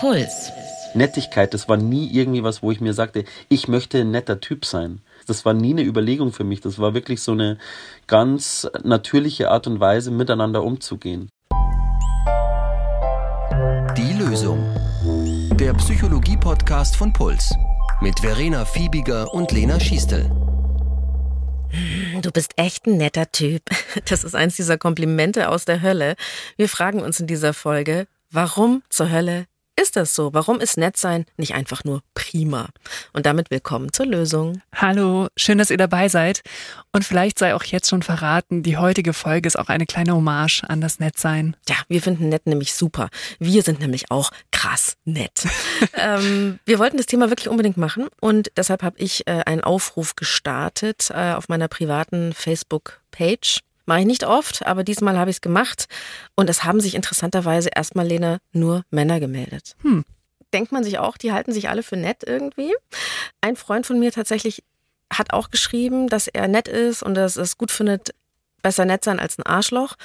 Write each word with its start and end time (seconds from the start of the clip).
Puls. 0.00 0.50
Nettigkeit, 0.94 1.52
das 1.52 1.68
war 1.68 1.76
nie 1.76 2.10
irgendwie 2.10 2.42
was, 2.42 2.62
wo 2.62 2.70
ich 2.70 2.80
mir 2.80 2.94
sagte, 2.94 3.24
ich 3.50 3.68
möchte 3.68 3.98
ein 3.98 4.10
netter 4.10 4.40
Typ 4.40 4.64
sein. 4.64 5.02
Das 5.26 5.44
war 5.44 5.52
nie 5.52 5.72
eine 5.72 5.82
Überlegung 5.82 6.32
für 6.32 6.42
mich. 6.42 6.62
Das 6.62 6.78
war 6.78 6.94
wirklich 6.94 7.20
so 7.20 7.32
eine 7.32 7.58
ganz 8.06 8.66
natürliche 8.82 9.50
Art 9.50 9.66
und 9.66 9.78
Weise, 9.78 10.10
miteinander 10.10 10.64
umzugehen. 10.64 11.28
Die 13.94 14.14
Lösung. 14.18 14.74
Der 15.56 15.74
Psychologie-Podcast 15.74 16.96
von 16.96 17.12
Puls. 17.12 17.54
Mit 18.00 18.20
Verena 18.20 18.64
Fiebiger 18.64 19.34
und 19.34 19.52
Lena 19.52 19.78
Schiestel. 19.78 20.30
Du 22.22 22.30
bist 22.30 22.52
echt 22.56 22.86
ein 22.86 22.96
netter 22.96 23.30
Typ. 23.30 23.64
Das 24.08 24.24
ist 24.24 24.34
eins 24.34 24.56
dieser 24.56 24.78
Komplimente 24.78 25.50
aus 25.50 25.66
der 25.66 25.82
Hölle. 25.82 26.16
Wir 26.56 26.70
fragen 26.70 27.02
uns 27.02 27.20
in 27.20 27.26
dieser 27.26 27.52
Folge, 27.52 28.06
warum 28.30 28.82
zur 28.88 29.10
Hölle 29.10 29.44
ist 29.76 29.96
das 29.96 30.14
so? 30.14 30.32
Warum 30.34 30.60
ist 30.60 30.76
Nettsein 30.76 31.24
nicht 31.36 31.54
einfach 31.54 31.84
nur 31.84 32.02
prima? 32.14 32.68
Und 33.12 33.26
damit 33.26 33.50
willkommen 33.50 33.92
zur 33.92 34.06
Lösung. 34.06 34.60
Hallo, 34.74 35.28
schön, 35.36 35.58
dass 35.58 35.70
ihr 35.70 35.76
dabei 35.76 36.08
seid. 36.08 36.42
Und 36.92 37.04
vielleicht 37.04 37.38
sei 37.38 37.54
auch 37.54 37.64
jetzt 37.64 37.88
schon 37.88 38.02
verraten, 38.02 38.62
die 38.62 38.76
heutige 38.76 39.12
Folge 39.12 39.46
ist 39.46 39.58
auch 39.58 39.68
eine 39.68 39.86
kleine 39.86 40.14
Hommage 40.14 40.64
an 40.68 40.80
das 40.80 40.98
Nettsein. 40.98 41.56
Ja, 41.68 41.76
wir 41.88 42.02
finden 42.02 42.28
nett 42.28 42.46
nämlich 42.46 42.74
super. 42.74 43.08
Wir 43.38 43.62
sind 43.62 43.80
nämlich 43.80 44.10
auch 44.10 44.30
krass 44.50 44.96
nett. 45.04 45.46
ähm, 45.94 46.58
wir 46.66 46.78
wollten 46.78 46.96
das 46.96 47.06
Thema 47.06 47.30
wirklich 47.30 47.48
unbedingt 47.48 47.76
machen 47.76 48.08
und 48.20 48.50
deshalb 48.56 48.82
habe 48.82 48.98
ich 48.98 49.26
äh, 49.26 49.42
einen 49.46 49.62
Aufruf 49.62 50.16
gestartet 50.16 51.10
äh, 51.10 51.32
auf 51.32 51.48
meiner 51.48 51.68
privaten 51.68 52.32
Facebook-Page 52.32 53.60
Mache 53.86 54.00
ich 54.00 54.06
nicht 54.06 54.24
oft, 54.24 54.66
aber 54.66 54.84
diesmal 54.84 55.18
habe 55.18 55.30
ich 55.30 55.36
es 55.36 55.40
gemacht. 55.40 55.86
Und 56.36 56.50
es 56.50 56.64
haben 56.64 56.80
sich 56.80 56.94
interessanterweise 56.94 57.70
erstmal, 57.74 58.06
Lena, 58.06 58.38
nur 58.52 58.82
Männer 58.90 59.20
gemeldet. 59.20 59.76
Hm. 59.82 60.04
Denkt 60.52 60.72
man 60.72 60.84
sich 60.84 60.98
auch, 60.98 61.16
die 61.16 61.32
halten 61.32 61.52
sich 61.52 61.68
alle 61.68 61.82
für 61.82 61.96
nett 61.96 62.24
irgendwie. 62.26 62.74
Ein 63.40 63.56
Freund 63.56 63.86
von 63.86 63.98
mir 63.98 64.12
tatsächlich 64.12 64.64
hat 65.12 65.32
auch 65.32 65.50
geschrieben, 65.50 66.08
dass 66.08 66.28
er 66.28 66.48
nett 66.48 66.68
ist 66.68 67.02
und 67.02 67.14
dass 67.14 67.36
es 67.36 67.56
gut 67.58 67.70
findet, 67.70 68.14
besser 68.62 68.84
nett 68.84 69.04
sein 69.04 69.20
als 69.20 69.38
ein 69.38 69.44
Arschloch. 69.44 69.96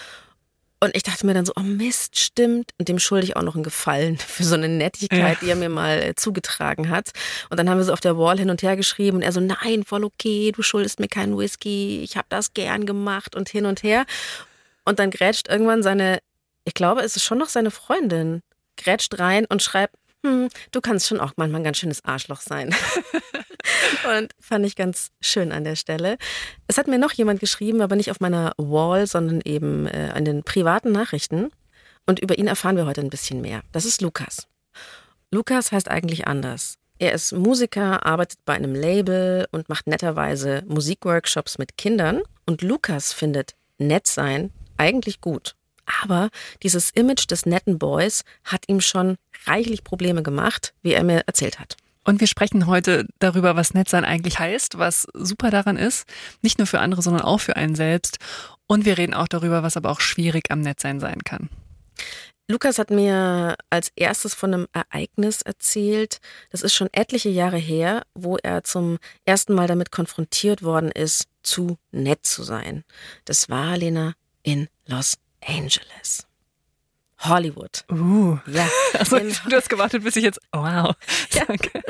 Und 0.81 0.95
ich 0.95 1.03
dachte 1.03 1.25
mir 1.25 1.33
dann 1.33 1.45
so, 1.45 1.53
oh 1.55 1.61
Mist, 1.63 2.19
stimmt. 2.19 2.71
Und 2.77 2.89
dem 2.89 2.99
schulde 2.99 3.25
ich 3.25 3.35
auch 3.35 3.41
noch 3.41 3.55
einen 3.55 3.63
Gefallen 3.63 4.17
für 4.19 4.43
so 4.43 4.55
eine 4.55 4.69
Nettigkeit, 4.69 5.19
ja. 5.19 5.37
die 5.41 5.49
er 5.49 5.55
mir 5.55 5.69
mal 5.69 6.01
äh, 6.01 6.15
zugetragen 6.15 6.89
hat. 6.89 7.11
Und 7.49 7.57
dann 7.57 7.69
haben 7.69 7.77
wir 7.77 7.85
so 7.85 7.93
auf 7.93 8.01
der 8.01 8.17
Wall 8.17 8.37
hin 8.37 8.49
und 8.49 8.61
her 8.61 8.75
geschrieben 8.75 9.17
und 9.17 9.23
er 9.23 9.31
so, 9.31 9.39
nein, 9.39 9.83
voll 9.83 10.03
okay, 10.03 10.51
du 10.51 10.61
schuldest 10.61 10.99
mir 10.99 11.07
keinen 11.07 11.37
Whisky, 11.37 12.01
ich 12.03 12.17
habe 12.17 12.27
das 12.29 12.53
gern 12.53 12.85
gemacht 12.85 13.35
und 13.35 13.49
hin 13.49 13.65
und 13.65 13.83
her. 13.83 14.05
Und 14.83 14.99
dann 14.99 15.11
grätscht 15.11 15.47
irgendwann 15.47 15.81
seine, 15.81 16.19
ich 16.65 16.73
glaube, 16.73 17.01
es 17.01 17.15
ist 17.15 17.23
schon 17.23 17.37
noch 17.37 17.49
seine 17.49 17.71
Freundin, 17.71 18.41
grätscht 18.77 19.17
rein 19.17 19.45
und 19.45 19.63
schreibt, 19.63 19.95
hm, 20.25 20.49
du 20.71 20.81
kannst 20.81 21.07
schon 21.07 21.19
auch 21.19 21.33
manchmal 21.35 21.61
ein 21.61 21.63
ganz 21.63 21.77
schönes 21.77 22.03
Arschloch 22.03 22.41
sein. 22.41 22.73
und 24.17 24.31
fand 24.39 24.65
ich 24.65 24.75
ganz 24.75 25.11
schön 25.21 25.51
an 25.51 25.63
der 25.63 25.75
Stelle. 25.75 26.17
Es 26.67 26.79
hat 26.79 26.87
mir 26.87 26.97
noch 26.97 27.11
jemand 27.13 27.39
geschrieben, 27.39 27.81
aber 27.81 27.95
nicht 27.95 28.09
auf 28.09 28.19
meiner 28.19 28.53
Wall, 28.57 29.05
sondern 29.05 29.41
eben 29.45 29.85
äh, 29.85 30.11
an 30.13 30.25
den 30.25 30.43
privaten 30.43 30.91
Nachrichten. 30.91 31.51
Und 32.07 32.19
über 32.19 32.37
ihn 32.39 32.47
erfahren 32.47 32.75
wir 32.75 32.87
heute 32.87 33.01
ein 33.01 33.09
bisschen 33.09 33.41
mehr. 33.41 33.61
Das 33.71 33.85
ist 33.85 34.01
Lukas. 34.01 34.47
Lukas 35.31 35.71
heißt 35.71 35.89
eigentlich 35.89 36.27
anders. 36.27 36.75
Er 36.97 37.13
ist 37.13 37.33
Musiker, 37.33 38.05
arbeitet 38.05 38.39
bei 38.45 38.53
einem 38.53 38.73
Label 38.73 39.47
und 39.51 39.69
macht 39.69 39.85
netterweise 39.85 40.63
Musikworkshops 40.67 41.57
mit 41.59 41.77
Kindern. 41.77 42.21
Und 42.47 42.61
Lukas 42.61 43.13
findet 43.13 43.53
nett 43.77 44.07
sein 44.07 44.51
eigentlich 44.77 45.21
gut. 45.21 45.55
Aber 46.02 46.30
dieses 46.64 46.89
Image 46.91 47.30
des 47.30 47.45
netten 47.45 47.78
Boys 47.78 48.23
hat 48.44 48.64
ihm 48.67 48.81
schon 48.81 49.17
reichlich 49.45 49.83
Probleme 49.83 50.23
gemacht, 50.23 50.73
wie 50.81 50.94
er 50.94 51.03
mir 51.03 51.23
erzählt 51.28 51.59
hat. 51.59 51.78
Und 52.03 52.19
wir 52.19 52.28
sprechen 52.28 52.67
heute 52.67 53.08
darüber, 53.17 53.55
was 53.55 53.73
Nettsein 53.73 54.06
eigentlich 54.06 54.38
heißt, 54.38 54.78
was 54.78 55.08
super 55.13 55.50
daran 55.50 55.75
ist, 55.75 56.07
nicht 56.44 56.59
nur 56.59 56.68
für 56.68 56.79
andere, 56.79 57.01
sondern 57.01 57.24
auch 57.24 57.40
für 57.40 57.56
einen 57.56 57.75
selbst. 57.75 58.19
Und 58.68 58.85
wir 58.85 58.97
reden 58.97 59.16
auch 59.16 59.28
darüber, 59.28 59.63
was 59.63 59.75
aber 59.75 59.90
auch 59.90 60.00
schwierig 60.00 60.51
am 60.51 60.62
Nettsein 60.62 61.00
sein 61.00 61.24
kann. 61.24 61.50
Lukas 62.47 62.78
hat 62.78 62.91
mir 62.91 63.56
als 63.72 63.91
erstes 63.95 64.35
von 64.35 64.53
einem 64.53 64.68
Ereignis 64.72 65.41
erzählt. 65.41 66.19
Das 66.51 66.62
ist 66.62 66.75
schon 66.75 66.90
etliche 66.91 67.29
Jahre 67.29 67.57
her, 67.57 68.03
wo 68.13 68.38
er 68.38 68.63
zum 68.63 69.00
ersten 69.25 69.56
Mal 69.56 69.66
damit 69.66 69.91
konfrontiert 69.91 70.62
worden 70.62 70.91
ist, 70.91 71.25
zu 71.41 71.78
nett 71.91 72.24
zu 72.24 72.44
sein. 72.44 72.84
Das 73.25 73.50
war, 73.50 73.78
Lena, 73.78 74.13
in 74.44 74.68
Los 74.85 75.16
Angeles. 75.45 76.25
Hollywood. 77.19 77.83
Uh. 77.91 78.38
Ja. 78.47 78.67
Also, 78.97 79.19
du 79.19 79.56
hast 79.56 79.69
gewartet, 79.69 80.03
bis 80.03 80.16
ich 80.16 80.23
jetzt. 80.23 80.39
Oh, 80.53 80.59
wow. 80.59 80.95
Danke. 81.47 81.69
Ja. 81.73 81.81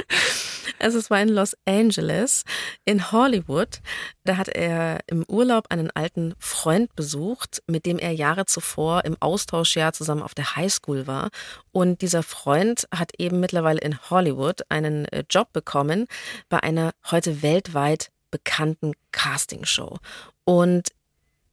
Also 0.79 0.97
es 0.97 1.09
war 1.09 1.21
in 1.21 1.29
Los 1.29 1.55
Angeles, 1.65 2.43
in 2.83 3.11
Hollywood. 3.11 3.81
Da 4.23 4.37
hat 4.37 4.49
er 4.49 4.99
im 5.07 5.23
Urlaub 5.27 5.67
einen 5.69 5.89
alten 5.91 6.33
Freund 6.39 6.95
besucht, 6.95 7.63
mit 7.67 7.85
dem 7.85 7.97
er 7.97 8.11
Jahre 8.11 8.45
zuvor 8.45 9.05
im 9.05 9.15
Austauschjahr 9.19 9.93
zusammen 9.93 10.21
auf 10.21 10.33
der 10.33 10.55
Highschool 10.55 11.07
war. 11.07 11.29
Und 11.71 12.01
dieser 12.01 12.23
Freund 12.23 12.87
hat 12.93 13.11
eben 13.17 13.39
mittlerweile 13.39 13.79
in 13.79 13.99
Hollywood 14.09 14.61
einen 14.69 15.05
äh, 15.05 15.23
Job 15.29 15.53
bekommen 15.53 16.07
bei 16.49 16.61
einer 16.61 16.91
heute 17.09 17.41
weltweit 17.41 18.11
bekannten 18.31 18.93
Castingshow. 19.11 19.97
Und 20.43 20.89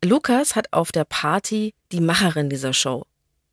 Lukas 0.04 0.56
hat 0.56 0.72
auf 0.72 0.90
der 0.90 1.04
Party 1.04 1.74
die 1.92 2.00
Macherin 2.00 2.50
dieser 2.50 2.72
Show 2.72 3.06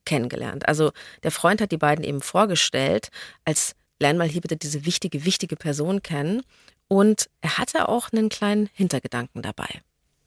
kennengelernt. 0.05 0.67
Also 0.67 0.91
der 1.23 1.31
Freund 1.31 1.61
hat 1.61 1.71
die 1.71 1.77
beiden 1.77 2.03
eben 2.03 2.21
vorgestellt, 2.21 3.09
als 3.45 3.75
lern 3.99 4.17
mal 4.17 4.27
hier 4.27 4.41
bitte 4.41 4.57
diese 4.57 4.85
wichtige, 4.85 5.25
wichtige 5.25 5.55
Person 5.55 6.01
kennen. 6.01 6.41
Und 6.87 7.29
er 7.41 7.59
hatte 7.59 7.87
auch 7.87 8.11
einen 8.11 8.29
kleinen 8.29 8.67
Hintergedanken 8.73 9.43
dabei. 9.43 9.81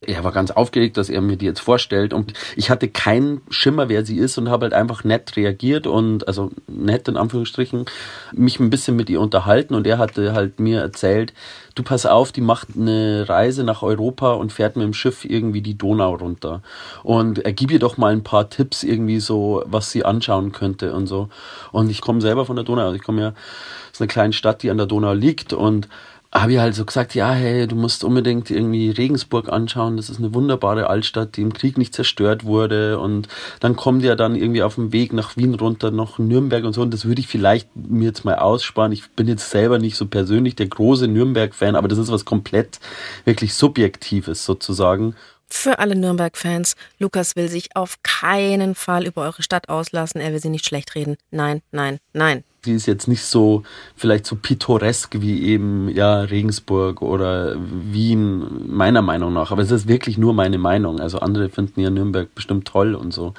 Er 0.05 0.25
war 0.25 0.33
ganz 0.33 0.51
aufgeregt, 0.51 0.97
dass 0.97 1.09
er 1.09 1.21
mir 1.21 1.37
die 1.37 1.47
jetzt 1.47 1.61
vorstellt. 1.61 2.13
Und 2.13 2.33
ich 2.57 2.71
hatte 2.71 2.89
keinen 2.89 3.41
Schimmer, 3.51 3.89
wer 3.89 4.05
sie 4.05 4.19
ist 4.19 4.37
und 4.39 4.49
habe 4.49 4.65
halt 4.65 4.75
einfach 4.75 5.05
nett 5.05 5.37
reagiert 5.37 5.87
und 5.87 6.27
also 6.27 6.51
nett 6.67 7.09
in 7.09 7.17
Anführungsstrichen 7.17 7.85
mich 8.33 8.59
ein 8.59 8.71
bisschen 8.71 8.97
mit 8.97 9.09
ihr 9.11 9.21
unterhalten. 9.21 9.75
Und 9.75 9.87
er 9.87 9.99
hatte 9.99 10.33
halt 10.33 10.59
mir 10.59 10.81
erzählt, 10.81 11.33
du 11.75 11.83
pass 11.83 12.07
auf, 12.07 12.33
die 12.33 12.41
macht 12.41 12.69
eine 12.77 13.29
Reise 13.29 13.65
nach 13.65 13.83
Europa 13.83 14.33
und 14.33 14.53
fährt 14.53 14.77
mit 14.77 14.85
dem 14.85 14.95
Schiff 14.95 15.25
irgendwie 15.25 15.63
die 15.63 15.79
Donau 15.79 16.15
runter. 16.15 16.63
Und 17.03 17.39
er 17.39 17.53
gib 17.53 17.71
ihr 17.71 17.79
doch 17.79 17.97
mal 17.97 18.13
ein 18.13 18.25
paar 18.25 18.51
Tipps 18.51 18.83
irgendwie 18.83 19.21
so, 19.21 19.63
was 19.67 19.91
sie 19.91 20.05
anschauen 20.05 20.53
könnte 20.53 20.95
und 20.95 21.07
so. 21.07 21.29
Und 21.71 21.91
ich 21.91 22.01
komme 22.01 22.21
selber 22.21 22.45
von 22.45 22.57
der 22.57 22.65
Donau, 22.65 22.83
also 22.83 22.97
ich 22.97 23.03
komme 23.03 23.21
ja, 23.21 23.31
das 23.31 23.99
ist 23.99 24.01
eine 24.01 24.09
kleine 24.09 24.33
Stadt, 24.33 24.63
die 24.63 24.71
an 24.71 24.79
der 24.79 24.87
Donau 24.87 25.13
liegt. 25.13 25.53
Und 25.53 25.89
habe 26.33 26.55
ich 26.55 26.59
halt 26.59 26.75
so 26.75 26.87
gesagt, 26.87 27.15
ja, 27.15 27.31
hey, 27.33 27.67
du 27.67 27.77
musst 27.77 28.05
unbedingt 28.05 28.51
irgendwie 28.51 28.89
Regensburg 28.91 29.51
anschauen. 29.53 29.99
Das 29.99 30.09
ist 30.09 30.19
eine 30.19 30.33
wunderbare 30.33 30.89
Altstadt, 30.89 31.37
die 31.37 31.43
im 31.43 31.53
Krieg 31.53 31.77
nicht 31.77 31.95
zerstört 31.95 32.45
wurde. 32.45 32.99
Und 32.99 33.29
dann 33.61 33.77
kommt 33.77 34.03
ja 34.03 34.15
dann 34.15 34.35
irgendwie 34.35 34.63
auf 34.63 34.77
dem 34.77 34.95
Weg 34.95 35.13
nach 35.13 35.37
Wien 35.37 35.55
runter 35.55 35.91
noch 35.91 36.19
Nürnberg 36.19 36.65
und 36.65 36.73
so. 36.73 36.81
Und 36.81 36.95
das 36.95 37.05
würde 37.05 37.21
ich 37.21 37.29
vielleicht 37.29 37.69
mir 37.77 38.07
jetzt 38.07 38.25
mal 38.25 38.37
aussparen. 38.37 38.93
Ich 38.93 39.11
bin 39.11 39.29
jetzt 39.29 39.51
selber 39.51 39.79
nicht 39.79 39.97
so 39.97 40.07
persönlich 40.07 40.57
der 40.57 40.69
große 40.69 41.07
Nürnberg-Fan, 41.07 41.77
aber 41.77 41.89
das 41.89 41.99
ist 41.99 42.11
was 42.11 42.25
komplett 42.25 42.81
wirklich 43.27 43.53
Subjektives 43.53 44.47
sozusagen. 44.47 45.15
Für 45.49 45.81
alle 45.81 45.95
Nürnberg-Fans, 45.95 46.77
Lukas 46.99 47.37
will 47.37 47.51
sich 47.51 47.77
auf 47.77 47.99
keinen 48.03 48.75
Fall 48.75 49.07
über 49.07 49.21
eure 49.21 49.43
Stadt 49.43 49.69
auslassen. 49.69 50.19
Er 50.23 50.33
will 50.33 50.41
sie 50.41 50.49
nicht 50.49 50.65
schlecht 50.65 50.95
reden. 50.95 51.19
Nein, 51.31 51.61
nein, 51.73 51.99
nein. 52.15 52.43
Die 52.65 52.73
ist 52.73 52.87
jetzt 52.87 53.09
nicht 53.09 53.25
so, 53.25 53.65
vielleicht 53.97 54.25
so 54.25 54.37
pittoresk 54.37 55.21
wie 55.21 55.43
eben, 55.43 55.89
ja, 55.89 56.21
Regensburg 56.21 57.03
oder 57.03 57.57
Wien, 57.59 58.69
meiner 58.69 59.03
Meinung 59.03 59.33
nach. 59.33 59.51
Aber 59.51 59.63
es 59.63 59.73
ist 59.73 59.89
wirklich 59.89 60.17
nur 60.17 60.33
meine 60.33 60.59
Meinung. 60.59 61.01
Also 61.01 61.19
andere 61.19 61.49
finden 61.49 61.81
ja 61.81 61.91
Nürnberg 61.91 62.33
bestimmt 62.35 62.69
toll 62.69 62.95
und 62.95 63.13
so. 63.13 63.35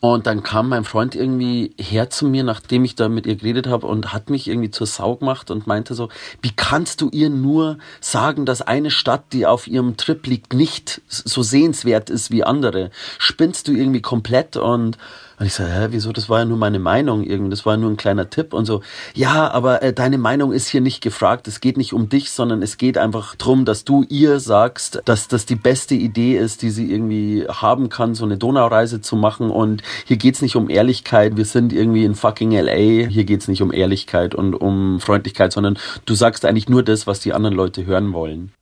Und 0.00 0.26
dann 0.26 0.42
kam 0.42 0.70
mein 0.70 0.84
Freund 0.84 1.14
irgendwie 1.14 1.74
her 1.78 2.08
zu 2.08 2.26
mir, 2.26 2.42
nachdem 2.42 2.84
ich 2.84 2.96
da 2.96 3.10
mit 3.10 3.26
ihr 3.26 3.36
geredet 3.36 3.66
habe 3.66 3.86
und 3.86 4.14
hat 4.14 4.30
mich 4.30 4.48
irgendwie 4.48 4.70
zur 4.70 4.86
Sau 4.86 5.16
gemacht 5.16 5.50
und 5.50 5.66
meinte 5.66 5.94
so, 5.94 6.08
wie 6.40 6.52
kannst 6.56 7.02
du 7.02 7.10
ihr 7.10 7.28
nur 7.28 7.76
sagen, 8.00 8.46
dass 8.46 8.62
eine 8.62 8.90
Stadt, 8.90 9.24
die 9.34 9.46
auf 9.46 9.66
ihrem 9.66 9.98
Trip 9.98 10.26
liegt, 10.26 10.54
nicht 10.54 11.02
so 11.08 11.42
sehenswert 11.42 12.08
ist 12.08 12.30
wie 12.30 12.44
andere? 12.44 12.90
Spinnst 13.18 13.68
du 13.68 13.72
irgendwie 13.72 14.00
komplett 14.00 14.56
und 14.56 14.96
und 15.40 15.46
ich 15.46 15.54
so, 15.54 15.64
hä, 15.64 15.86
wieso? 15.88 16.12
Das 16.12 16.28
war 16.28 16.40
ja 16.40 16.44
nur 16.44 16.58
meine 16.58 16.78
Meinung 16.78 17.24
irgendwie. 17.24 17.48
Das 17.48 17.64
war 17.64 17.78
nur 17.78 17.90
ein 17.90 17.96
kleiner 17.96 18.28
Tipp 18.28 18.52
und 18.52 18.66
so. 18.66 18.82
Ja, 19.14 19.50
aber 19.50 19.82
äh, 19.82 19.94
deine 19.94 20.18
Meinung 20.18 20.52
ist 20.52 20.68
hier 20.68 20.82
nicht 20.82 21.02
gefragt. 21.02 21.48
Es 21.48 21.62
geht 21.62 21.78
nicht 21.78 21.94
um 21.94 22.10
dich, 22.10 22.30
sondern 22.30 22.60
es 22.60 22.76
geht 22.76 22.98
einfach 22.98 23.36
drum, 23.36 23.64
dass 23.64 23.86
du 23.86 24.04
ihr 24.10 24.38
sagst, 24.38 25.00
dass 25.06 25.28
das 25.28 25.46
die 25.46 25.56
beste 25.56 25.94
Idee 25.94 26.36
ist, 26.36 26.60
die 26.60 26.68
sie 26.68 26.92
irgendwie 26.92 27.46
haben 27.48 27.88
kann, 27.88 28.14
so 28.14 28.26
eine 28.26 28.36
Donaureise 28.36 29.00
zu 29.00 29.16
machen. 29.16 29.50
Und 29.50 29.82
hier 30.06 30.16
geht's 30.16 30.42
nicht 30.42 30.56
um 30.56 30.70
Ehrlichkeit. 30.70 31.36
Wir 31.36 31.44
sind 31.44 31.72
irgendwie 31.72 32.04
in 32.04 32.14
fucking 32.14 32.52
LA. 32.52 33.08
Hier 33.08 33.24
geht's 33.24 33.48
nicht 33.48 33.62
um 33.62 33.72
Ehrlichkeit 33.72 34.34
und 34.34 34.54
um 34.54 35.00
Freundlichkeit, 35.00 35.52
sondern 35.52 35.78
du 36.04 36.14
sagst 36.14 36.44
eigentlich 36.44 36.68
nur 36.68 36.82
das, 36.82 37.06
was 37.06 37.20
die 37.20 37.32
anderen 37.32 37.54
Leute 37.54 37.86
hören 37.86 38.12
wollen. 38.12 38.52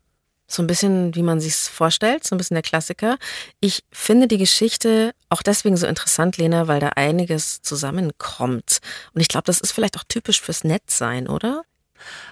So 0.51 0.63
ein 0.63 0.67
bisschen, 0.67 1.15
wie 1.15 1.23
man 1.23 1.41
sich's 1.41 1.69
vorstellt, 1.69 2.25
so 2.25 2.35
ein 2.35 2.39
bisschen 2.39 2.55
der 2.55 2.63
Klassiker. 2.63 3.19
Ich 3.61 3.85
finde 3.93 4.29
die 4.29 4.39
Geschichte 4.39 5.13
auch 5.29 5.43
deswegen 5.43 5.77
so 5.77 5.87
interessant, 5.87 6.39
Lena, 6.39 6.69
weil 6.69 6.81
da 6.81 6.89
einiges 6.97 7.61
zusammenkommt. 7.61 8.79
Und 9.13 9.21
ich 9.21 9.29
glaube, 9.29 9.45
das 9.45 9.61
ist 9.61 9.73
vielleicht 9.73 9.99
auch 9.99 10.05
typisch 10.09 10.41
fürs 10.41 10.65
Nettsein, 10.65 11.29
oder? 11.29 11.65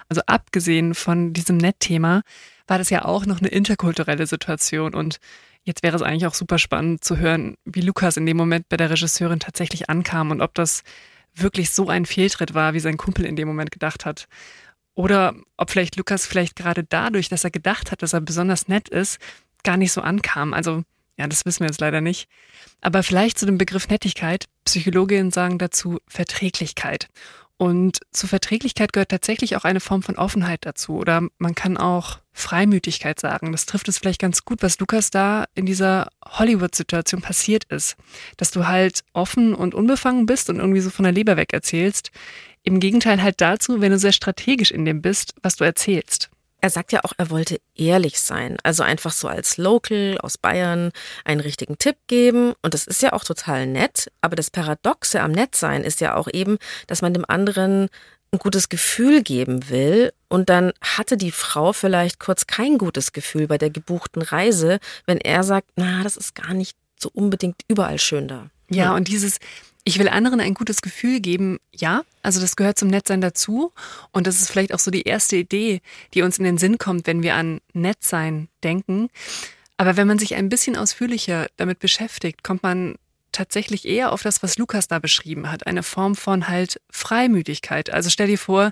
Also 0.09 0.21
abgesehen 0.25 0.95
von 0.95 1.33
diesem 1.33 1.57
Nettthema 1.57 2.23
war 2.65 2.79
das 2.79 2.89
ja 2.89 3.05
auch 3.05 3.25
noch 3.25 3.39
eine 3.39 3.49
interkulturelle 3.49 4.25
Situation 4.25 4.95
und 4.95 5.17
jetzt 5.67 5.83
wäre 5.83 5.95
es 5.95 6.01
eigentlich 6.01 6.25
auch 6.25 6.33
super 6.33 6.57
spannend 6.57 7.03
zu 7.03 7.17
hören, 7.17 7.55
wie 7.65 7.81
Lukas 7.81 8.15
in 8.15 8.25
dem 8.25 8.37
Moment 8.37 8.69
bei 8.69 8.77
der 8.77 8.89
Regisseurin 8.89 9.41
tatsächlich 9.41 9.89
ankam 9.89 10.31
und 10.31 10.41
ob 10.41 10.53
das 10.53 10.83
wirklich 11.35 11.71
so 11.71 11.89
ein 11.89 12.05
Fehltritt 12.05 12.53
war, 12.53 12.73
wie 12.73 12.79
sein 12.79 12.97
Kumpel 12.97 13.25
in 13.25 13.35
dem 13.35 13.49
Moment 13.49 13.69
gedacht 13.69 14.05
hat. 14.05 14.27
Oder 14.95 15.35
ob 15.57 15.69
vielleicht 15.69 15.97
Lukas 15.97 16.25
vielleicht 16.25 16.55
gerade 16.55 16.85
dadurch, 16.85 17.27
dass 17.27 17.43
er 17.43 17.51
gedacht 17.51 17.91
hat, 17.91 18.01
dass 18.01 18.13
er 18.13 18.21
besonders 18.21 18.69
nett 18.69 18.87
ist, 18.87 19.19
gar 19.63 19.77
nicht 19.77 19.91
so 19.91 20.01
ankam. 20.01 20.53
Also, 20.53 20.83
ja, 21.17 21.27
das 21.27 21.45
wissen 21.45 21.59
wir 21.59 21.67
jetzt 21.67 21.81
leider 21.81 21.99
nicht. 21.99 22.29
Aber 22.79 23.03
vielleicht 23.03 23.37
zu 23.37 23.45
dem 23.45 23.57
Begriff 23.57 23.89
Nettigkeit. 23.89 24.45
Psychologinnen 24.65 25.31
sagen 25.31 25.57
dazu 25.59 25.99
Verträglichkeit. 26.07 27.09
Und 27.57 27.99
zu 28.11 28.27
Verträglichkeit 28.27 28.93
gehört 28.93 29.09
tatsächlich 29.09 29.55
auch 29.55 29.63
eine 29.63 29.79
Form 29.79 30.03
von 30.03 30.15
Offenheit 30.15 30.65
dazu. 30.65 30.93
Oder 30.97 31.27
man 31.39 31.55
kann 31.55 31.75
auch 31.75 32.19
Freimütigkeit 32.31 33.19
sagen. 33.19 33.51
Das 33.51 33.65
trifft 33.65 33.87
es 33.87 33.97
vielleicht 33.97 34.21
ganz 34.21 34.45
gut, 34.45 34.61
was 34.61 34.79
Lukas 34.79 35.09
da 35.09 35.45
in 35.55 35.65
dieser 35.65 36.09
Hollywood-Situation 36.23 37.21
passiert 37.21 37.63
ist. 37.65 37.95
Dass 38.37 38.51
du 38.51 38.67
halt 38.67 39.03
offen 39.13 39.55
und 39.55 39.73
unbefangen 39.73 40.27
bist 40.27 40.51
und 40.51 40.57
irgendwie 40.59 40.81
so 40.81 40.91
von 40.91 41.03
der 41.03 41.11
Leber 41.11 41.35
weg 41.35 41.51
erzählst. 41.51 42.11
Im 42.61 42.79
Gegenteil 42.79 43.23
halt 43.23 43.41
dazu, 43.41 43.81
wenn 43.81 43.91
du 43.91 43.97
sehr 43.97 44.11
strategisch 44.11 44.71
in 44.71 44.85
dem 44.85 45.01
bist, 45.01 45.33
was 45.41 45.55
du 45.55 45.63
erzählst. 45.63 46.29
Er 46.59 46.69
sagt 46.69 46.91
ja 46.91 47.03
auch, 47.03 47.13
er 47.17 47.29
wollte 47.29 47.59
ehrlich 47.75 48.19
sein. 48.19 48.57
Also 48.63 48.83
einfach 48.83 49.11
so 49.11 49.27
als 49.27 49.57
Local 49.57 50.17
aus 50.21 50.37
Bayern 50.37 50.91
einen 51.23 51.41
richtigen 51.41 51.77
Tipp 51.77 51.97
geben. 52.07 52.53
Und 52.61 52.73
das 52.73 52.87
ist 52.87 53.01
ja 53.01 53.13
auch 53.13 53.23
total 53.23 53.67
nett. 53.67 54.11
Aber 54.21 54.35
das 54.35 54.49
Paradoxe 54.49 55.21
am 55.21 55.31
Nettsein 55.31 55.83
ist 55.83 56.01
ja 56.01 56.15
auch 56.15 56.27
eben, 56.31 56.57
dass 56.87 57.01
man 57.01 57.13
dem 57.13 57.25
anderen 57.27 57.89
ein 58.31 58.39
gutes 58.39 58.69
Gefühl 58.69 59.21
geben 59.21 59.69
will. 59.69 60.11
Und 60.29 60.49
dann 60.49 60.73
hatte 60.81 61.15
die 61.15 61.31
Frau 61.31 61.73
vielleicht 61.73 62.19
kurz 62.19 62.47
kein 62.47 62.77
gutes 62.77 63.13
Gefühl 63.13 63.47
bei 63.47 63.57
der 63.57 63.69
gebuchten 63.69 64.21
Reise, 64.21 64.79
wenn 65.05 65.19
er 65.19 65.43
sagt, 65.43 65.69
na, 65.75 66.03
das 66.03 66.17
ist 66.17 66.35
gar 66.35 66.53
nicht 66.53 66.75
so 66.99 67.09
unbedingt 67.13 67.61
überall 67.67 67.99
schön 67.99 68.27
da. 68.27 68.49
Ja, 68.69 68.95
und 68.95 69.07
dieses, 69.07 69.37
ich 69.87 69.99
will 69.99 70.09
anderen 70.09 70.41
ein 70.41 70.53
gutes 70.53 70.81
Gefühl 70.81 71.21
geben, 71.21 71.59
ja, 71.73 72.01
also 72.21 72.41
das 72.41 72.57
gehört 72.57 72.77
zum 72.77 72.89
Nettsein 72.89 73.21
dazu. 73.21 73.71
Und 74.11 74.27
das 74.27 74.41
ist 74.41 74.51
vielleicht 74.51 74.73
auch 74.73 74.79
so 74.79 74.91
die 74.91 75.03
erste 75.03 75.37
Idee, 75.37 75.79
die 76.13 76.23
uns 76.23 76.37
in 76.37 76.43
den 76.43 76.57
Sinn 76.57 76.77
kommt, 76.77 77.07
wenn 77.07 77.23
wir 77.23 77.35
an 77.35 77.61
Nettsein 77.71 78.49
denken. 78.65 79.07
Aber 79.77 79.95
wenn 79.95 80.05
man 80.05 80.19
sich 80.19 80.35
ein 80.35 80.49
bisschen 80.49 80.75
ausführlicher 80.75 81.47
damit 81.55 81.79
beschäftigt, 81.79 82.43
kommt 82.43 82.63
man 82.63 82.95
tatsächlich 83.31 83.87
eher 83.87 84.11
auf 84.11 84.23
das, 84.23 84.43
was 84.43 84.57
Lukas 84.57 84.89
da 84.89 84.99
beschrieben 84.99 85.49
hat. 85.49 85.65
Eine 85.65 85.83
Form 85.83 86.15
von 86.15 86.49
halt 86.49 86.81
Freimütigkeit. 86.89 87.89
Also 87.89 88.09
stell 88.09 88.27
dir 88.27 88.39
vor, 88.39 88.71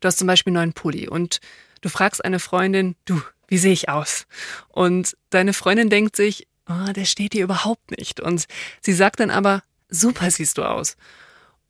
du 0.00 0.08
hast 0.08 0.18
zum 0.18 0.26
Beispiel 0.26 0.50
einen 0.50 0.56
neuen 0.56 0.72
Pulli 0.72 1.08
und 1.08 1.38
du 1.80 1.88
fragst 1.88 2.24
eine 2.24 2.40
Freundin, 2.40 2.96
du, 3.04 3.22
wie 3.46 3.58
sehe 3.58 3.72
ich 3.72 3.88
aus? 3.88 4.26
Und 4.70 5.16
deine 5.30 5.52
Freundin 5.52 5.90
denkt 5.90 6.16
sich, 6.16 6.48
oh, 6.68 6.92
der 6.92 7.04
steht 7.04 7.34
dir 7.34 7.44
überhaupt 7.44 7.96
nicht. 7.96 8.18
Und 8.18 8.46
sie 8.80 8.94
sagt 8.94 9.20
dann 9.20 9.30
aber, 9.30 9.62
super 9.88 10.30
siehst 10.30 10.58
du 10.58 10.62
aus. 10.62 10.96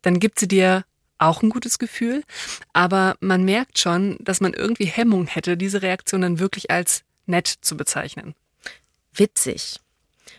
Dann 0.01 0.19
gibt 0.19 0.39
sie 0.39 0.47
dir 0.47 0.85
auch 1.17 1.41
ein 1.41 1.49
gutes 1.49 1.79
Gefühl, 1.79 2.23
aber 2.73 3.15
man 3.19 3.43
merkt 3.43 3.79
schon, 3.79 4.17
dass 4.19 4.41
man 4.41 4.53
irgendwie 4.53 4.85
Hemmung 4.85 5.27
hätte, 5.27 5.57
diese 5.57 5.81
Reaktion 5.81 6.21
dann 6.21 6.39
wirklich 6.39 6.69
als 6.69 7.03
nett 7.25 7.47
zu 7.47 7.75
bezeichnen. 7.75 8.35
Witzig. 9.13 9.79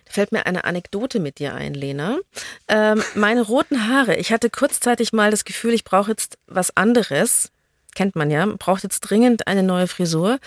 Da 0.05 0.13
fällt 0.13 0.33
mir 0.33 0.47
eine 0.47 0.65
Anekdote 0.65 1.21
mit 1.21 1.39
dir 1.39 1.55
ein, 1.55 1.75
Lena. 1.75 2.19
Ähm, 2.69 3.03
meine 3.15 3.43
roten 3.43 3.89
Haare. 3.89 4.17
Ich 4.17 4.33
hatte 4.33 4.51
kurzzeitig 4.51 5.13
mal 5.13 5.31
das 5.31 5.45
Gefühl, 5.45 5.75
ich 5.75 5.85
brauche 5.85 6.11
jetzt 6.11 6.39
was 6.47 6.77
anderes. 6.77 7.51
Kennt 7.95 8.15
man 8.17 8.31
ja. 8.31 8.47
Braucht 8.47 8.85
jetzt 8.85 9.01
dringend 9.01 9.47
eine 9.47 9.63
neue 9.63 9.89
Frisur. 9.89 10.39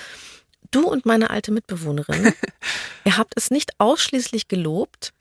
Du 0.71 0.87
und 0.87 1.05
meine 1.05 1.29
alte 1.31 1.51
Mitbewohnerin, 1.51 2.33
ihr 3.03 3.17
habt 3.17 3.33
es 3.35 3.51
nicht 3.51 3.71
ausschließlich 3.79 4.47
gelobt, 4.47 5.11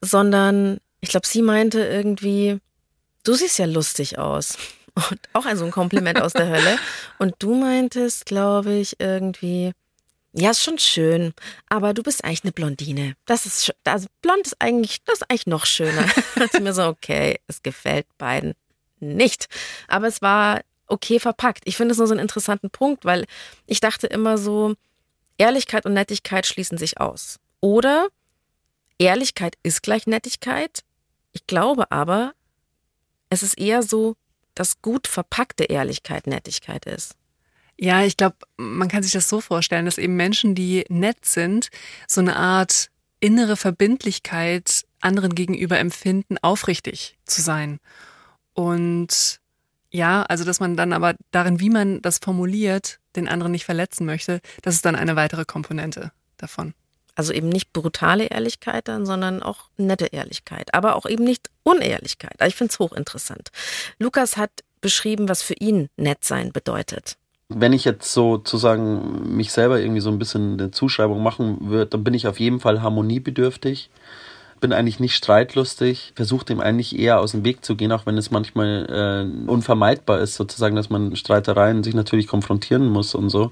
sondern 0.00 0.78
ich 1.00 1.10
glaube, 1.10 1.26
sie 1.26 1.42
meinte 1.42 1.80
irgendwie, 1.80 2.58
du 3.24 3.34
siehst 3.34 3.58
ja 3.58 3.66
lustig 3.66 4.18
aus. 4.18 4.56
Und 4.94 5.20
auch 5.32 5.46
ein 5.46 5.56
so 5.56 5.64
ein 5.64 5.70
Kompliment 5.70 6.20
aus 6.20 6.32
der 6.32 6.48
Hölle. 6.48 6.78
Und 7.18 7.34
du 7.38 7.54
meintest, 7.54 8.26
glaube 8.26 8.74
ich, 8.74 8.98
irgendwie, 8.98 9.72
ja, 10.32 10.50
ist 10.50 10.62
schon 10.62 10.78
schön, 10.78 11.32
aber 11.68 11.94
du 11.94 12.02
bist 12.02 12.24
eigentlich 12.24 12.44
eine 12.44 12.52
Blondine. 12.52 13.14
Das 13.26 13.46
ist, 13.46 13.72
also 13.84 14.08
blond 14.20 14.46
ist 14.46 14.56
eigentlich, 14.60 15.02
das 15.04 15.16
ist 15.16 15.30
eigentlich 15.30 15.46
noch 15.46 15.66
schöner. 15.66 16.04
Ist 16.36 16.60
mir 16.60 16.72
so, 16.72 16.84
okay, 16.84 17.38
es 17.46 17.62
gefällt 17.62 18.06
beiden 18.18 18.54
nicht. 18.98 19.46
Aber 19.88 20.06
es 20.06 20.22
war 20.22 20.60
okay 20.86 21.20
verpackt. 21.20 21.62
Ich 21.64 21.76
finde 21.76 21.92
es 21.92 21.98
nur 21.98 22.06
so 22.06 22.14
einen 22.14 22.22
interessanten 22.22 22.70
Punkt, 22.70 23.04
weil 23.04 23.26
ich 23.66 23.80
dachte 23.80 24.06
immer 24.06 24.38
so, 24.38 24.74
Ehrlichkeit 25.38 25.86
und 25.86 25.94
Nettigkeit 25.94 26.46
schließen 26.46 26.78
sich 26.78 27.00
aus. 27.00 27.38
Oder 27.60 28.08
Ehrlichkeit 28.98 29.54
ist 29.62 29.82
gleich 29.82 30.06
Nettigkeit 30.06 30.82
ich 31.32 31.46
glaube 31.46 31.90
aber, 31.90 32.32
es 33.28 33.42
ist 33.42 33.58
eher 33.58 33.82
so, 33.82 34.16
dass 34.54 34.82
gut 34.82 35.06
verpackte 35.06 35.64
Ehrlichkeit 35.64 36.26
Nettigkeit 36.26 36.86
ist. 36.86 37.14
Ja, 37.78 38.04
ich 38.04 38.16
glaube, 38.16 38.36
man 38.58 38.88
kann 38.88 39.02
sich 39.02 39.12
das 39.12 39.28
so 39.28 39.40
vorstellen, 39.40 39.86
dass 39.86 39.96
eben 39.96 40.16
Menschen, 40.16 40.54
die 40.54 40.84
nett 40.88 41.24
sind, 41.24 41.70
so 42.06 42.20
eine 42.20 42.36
Art 42.36 42.90
innere 43.20 43.56
Verbindlichkeit 43.56 44.84
anderen 45.00 45.34
gegenüber 45.34 45.78
empfinden, 45.78 46.36
aufrichtig 46.38 47.16
zu 47.24 47.40
sein. 47.40 47.78
Und 48.52 49.40
ja, 49.90 50.22
also 50.24 50.44
dass 50.44 50.60
man 50.60 50.76
dann 50.76 50.92
aber 50.92 51.14
darin, 51.30 51.58
wie 51.60 51.70
man 51.70 52.02
das 52.02 52.18
formuliert, 52.18 53.00
den 53.16 53.28
anderen 53.28 53.52
nicht 53.52 53.64
verletzen 53.64 54.04
möchte, 54.04 54.40
das 54.62 54.74
ist 54.74 54.84
dann 54.84 54.94
eine 54.94 55.16
weitere 55.16 55.44
Komponente 55.44 56.12
davon. 56.36 56.74
Also 57.20 57.34
eben 57.34 57.50
nicht 57.50 57.74
brutale 57.74 58.28
Ehrlichkeit 58.28 58.88
dann, 58.88 59.04
sondern 59.04 59.42
auch 59.42 59.68
nette 59.76 60.06
Ehrlichkeit. 60.06 60.72
Aber 60.72 60.96
auch 60.96 61.04
eben 61.04 61.22
nicht 61.22 61.50
Unehrlichkeit. 61.64 62.32
Also 62.38 62.48
ich 62.48 62.56
finde 62.56 62.70
es 62.70 62.78
hochinteressant. 62.78 63.50
Lukas 63.98 64.38
hat 64.38 64.50
beschrieben, 64.80 65.28
was 65.28 65.42
für 65.42 65.52
ihn 65.52 65.90
nett 65.98 66.24
sein 66.24 66.50
bedeutet. 66.50 67.18
Wenn 67.50 67.74
ich 67.74 67.84
jetzt 67.84 68.14
sozusagen 68.14 69.36
mich 69.36 69.52
selber 69.52 69.80
irgendwie 69.80 70.00
so 70.00 70.08
ein 70.08 70.18
bisschen 70.18 70.54
eine 70.54 70.70
Zuschreibung 70.70 71.22
machen 71.22 71.68
würde, 71.68 71.90
dann 71.90 72.04
bin 72.04 72.14
ich 72.14 72.26
auf 72.26 72.40
jeden 72.40 72.58
Fall 72.58 72.80
harmoniebedürftig 72.80 73.90
bin 74.60 74.72
eigentlich 74.72 75.00
nicht 75.00 75.16
streitlustig, 75.16 76.12
versuche 76.14 76.44
dem 76.44 76.60
eigentlich 76.60 76.98
eher 76.98 77.20
aus 77.20 77.32
dem 77.32 77.44
Weg 77.44 77.64
zu 77.64 77.76
gehen, 77.76 77.92
auch 77.92 78.06
wenn 78.06 78.18
es 78.18 78.30
manchmal 78.30 78.86
äh, 79.26 79.50
unvermeidbar 79.50 80.20
ist, 80.20 80.34
sozusagen, 80.34 80.76
dass 80.76 80.90
man 80.90 81.16
Streitereien 81.16 81.82
sich 81.82 81.94
natürlich 81.94 82.26
konfrontieren 82.26 82.86
muss 82.88 83.14
und 83.14 83.30
so. 83.30 83.50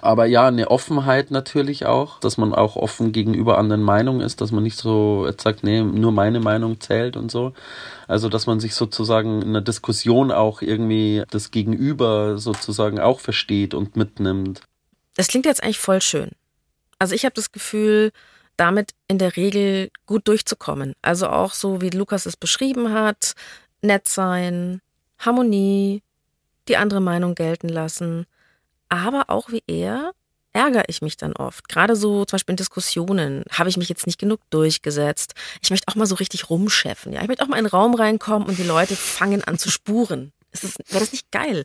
Aber 0.00 0.26
ja, 0.26 0.48
eine 0.48 0.70
Offenheit 0.70 1.30
natürlich 1.30 1.86
auch, 1.86 2.18
dass 2.20 2.36
man 2.36 2.52
auch 2.52 2.76
offen 2.76 3.12
gegenüber 3.12 3.58
anderen 3.58 3.82
Meinungen 3.82 4.20
ist, 4.20 4.40
dass 4.40 4.52
man 4.52 4.62
nicht 4.62 4.76
so 4.76 5.26
jetzt 5.26 5.42
sagt, 5.42 5.62
nee, 5.62 5.80
nur 5.80 6.12
meine 6.12 6.40
Meinung 6.40 6.80
zählt 6.80 7.16
und 7.16 7.30
so. 7.30 7.52
Also, 8.08 8.28
dass 8.28 8.46
man 8.46 8.60
sich 8.60 8.74
sozusagen 8.74 9.42
in 9.42 9.50
einer 9.50 9.60
Diskussion 9.60 10.32
auch 10.32 10.60
irgendwie 10.60 11.22
das 11.30 11.50
Gegenüber 11.50 12.36
sozusagen 12.38 13.00
auch 13.00 13.20
versteht 13.20 13.74
und 13.74 13.96
mitnimmt. 13.96 14.62
Das 15.16 15.28
klingt 15.28 15.46
jetzt 15.46 15.62
eigentlich 15.62 15.78
voll 15.78 16.02
schön. 16.02 16.30
Also 16.98 17.16
ich 17.16 17.24
habe 17.24 17.34
das 17.34 17.50
Gefühl, 17.50 18.12
damit 18.56 18.92
in 19.08 19.18
der 19.18 19.36
Regel 19.36 19.90
gut 20.06 20.28
durchzukommen. 20.28 20.94
Also 21.02 21.28
auch 21.28 21.54
so, 21.54 21.80
wie 21.80 21.90
Lukas 21.90 22.26
es 22.26 22.36
beschrieben 22.36 22.92
hat, 22.92 23.34
nett 23.80 24.08
sein, 24.08 24.80
Harmonie, 25.18 26.02
die 26.68 26.76
andere 26.76 27.00
Meinung 27.00 27.34
gelten 27.34 27.68
lassen. 27.68 28.26
Aber 28.88 29.24
auch 29.28 29.50
wie 29.50 29.62
er 29.66 30.12
ärgere 30.52 30.84
ich 30.88 31.00
mich 31.02 31.16
dann 31.16 31.32
oft. 31.32 31.68
Gerade 31.68 31.96
so 31.96 32.24
zum 32.24 32.36
Beispiel 32.36 32.52
in 32.52 32.58
Diskussionen 32.58 33.44
habe 33.50 33.70
ich 33.70 33.76
mich 33.76 33.88
jetzt 33.88 34.06
nicht 34.06 34.18
genug 34.18 34.40
durchgesetzt. 34.50 35.34
Ich 35.62 35.70
möchte 35.70 35.88
auch 35.88 35.94
mal 35.94 36.06
so 36.06 36.16
richtig 36.16 36.50
rumscheffen. 36.50 37.12
Ja, 37.12 37.22
ich 37.22 37.28
möchte 37.28 37.42
auch 37.42 37.48
mal 37.48 37.56
in 37.56 37.64
einen 37.64 37.70
Raum 37.70 37.94
reinkommen 37.94 38.48
und 38.48 38.58
die 38.58 38.62
Leute 38.64 38.94
fangen 38.94 39.42
an 39.44 39.58
zu 39.58 39.70
spuren. 39.70 40.32
Wäre 40.52 41.00
das 41.00 41.12
nicht 41.12 41.30
geil? 41.32 41.64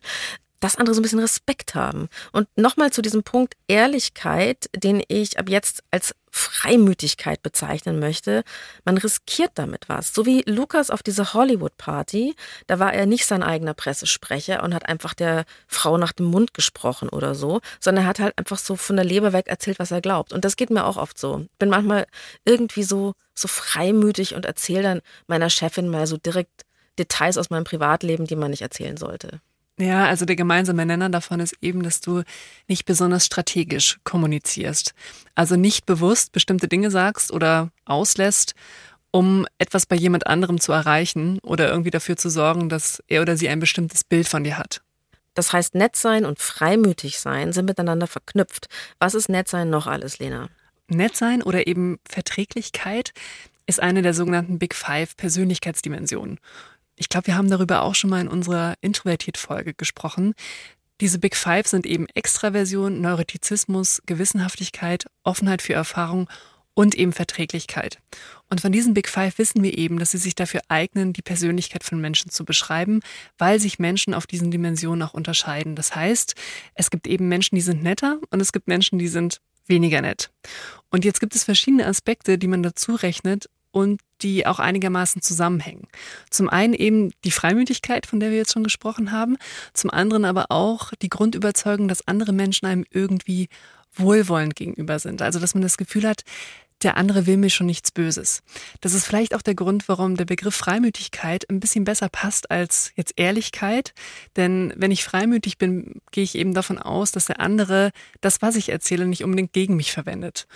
dass 0.60 0.76
andere 0.76 0.94
so 0.94 1.00
ein 1.00 1.02
bisschen 1.02 1.20
Respekt 1.20 1.74
haben. 1.74 2.08
Und 2.32 2.48
nochmal 2.56 2.92
zu 2.92 3.02
diesem 3.02 3.22
Punkt 3.22 3.54
Ehrlichkeit, 3.68 4.68
den 4.74 5.02
ich 5.06 5.38
ab 5.38 5.48
jetzt 5.48 5.82
als 5.90 6.14
Freimütigkeit 6.30 7.42
bezeichnen 7.42 7.98
möchte. 7.98 8.42
Man 8.84 8.98
riskiert 8.98 9.52
damit 9.54 9.88
was. 9.88 10.14
So 10.14 10.26
wie 10.26 10.42
Lukas 10.46 10.90
auf 10.90 11.02
dieser 11.02 11.34
Hollywood-Party, 11.34 12.34
da 12.66 12.78
war 12.78 12.92
er 12.92 13.06
nicht 13.06 13.26
sein 13.26 13.42
eigener 13.42 13.74
Pressesprecher 13.74 14.62
und 14.62 14.74
hat 14.74 14.88
einfach 14.88 15.14
der 15.14 15.44
Frau 15.66 15.98
nach 15.98 16.12
dem 16.12 16.26
Mund 16.26 16.54
gesprochen 16.54 17.08
oder 17.08 17.34
so, 17.34 17.60
sondern 17.80 18.04
er 18.04 18.08
hat 18.08 18.18
halt 18.18 18.38
einfach 18.38 18.58
so 18.58 18.76
von 18.76 18.96
der 18.96 19.04
Leber 19.04 19.32
weg 19.32 19.48
erzählt, 19.48 19.78
was 19.78 19.90
er 19.90 20.00
glaubt. 20.00 20.32
Und 20.32 20.44
das 20.44 20.56
geht 20.56 20.70
mir 20.70 20.84
auch 20.84 20.96
oft 20.96 21.18
so. 21.18 21.40
Ich 21.40 21.58
bin 21.58 21.70
manchmal 21.70 22.06
irgendwie 22.44 22.82
so, 22.82 23.14
so 23.34 23.48
freimütig 23.48 24.34
und 24.34 24.46
erzähle 24.46 24.82
dann 24.82 25.00
meiner 25.26 25.50
Chefin 25.50 25.88
mal 25.88 26.06
so 26.06 26.16
direkt 26.16 26.64
Details 26.98 27.38
aus 27.38 27.50
meinem 27.50 27.64
Privatleben, 27.64 28.26
die 28.26 28.36
man 28.36 28.50
nicht 28.50 28.62
erzählen 28.62 28.96
sollte. 28.96 29.40
Ja, 29.78 30.06
also 30.06 30.24
der 30.24 30.34
gemeinsame 30.34 30.84
Nenner 30.84 31.08
davon 31.08 31.38
ist 31.38 31.54
eben, 31.62 31.84
dass 31.84 32.00
du 32.00 32.24
nicht 32.66 32.84
besonders 32.84 33.26
strategisch 33.26 33.98
kommunizierst. 34.02 34.92
Also 35.36 35.54
nicht 35.54 35.86
bewusst 35.86 36.32
bestimmte 36.32 36.66
Dinge 36.66 36.90
sagst 36.90 37.32
oder 37.32 37.70
auslässt, 37.84 38.54
um 39.12 39.46
etwas 39.58 39.86
bei 39.86 39.94
jemand 39.94 40.26
anderem 40.26 40.60
zu 40.60 40.72
erreichen 40.72 41.38
oder 41.42 41.70
irgendwie 41.70 41.90
dafür 41.90 42.16
zu 42.16 42.28
sorgen, 42.28 42.68
dass 42.68 43.02
er 43.06 43.22
oder 43.22 43.36
sie 43.36 43.48
ein 43.48 43.60
bestimmtes 43.60 44.02
Bild 44.02 44.26
von 44.26 44.42
dir 44.42 44.58
hat. 44.58 44.82
Das 45.34 45.52
heißt, 45.52 45.76
nett 45.76 45.94
sein 45.94 46.24
und 46.24 46.40
freimütig 46.40 47.20
sein 47.20 47.52
sind 47.52 47.66
miteinander 47.66 48.08
verknüpft. 48.08 48.66
Was 48.98 49.14
ist 49.14 49.28
nett 49.28 49.48
sein 49.48 49.70
noch 49.70 49.86
alles, 49.86 50.18
Lena? 50.18 50.48
Nett 50.88 51.16
sein 51.16 51.44
oder 51.44 51.68
eben 51.68 52.00
Verträglichkeit 52.08 53.12
ist 53.66 53.80
eine 53.80 54.02
der 54.02 54.14
sogenannten 54.14 54.58
Big 54.58 54.74
Five 54.74 55.16
Persönlichkeitsdimensionen. 55.16 56.40
Ich 56.98 57.08
glaube, 57.08 57.28
wir 57.28 57.36
haben 57.36 57.48
darüber 57.48 57.82
auch 57.82 57.94
schon 57.94 58.10
mal 58.10 58.20
in 58.20 58.28
unserer 58.28 58.74
Introvertiert-Folge 58.80 59.74
gesprochen. 59.74 60.34
Diese 61.00 61.20
Big 61.20 61.36
Five 61.36 61.68
sind 61.68 61.86
eben 61.86 62.06
Extraversion, 62.14 63.00
Neurotizismus, 63.00 64.02
Gewissenhaftigkeit, 64.06 65.06
Offenheit 65.22 65.62
für 65.62 65.74
Erfahrung 65.74 66.28
und 66.74 66.96
eben 66.96 67.12
Verträglichkeit. 67.12 67.98
Und 68.50 68.60
von 68.60 68.72
diesen 68.72 68.94
Big 68.94 69.08
Five 69.08 69.38
wissen 69.38 69.62
wir 69.62 69.78
eben, 69.78 69.98
dass 69.98 70.10
sie 70.10 70.18
sich 70.18 70.34
dafür 70.34 70.60
eignen, 70.68 71.12
die 71.12 71.22
Persönlichkeit 71.22 71.84
von 71.84 72.00
Menschen 72.00 72.30
zu 72.30 72.44
beschreiben, 72.44 73.00
weil 73.36 73.60
sich 73.60 73.78
Menschen 73.78 74.12
auf 74.14 74.26
diesen 74.26 74.50
Dimensionen 74.50 75.02
auch 75.02 75.14
unterscheiden. 75.14 75.76
Das 75.76 75.94
heißt, 75.94 76.34
es 76.74 76.90
gibt 76.90 77.06
eben 77.06 77.28
Menschen, 77.28 77.54
die 77.56 77.62
sind 77.62 77.82
netter 77.82 78.20
und 78.30 78.40
es 78.40 78.52
gibt 78.52 78.66
Menschen, 78.66 78.98
die 78.98 79.08
sind 79.08 79.40
weniger 79.66 80.00
nett. 80.00 80.30
Und 80.90 81.04
jetzt 81.04 81.20
gibt 81.20 81.34
es 81.36 81.44
verschiedene 81.44 81.86
Aspekte, 81.86 82.38
die 82.38 82.48
man 82.48 82.62
dazu 82.62 82.94
rechnet, 82.94 83.48
und 83.78 84.00
die 84.22 84.44
auch 84.44 84.58
einigermaßen 84.58 85.22
zusammenhängen. 85.22 85.86
Zum 86.30 86.48
einen 86.48 86.74
eben 86.74 87.12
die 87.24 87.30
Freimütigkeit, 87.30 88.06
von 88.06 88.18
der 88.18 88.30
wir 88.30 88.38
jetzt 88.38 88.52
schon 88.52 88.64
gesprochen 88.64 89.12
haben, 89.12 89.36
zum 89.72 89.90
anderen 89.90 90.24
aber 90.24 90.46
auch 90.50 90.92
die 91.00 91.08
Grundüberzeugung, 91.08 91.86
dass 91.86 92.08
andere 92.08 92.32
Menschen 92.32 92.66
einem 92.66 92.84
irgendwie 92.90 93.48
wohlwollend 93.94 94.56
gegenüber 94.56 94.98
sind. 94.98 95.22
Also 95.22 95.38
dass 95.38 95.54
man 95.54 95.62
das 95.62 95.76
Gefühl 95.76 96.08
hat, 96.08 96.22
der 96.82 96.96
andere 96.96 97.26
will 97.26 97.36
mir 97.36 97.50
schon 97.50 97.66
nichts 97.66 97.92
Böses. 97.92 98.42
Das 98.80 98.94
ist 98.94 99.04
vielleicht 99.04 99.32
auch 99.34 99.42
der 99.42 99.54
Grund, 99.54 99.88
warum 99.88 100.16
der 100.16 100.24
Begriff 100.24 100.56
Freimütigkeit 100.56 101.48
ein 101.48 101.60
bisschen 101.60 101.84
besser 101.84 102.08
passt 102.08 102.50
als 102.50 102.90
jetzt 102.96 103.14
Ehrlichkeit. 103.16 103.94
Denn 104.34 104.72
wenn 104.76 104.90
ich 104.90 105.04
freimütig 105.04 105.58
bin, 105.58 106.00
gehe 106.10 106.24
ich 106.24 106.34
eben 106.34 106.52
davon 106.52 106.78
aus, 106.78 107.12
dass 107.12 107.26
der 107.26 107.38
andere 107.38 107.92
das, 108.20 108.42
was 108.42 108.56
ich 108.56 108.70
erzähle, 108.70 109.06
nicht 109.06 109.22
unbedingt 109.22 109.52
gegen 109.52 109.76
mich 109.76 109.92
verwendet. 109.92 110.48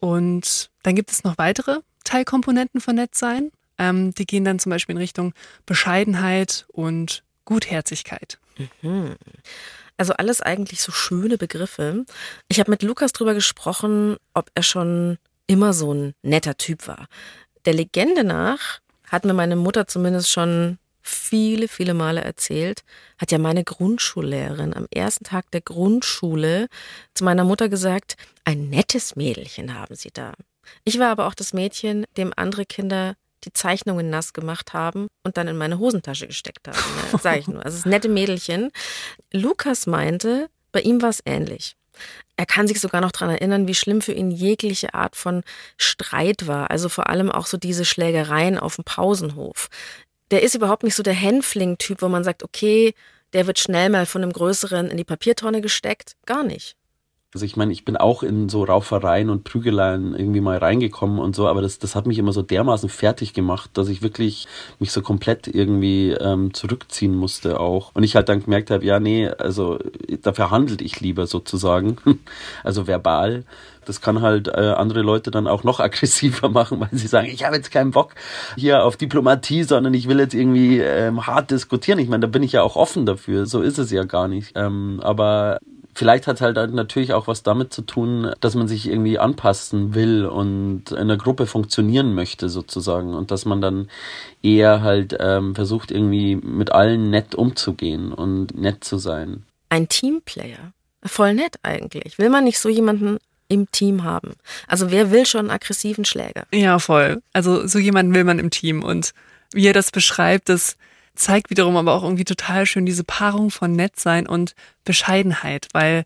Und 0.00 0.70
dann 0.82 0.94
gibt 0.94 1.10
es 1.10 1.24
noch 1.24 1.38
weitere 1.38 1.80
Teilkomponenten 2.08 2.80
von 2.80 2.96
Netzsein. 2.96 3.50
Ähm, 3.78 4.14
die 4.14 4.26
gehen 4.26 4.44
dann 4.44 4.58
zum 4.58 4.70
Beispiel 4.70 4.94
in 4.94 5.00
Richtung 5.00 5.34
Bescheidenheit 5.66 6.66
und 6.68 7.22
Gutherzigkeit. 7.44 8.38
Mhm. 8.82 9.16
Also 9.98 10.14
alles 10.14 10.40
eigentlich 10.40 10.80
so 10.80 10.90
schöne 10.90 11.36
Begriffe. 11.38 12.04
Ich 12.48 12.60
habe 12.60 12.70
mit 12.70 12.82
Lukas 12.82 13.12
drüber 13.12 13.34
gesprochen, 13.34 14.16
ob 14.32 14.50
er 14.54 14.62
schon 14.62 15.18
immer 15.46 15.72
so 15.72 15.92
ein 15.92 16.14
netter 16.22 16.56
Typ 16.56 16.88
war. 16.88 17.08
Der 17.64 17.74
Legende 17.74 18.24
nach 18.24 18.80
hat 19.04 19.24
mir 19.24 19.34
meine 19.34 19.56
Mutter 19.56 19.86
zumindest 19.86 20.30
schon 20.30 20.78
viele, 21.02 21.68
viele 21.68 21.94
Male 21.94 22.22
erzählt, 22.22 22.84
hat 23.18 23.32
ja 23.32 23.38
meine 23.38 23.64
Grundschullehrerin 23.64 24.74
am 24.74 24.86
ersten 24.90 25.24
Tag 25.24 25.50
der 25.50 25.62
Grundschule 25.62 26.68
zu 27.14 27.24
meiner 27.24 27.44
Mutter 27.44 27.68
gesagt, 27.68 28.16
ein 28.44 28.68
nettes 28.68 29.16
Mädelchen 29.16 29.74
haben 29.74 29.94
Sie 29.94 30.10
da. 30.12 30.32
Ich 30.84 30.98
war 30.98 31.10
aber 31.10 31.26
auch 31.26 31.34
das 31.34 31.52
Mädchen, 31.52 32.04
dem 32.16 32.32
andere 32.36 32.66
Kinder 32.66 33.14
die 33.44 33.52
Zeichnungen 33.52 34.10
nass 34.10 34.32
gemacht 34.32 34.72
haben 34.72 35.08
und 35.22 35.36
dann 35.36 35.48
in 35.48 35.56
meine 35.56 35.78
Hosentasche 35.78 36.26
gesteckt 36.26 36.66
haben. 36.66 36.76
Ja, 37.12 37.18
sag 37.22 37.38
ich 37.38 37.48
nur. 37.48 37.64
Also 37.64 37.78
das 37.78 37.86
nette 37.86 38.08
Mädelchen. 38.08 38.70
Lukas 39.32 39.86
meinte, 39.86 40.48
bei 40.72 40.80
ihm 40.80 41.02
war 41.02 41.10
es 41.10 41.22
ähnlich. 41.24 41.74
Er 42.36 42.46
kann 42.46 42.68
sich 42.68 42.80
sogar 42.80 43.00
noch 43.00 43.10
daran 43.10 43.30
erinnern, 43.30 43.66
wie 43.66 43.74
schlimm 43.74 44.00
für 44.00 44.12
ihn 44.12 44.30
jegliche 44.30 44.94
Art 44.94 45.16
von 45.16 45.42
Streit 45.76 46.46
war. 46.46 46.70
Also 46.70 46.88
vor 46.88 47.08
allem 47.08 47.30
auch 47.30 47.46
so 47.46 47.56
diese 47.56 47.84
Schlägereien 47.84 48.58
auf 48.58 48.76
dem 48.76 48.84
Pausenhof. 48.84 49.68
Der 50.30 50.42
ist 50.42 50.54
überhaupt 50.54 50.82
nicht 50.82 50.94
so 50.94 51.02
der 51.02 51.14
Hänfling-Typ, 51.14 52.02
wo 52.02 52.08
man 52.08 52.22
sagt, 52.22 52.42
okay, 52.42 52.94
der 53.32 53.46
wird 53.46 53.58
schnell 53.58 53.90
mal 53.90 54.06
von 54.06 54.22
einem 54.22 54.32
Größeren 54.32 54.90
in 54.90 54.96
die 54.96 55.04
Papiertonne 55.04 55.60
gesteckt. 55.60 56.16
Gar 56.26 56.44
nicht. 56.44 56.76
Also 57.34 57.44
ich 57.44 57.58
meine, 57.58 57.72
ich 57.74 57.84
bin 57.84 57.98
auch 57.98 58.22
in 58.22 58.48
so 58.48 58.64
Raufereien 58.64 59.28
und 59.28 59.44
Prügeleien 59.44 60.14
irgendwie 60.14 60.40
mal 60.40 60.56
reingekommen 60.56 61.18
und 61.18 61.36
so, 61.36 61.46
aber 61.46 61.60
das, 61.60 61.78
das 61.78 61.94
hat 61.94 62.06
mich 62.06 62.16
immer 62.16 62.32
so 62.32 62.40
dermaßen 62.40 62.88
fertig 62.88 63.34
gemacht, 63.34 63.68
dass 63.74 63.90
ich 63.90 64.00
wirklich 64.00 64.48
mich 64.78 64.92
so 64.92 65.02
komplett 65.02 65.46
irgendwie 65.46 66.12
ähm, 66.12 66.54
zurückziehen 66.54 67.14
musste 67.14 67.60
auch. 67.60 67.90
Und 67.94 68.02
ich 68.02 68.16
halt 68.16 68.30
dann 68.30 68.42
gemerkt 68.42 68.70
habe, 68.70 68.82
ja, 68.82 68.98
nee, 68.98 69.28
also 69.28 69.78
da 70.22 70.32
verhandelt 70.32 70.80
ich 70.80 71.00
lieber 71.00 71.26
sozusagen, 71.26 71.98
also 72.64 72.86
verbal. 72.86 73.44
Das 73.84 74.00
kann 74.00 74.22
halt 74.22 74.48
äh, 74.48 74.74
andere 74.76 75.02
Leute 75.02 75.30
dann 75.30 75.46
auch 75.48 75.64
noch 75.64 75.80
aggressiver 75.88 76.48
machen, 76.48 76.80
weil 76.80 76.88
sie 76.92 77.08
sagen, 77.08 77.28
ich 77.28 77.44
habe 77.44 77.56
jetzt 77.56 77.70
keinen 77.70 77.90
Bock 77.90 78.14
hier 78.56 78.84
auf 78.84 78.96
Diplomatie, 78.96 79.64
sondern 79.64 79.92
ich 79.92 80.08
will 80.08 80.18
jetzt 80.18 80.34
irgendwie 80.34 80.78
ähm, 80.78 81.26
hart 81.26 81.50
diskutieren. 81.50 81.98
Ich 81.98 82.08
meine, 82.08 82.22
da 82.22 82.26
bin 82.26 82.42
ich 82.42 82.52
ja 82.52 82.62
auch 82.62 82.76
offen 82.76 83.04
dafür. 83.04 83.44
So 83.44 83.60
ist 83.60 83.76
es 83.76 83.90
ja 83.90 84.04
gar 84.04 84.28
nicht. 84.28 84.52
Ähm, 84.54 85.00
aber 85.02 85.58
Vielleicht 85.98 86.28
hat 86.28 86.36
es 86.36 86.42
halt 86.42 86.72
natürlich 86.74 87.12
auch 87.12 87.26
was 87.26 87.42
damit 87.42 87.72
zu 87.72 87.82
tun, 87.82 88.30
dass 88.38 88.54
man 88.54 88.68
sich 88.68 88.86
irgendwie 88.86 89.18
anpassen 89.18 89.96
will 89.96 90.26
und 90.26 90.92
in 90.92 90.96
einer 90.96 91.16
Gruppe 91.16 91.46
funktionieren 91.46 92.14
möchte 92.14 92.48
sozusagen 92.48 93.14
und 93.14 93.32
dass 93.32 93.46
man 93.46 93.60
dann 93.60 93.90
eher 94.40 94.82
halt 94.82 95.16
ähm, 95.18 95.56
versucht 95.56 95.90
irgendwie 95.90 96.36
mit 96.36 96.70
allen 96.70 97.10
nett 97.10 97.34
umzugehen 97.34 98.12
und 98.12 98.56
nett 98.56 98.84
zu 98.84 98.98
sein. 98.98 99.42
Ein 99.70 99.88
Teamplayer. 99.88 100.72
Voll 101.02 101.34
nett 101.34 101.56
eigentlich. 101.64 102.16
Will 102.16 102.30
man 102.30 102.44
nicht 102.44 102.60
so 102.60 102.68
jemanden 102.68 103.18
im 103.48 103.68
Team 103.72 104.04
haben? 104.04 104.36
Also 104.68 104.92
wer 104.92 105.10
will 105.10 105.26
schon 105.26 105.40
einen 105.40 105.50
aggressiven 105.50 106.04
Schläger? 106.04 106.46
Ja, 106.54 106.78
voll. 106.78 107.22
Also 107.32 107.66
so 107.66 107.80
jemanden 107.80 108.14
will 108.14 108.22
man 108.22 108.38
im 108.38 108.50
Team 108.50 108.84
und 108.84 109.14
wie 109.52 109.66
er 109.66 109.72
das 109.72 109.90
beschreibt, 109.90 110.48
das 110.48 110.76
zeigt 111.18 111.50
wiederum 111.50 111.76
aber 111.76 111.94
auch 111.94 112.02
irgendwie 112.02 112.24
total 112.24 112.66
schön 112.66 112.86
diese 112.86 113.04
Paarung 113.04 113.50
von 113.50 113.72
Nettsein 113.72 114.26
und 114.26 114.54
Bescheidenheit, 114.84 115.68
weil 115.72 116.04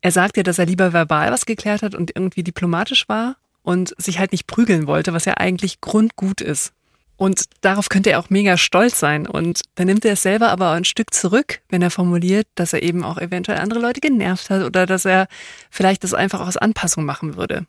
er 0.00 0.10
sagt 0.10 0.36
ja, 0.36 0.42
dass 0.42 0.58
er 0.58 0.66
lieber 0.66 0.92
verbal 0.92 1.30
was 1.32 1.46
geklärt 1.46 1.82
hat 1.82 1.94
und 1.94 2.12
irgendwie 2.14 2.42
diplomatisch 2.42 3.08
war 3.08 3.36
und 3.62 3.94
sich 3.98 4.18
halt 4.18 4.32
nicht 4.32 4.46
prügeln 4.46 4.86
wollte, 4.86 5.12
was 5.12 5.24
ja 5.24 5.34
eigentlich 5.34 5.80
grundgut 5.80 6.40
ist. 6.40 6.72
Und 7.16 7.44
darauf 7.60 7.88
könnte 7.88 8.10
er 8.10 8.18
auch 8.18 8.28
mega 8.28 8.56
stolz 8.56 8.98
sein. 8.98 9.26
Und 9.26 9.62
dann 9.76 9.86
nimmt 9.86 10.04
er 10.04 10.14
es 10.14 10.22
selber 10.22 10.50
aber 10.50 10.72
ein 10.72 10.84
Stück 10.84 11.14
zurück, 11.14 11.60
wenn 11.68 11.80
er 11.80 11.90
formuliert, 11.90 12.46
dass 12.56 12.72
er 12.72 12.82
eben 12.82 13.04
auch 13.04 13.18
eventuell 13.18 13.58
andere 13.58 13.78
Leute 13.78 14.00
genervt 14.00 14.50
hat 14.50 14.64
oder 14.64 14.84
dass 14.84 15.04
er 15.04 15.28
vielleicht 15.70 16.04
das 16.04 16.12
einfach 16.12 16.40
aus 16.40 16.56
Anpassung 16.56 17.04
machen 17.04 17.36
würde. 17.36 17.66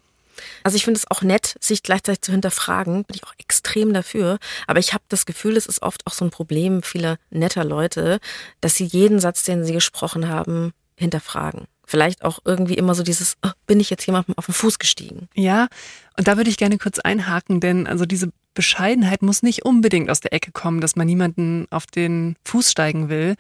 Also 0.63 0.75
ich 0.75 0.86
finde 0.86 0.98
es 0.98 1.10
auch 1.10 1.22
nett, 1.22 1.56
sich 1.60 1.84
gleichzeitig 1.84 2.22
zu 2.22 2.32
hinterfragen, 2.32 3.04
bin 3.06 3.15
ich 3.15 3.24
auch 3.24 3.34
extrem 3.38 3.94
dafür. 3.94 4.38
Aber 4.68 4.80
ich 4.80 4.94
habe 4.94 5.04
das 5.10 5.25
Gefühl, 5.25 5.58
es 5.58 5.65
ist 5.65 5.82
oft 5.82 6.06
auch 6.08 6.13
so 6.13 6.25
ein 6.25 6.32
Problem 6.32 6.84
vieler 6.84 7.18
netter 7.30 7.63
Leute, 7.63 8.20
dass 8.62 8.75
sie 8.75 8.86
jeden 8.86 9.20
Satz, 9.20 9.44
den 9.44 9.65
sie 9.65 9.74
gesprochen 9.74 10.27
haben, 10.27 10.74
hinterfragen. 10.96 11.68
Vielleicht 11.86 12.24
auch 12.24 12.39
irgendwie 12.46 12.75
immer 12.75 12.96
so 12.96 13.04
dieses, 13.04 13.36
oh, 13.46 13.51
bin 13.68 13.80
ich 13.80 13.89
jetzt 13.89 14.06
jemandem 14.08 14.36
auf 14.38 14.46
den 14.46 14.56
Fuß 14.56 14.80
gestiegen? 14.80 15.30
Ja, 15.36 15.68
und 16.18 16.27
da 16.27 16.38
würde 16.38 16.50
ich 16.50 16.58
gerne 16.58 16.77
kurz 16.77 17.00
einhaken, 17.00 17.60
denn 17.60 17.86
also 17.86 18.06
diese 18.06 18.32
Bescheidenheit 18.55 19.21
muss 19.21 19.43
nicht 19.43 19.65
unbedingt 19.65 20.09
aus 20.09 20.21
der 20.21 20.33
Ecke 20.33 20.51
kommen, 20.51 20.81
dass 20.81 20.95
man 20.95 21.05
niemanden 21.05 21.67
auf 21.69 21.85
den 21.85 22.35
Fuß 22.45 22.71
steigen 22.71 23.09
will. 23.09 23.35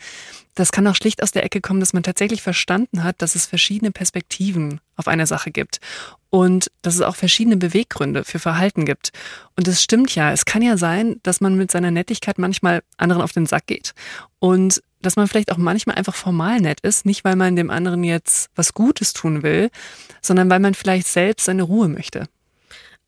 Das 0.53 0.71
kann 0.71 0.85
auch 0.87 0.95
schlicht 0.95 1.23
aus 1.23 1.31
der 1.31 1.43
Ecke 1.43 1.61
kommen, 1.61 1.79
dass 1.79 1.93
man 1.93 2.03
tatsächlich 2.03 2.41
verstanden 2.41 3.03
hat, 3.03 3.21
dass 3.21 3.35
es 3.35 3.45
verschiedene 3.45 3.91
Perspektiven 3.91 4.79
auf 4.95 5.07
eine 5.07 5.25
Sache 5.25 5.51
gibt 5.51 5.79
und 6.29 6.69
dass 6.81 6.95
es 6.95 7.01
auch 7.01 7.15
verschiedene 7.15 7.57
Beweggründe 7.57 8.23
für 8.23 8.39
Verhalten 8.39 8.85
gibt. 8.85 9.11
Und 9.55 9.67
es 9.67 9.81
stimmt 9.81 10.13
ja, 10.13 10.31
es 10.31 10.45
kann 10.45 10.61
ja 10.61 10.77
sein, 10.77 11.19
dass 11.23 11.41
man 11.41 11.57
mit 11.57 11.71
seiner 11.71 11.91
Nettigkeit 11.91 12.37
manchmal 12.37 12.83
anderen 12.97 13.21
auf 13.21 13.31
den 13.31 13.47
Sack 13.47 13.67
geht 13.67 13.93
und 14.39 14.83
dass 15.01 15.15
man 15.15 15.27
vielleicht 15.27 15.51
auch 15.51 15.57
manchmal 15.57 15.97
einfach 15.97 16.15
formal 16.15 16.59
nett 16.61 16.81
ist, 16.81 17.05
nicht 17.05 17.23
weil 17.23 17.35
man 17.35 17.55
dem 17.55 17.69
anderen 17.69 18.03
jetzt 18.03 18.49
was 18.55 18.73
Gutes 18.73 19.13
tun 19.13 19.43
will, 19.43 19.69
sondern 20.21 20.49
weil 20.49 20.59
man 20.59 20.73
vielleicht 20.73 21.07
selbst 21.07 21.45
seine 21.45 21.63
Ruhe 21.63 21.87
möchte. 21.87 22.27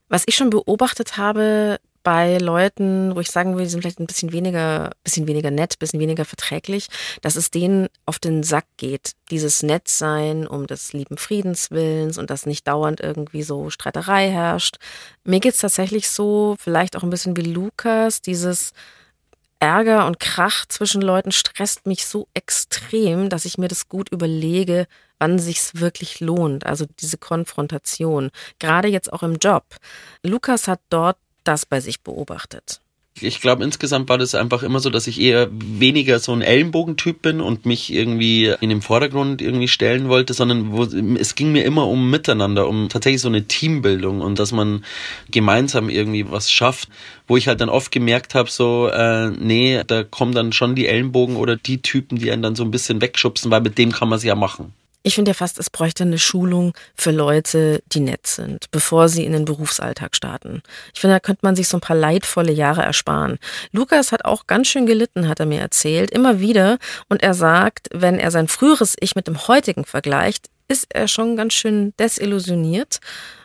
Was 0.08 0.22
ich 0.26 0.36
schon 0.36 0.50
beobachtet 0.50 1.16
habe, 1.16 1.78
bei 2.08 2.38
Leuten, 2.38 3.14
wo 3.14 3.20
ich 3.20 3.30
sagen 3.30 3.54
will, 3.54 3.64
die 3.64 3.68
sind 3.68 3.82
vielleicht 3.82 4.00
ein 4.00 4.06
bisschen 4.06 4.32
weniger, 4.32 4.92
bisschen 5.04 5.26
weniger 5.26 5.50
nett, 5.50 5.78
bisschen 5.78 6.00
weniger 6.00 6.24
verträglich, 6.24 6.86
dass 7.20 7.36
es 7.36 7.50
denen 7.50 7.88
auf 8.06 8.18
den 8.18 8.42
Sack 8.42 8.64
geht. 8.78 9.12
Dieses 9.30 9.62
Nettsein 9.62 10.46
um 10.46 10.66
des 10.66 10.94
lieben 10.94 11.18
Friedenswillens 11.18 12.16
und 12.16 12.30
dass 12.30 12.46
nicht 12.46 12.66
dauernd 12.66 13.00
irgendwie 13.00 13.42
so 13.42 13.68
Streiterei 13.68 14.30
herrscht. 14.30 14.78
Mir 15.24 15.38
geht's 15.40 15.58
tatsächlich 15.58 16.08
so, 16.08 16.56
vielleicht 16.58 16.96
auch 16.96 17.02
ein 17.02 17.10
bisschen 17.10 17.36
wie 17.36 17.42
Lukas, 17.42 18.22
dieses 18.22 18.72
Ärger 19.58 20.06
und 20.06 20.18
Krach 20.18 20.64
zwischen 20.64 21.02
Leuten 21.02 21.30
stresst 21.30 21.86
mich 21.86 22.06
so 22.06 22.26
extrem, 22.32 23.28
dass 23.28 23.44
ich 23.44 23.58
mir 23.58 23.68
das 23.68 23.90
gut 23.90 24.08
überlege, 24.08 24.86
wann 25.18 25.38
sich's 25.38 25.72
wirklich 25.74 26.20
lohnt. 26.20 26.64
Also 26.64 26.86
diese 27.00 27.18
Konfrontation. 27.18 28.30
Gerade 28.60 28.88
jetzt 28.88 29.12
auch 29.12 29.22
im 29.22 29.36
Job. 29.36 29.76
Lukas 30.22 30.68
hat 30.68 30.80
dort 30.88 31.18
das 31.48 31.66
bei 31.66 31.80
sich 31.80 32.02
beobachtet? 32.02 32.80
Ich 33.20 33.40
glaube, 33.40 33.64
insgesamt 33.64 34.08
war 34.08 34.18
das 34.18 34.36
einfach 34.36 34.62
immer 34.62 34.78
so, 34.78 34.90
dass 34.90 35.08
ich 35.08 35.20
eher 35.20 35.48
weniger 35.50 36.20
so 36.20 36.32
ein 36.32 36.42
Ellenbogentyp 36.42 37.20
bin 37.20 37.40
und 37.40 37.66
mich 37.66 37.92
irgendwie 37.92 38.54
in 38.60 38.68
den 38.68 38.80
Vordergrund 38.80 39.42
irgendwie 39.42 39.66
stellen 39.66 40.08
wollte, 40.08 40.34
sondern 40.34 40.72
wo, 40.72 40.84
es 40.84 41.34
ging 41.34 41.50
mir 41.50 41.64
immer 41.64 41.88
um 41.88 42.10
Miteinander, 42.10 42.68
um 42.68 42.88
tatsächlich 42.88 43.20
so 43.20 43.28
eine 43.28 43.44
Teambildung 43.44 44.20
und 44.20 44.38
dass 44.38 44.52
man 44.52 44.84
gemeinsam 45.32 45.88
irgendwie 45.88 46.30
was 46.30 46.52
schafft, 46.52 46.90
wo 47.26 47.36
ich 47.36 47.48
halt 47.48 47.60
dann 47.60 47.70
oft 47.70 47.90
gemerkt 47.90 48.36
habe, 48.36 48.50
so, 48.50 48.88
äh, 48.88 49.30
nee, 49.30 49.82
da 49.84 50.04
kommen 50.04 50.32
dann 50.32 50.52
schon 50.52 50.76
die 50.76 50.86
Ellenbogen 50.86 51.36
oder 51.36 51.56
die 51.56 51.82
Typen, 51.82 52.18
die 52.18 52.30
einen 52.30 52.42
dann 52.42 52.54
so 52.54 52.62
ein 52.62 52.70
bisschen 52.70 53.00
wegschubsen, 53.00 53.50
weil 53.50 53.62
mit 53.62 53.78
dem 53.78 53.90
kann 53.90 54.08
man 54.08 54.18
es 54.18 54.24
ja 54.24 54.36
machen. 54.36 54.74
Ich 55.08 55.14
finde 55.14 55.30
ja 55.30 55.34
fast, 55.34 55.58
es 55.58 55.70
bräuchte 55.70 56.02
eine 56.02 56.18
Schulung 56.18 56.74
für 56.94 57.12
Leute, 57.12 57.82
die 57.86 58.00
nett 58.00 58.26
sind, 58.26 58.70
bevor 58.70 59.08
sie 59.08 59.24
in 59.24 59.32
den 59.32 59.46
Berufsalltag 59.46 60.14
starten. 60.14 60.60
Ich 60.92 61.00
finde, 61.00 61.16
da 61.16 61.20
könnte 61.20 61.46
man 61.46 61.56
sich 61.56 61.66
so 61.66 61.78
ein 61.78 61.80
paar 61.80 61.96
leidvolle 61.96 62.52
Jahre 62.52 62.82
ersparen. 62.82 63.38
Lukas 63.72 64.12
hat 64.12 64.26
auch 64.26 64.46
ganz 64.46 64.68
schön 64.68 64.84
gelitten, 64.84 65.26
hat 65.26 65.40
er 65.40 65.46
mir 65.46 65.60
erzählt, 65.60 66.10
immer 66.10 66.40
wieder. 66.40 66.76
Und 67.08 67.22
er 67.22 67.32
sagt, 67.32 67.88
wenn 67.90 68.18
er 68.18 68.30
sein 68.30 68.48
früheres 68.48 68.96
Ich 69.00 69.16
mit 69.16 69.28
dem 69.28 69.48
heutigen 69.48 69.86
vergleicht, 69.86 70.50
ist 70.68 70.88
er 70.90 71.08
schon 71.08 71.38
ganz 71.38 71.54
schön 71.54 71.94
desillusioniert. 71.98 73.00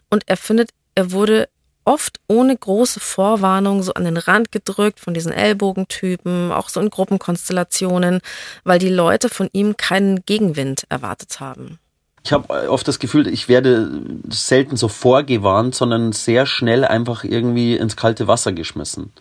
Und 0.10 0.24
er 0.26 0.36
findet, 0.36 0.72
er 0.96 1.14
wurde 1.14 1.48
oft 1.86 2.20
ohne 2.28 2.56
große 2.56 3.00
Vorwarnung 3.00 3.84
so 3.84 3.94
an 3.94 4.06
den 4.06 4.18
Rand 4.18 4.52
gedrückt 4.52 5.00
von 5.00 5.14
diesen 5.14 5.32
Ellbogentypen, 5.32 6.52
auch 6.52 6.70
so 6.70 6.80
in 6.80 6.90
Gruppenkonstellationen, 6.90 8.22
weil 8.64 8.80
die 8.80 8.90
Leute 8.90 9.30
von 9.30 9.50
ihm 9.54 9.78
keinen 9.78 10.26
Gegenwind 10.26 10.86
erwartet 10.90 11.40
haben. 11.40 11.80
Ich 12.26 12.32
habe 12.32 12.70
oft 12.70 12.88
das 12.88 13.00
Gefühl, 13.00 13.28
ich 13.28 13.50
werde 13.50 14.02
selten 14.30 14.78
so 14.78 14.88
vorgewarnt, 14.88 15.76
sondern 15.76 16.14
sehr 16.14 16.46
schnell 16.46 16.86
einfach 16.86 17.26
irgendwie 17.26 17.76
ins 17.76 17.98
kalte 17.98 18.28
Wasser 18.28 18.54
geschmissen. 18.54 19.12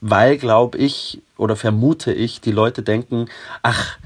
Weil, 0.00 0.36
glaube 0.36 0.78
ich, 0.78 1.22
oder 1.36 1.56
vermute 1.56 2.12
ich, 2.12 2.40
die 2.40 2.52
Leute 2.52 2.82
denken, 2.82 3.26
ach, 3.64 3.98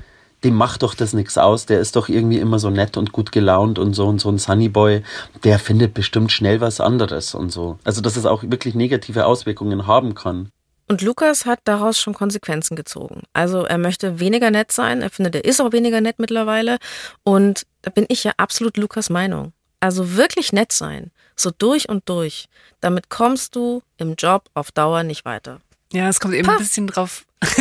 dem 0.44 0.54
macht 0.54 0.82
doch 0.82 0.94
das 0.94 1.12
nichts 1.12 1.38
aus, 1.38 1.66
der 1.66 1.80
ist 1.80 1.96
doch 1.96 2.08
irgendwie 2.08 2.38
immer 2.38 2.58
so 2.58 2.70
nett 2.70 2.96
und 2.96 3.12
gut 3.12 3.32
gelaunt 3.32 3.78
und 3.78 3.94
so 3.94 4.06
und 4.06 4.20
so 4.20 4.30
ein 4.30 4.38
Sunnyboy, 4.38 5.02
der 5.44 5.58
findet 5.58 5.94
bestimmt 5.94 6.32
schnell 6.32 6.60
was 6.60 6.80
anderes 6.80 7.34
und 7.34 7.50
so. 7.50 7.78
Also 7.84 8.00
dass 8.00 8.16
es 8.16 8.26
auch 8.26 8.42
wirklich 8.42 8.74
negative 8.74 9.26
Auswirkungen 9.26 9.86
haben 9.86 10.14
kann. 10.14 10.50
Und 10.88 11.02
Lukas 11.02 11.46
hat 11.46 11.60
daraus 11.64 12.00
schon 12.00 12.14
Konsequenzen 12.14 12.74
gezogen. 12.74 13.22
Also 13.32 13.64
er 13.64 13.78
möchte 13.78 14.18
weniger 14.18 14.50
nett 14.50 14.72
sein, 14.72 15.02
er 15.02 15.10
findet, 15.10 15.36
er 15.36 15.44
ist 15.44 15.60
auch 15.60 15.70
weniger 15.70 16.00
nett 16.00 16.18
mittlerweile. 16.18 16.78
Und 17.22 17.64
da 17.82 17.90
bin 17.90 18.06
ich 18.08 18.24
ja 18.24 18.32
absolut 18.38 18.76
Lukas 18.76 19.08
Meinung. 19.08 19.52
Also 19.78 20.16
wirklich 20.16 20.52
nett 20.52 20.72
sein, 20.72 21.12
so 21.36 21.52
durch 21.56 21.88
und 21.88 22.08
durch. 22.08 22.48
Damit 22.80 23.08
kommst 23.08 23.54
du 23.54 23.82
im 23.98 24.16
Job 24.16 24.50
auf 24.54 24.72
Dauer 24.72 25.04
nicht 25.04 25.24
weiter. 25.24 25.60
Ja, 25.92 26.08
es 26.08 26.18
kommt 26.18 26.34
eben 26.34 26.46
Pah. 26.46 26.54
ein 26.54 26.58
bisschen 26.58 26.88
drauf 26.88 27.24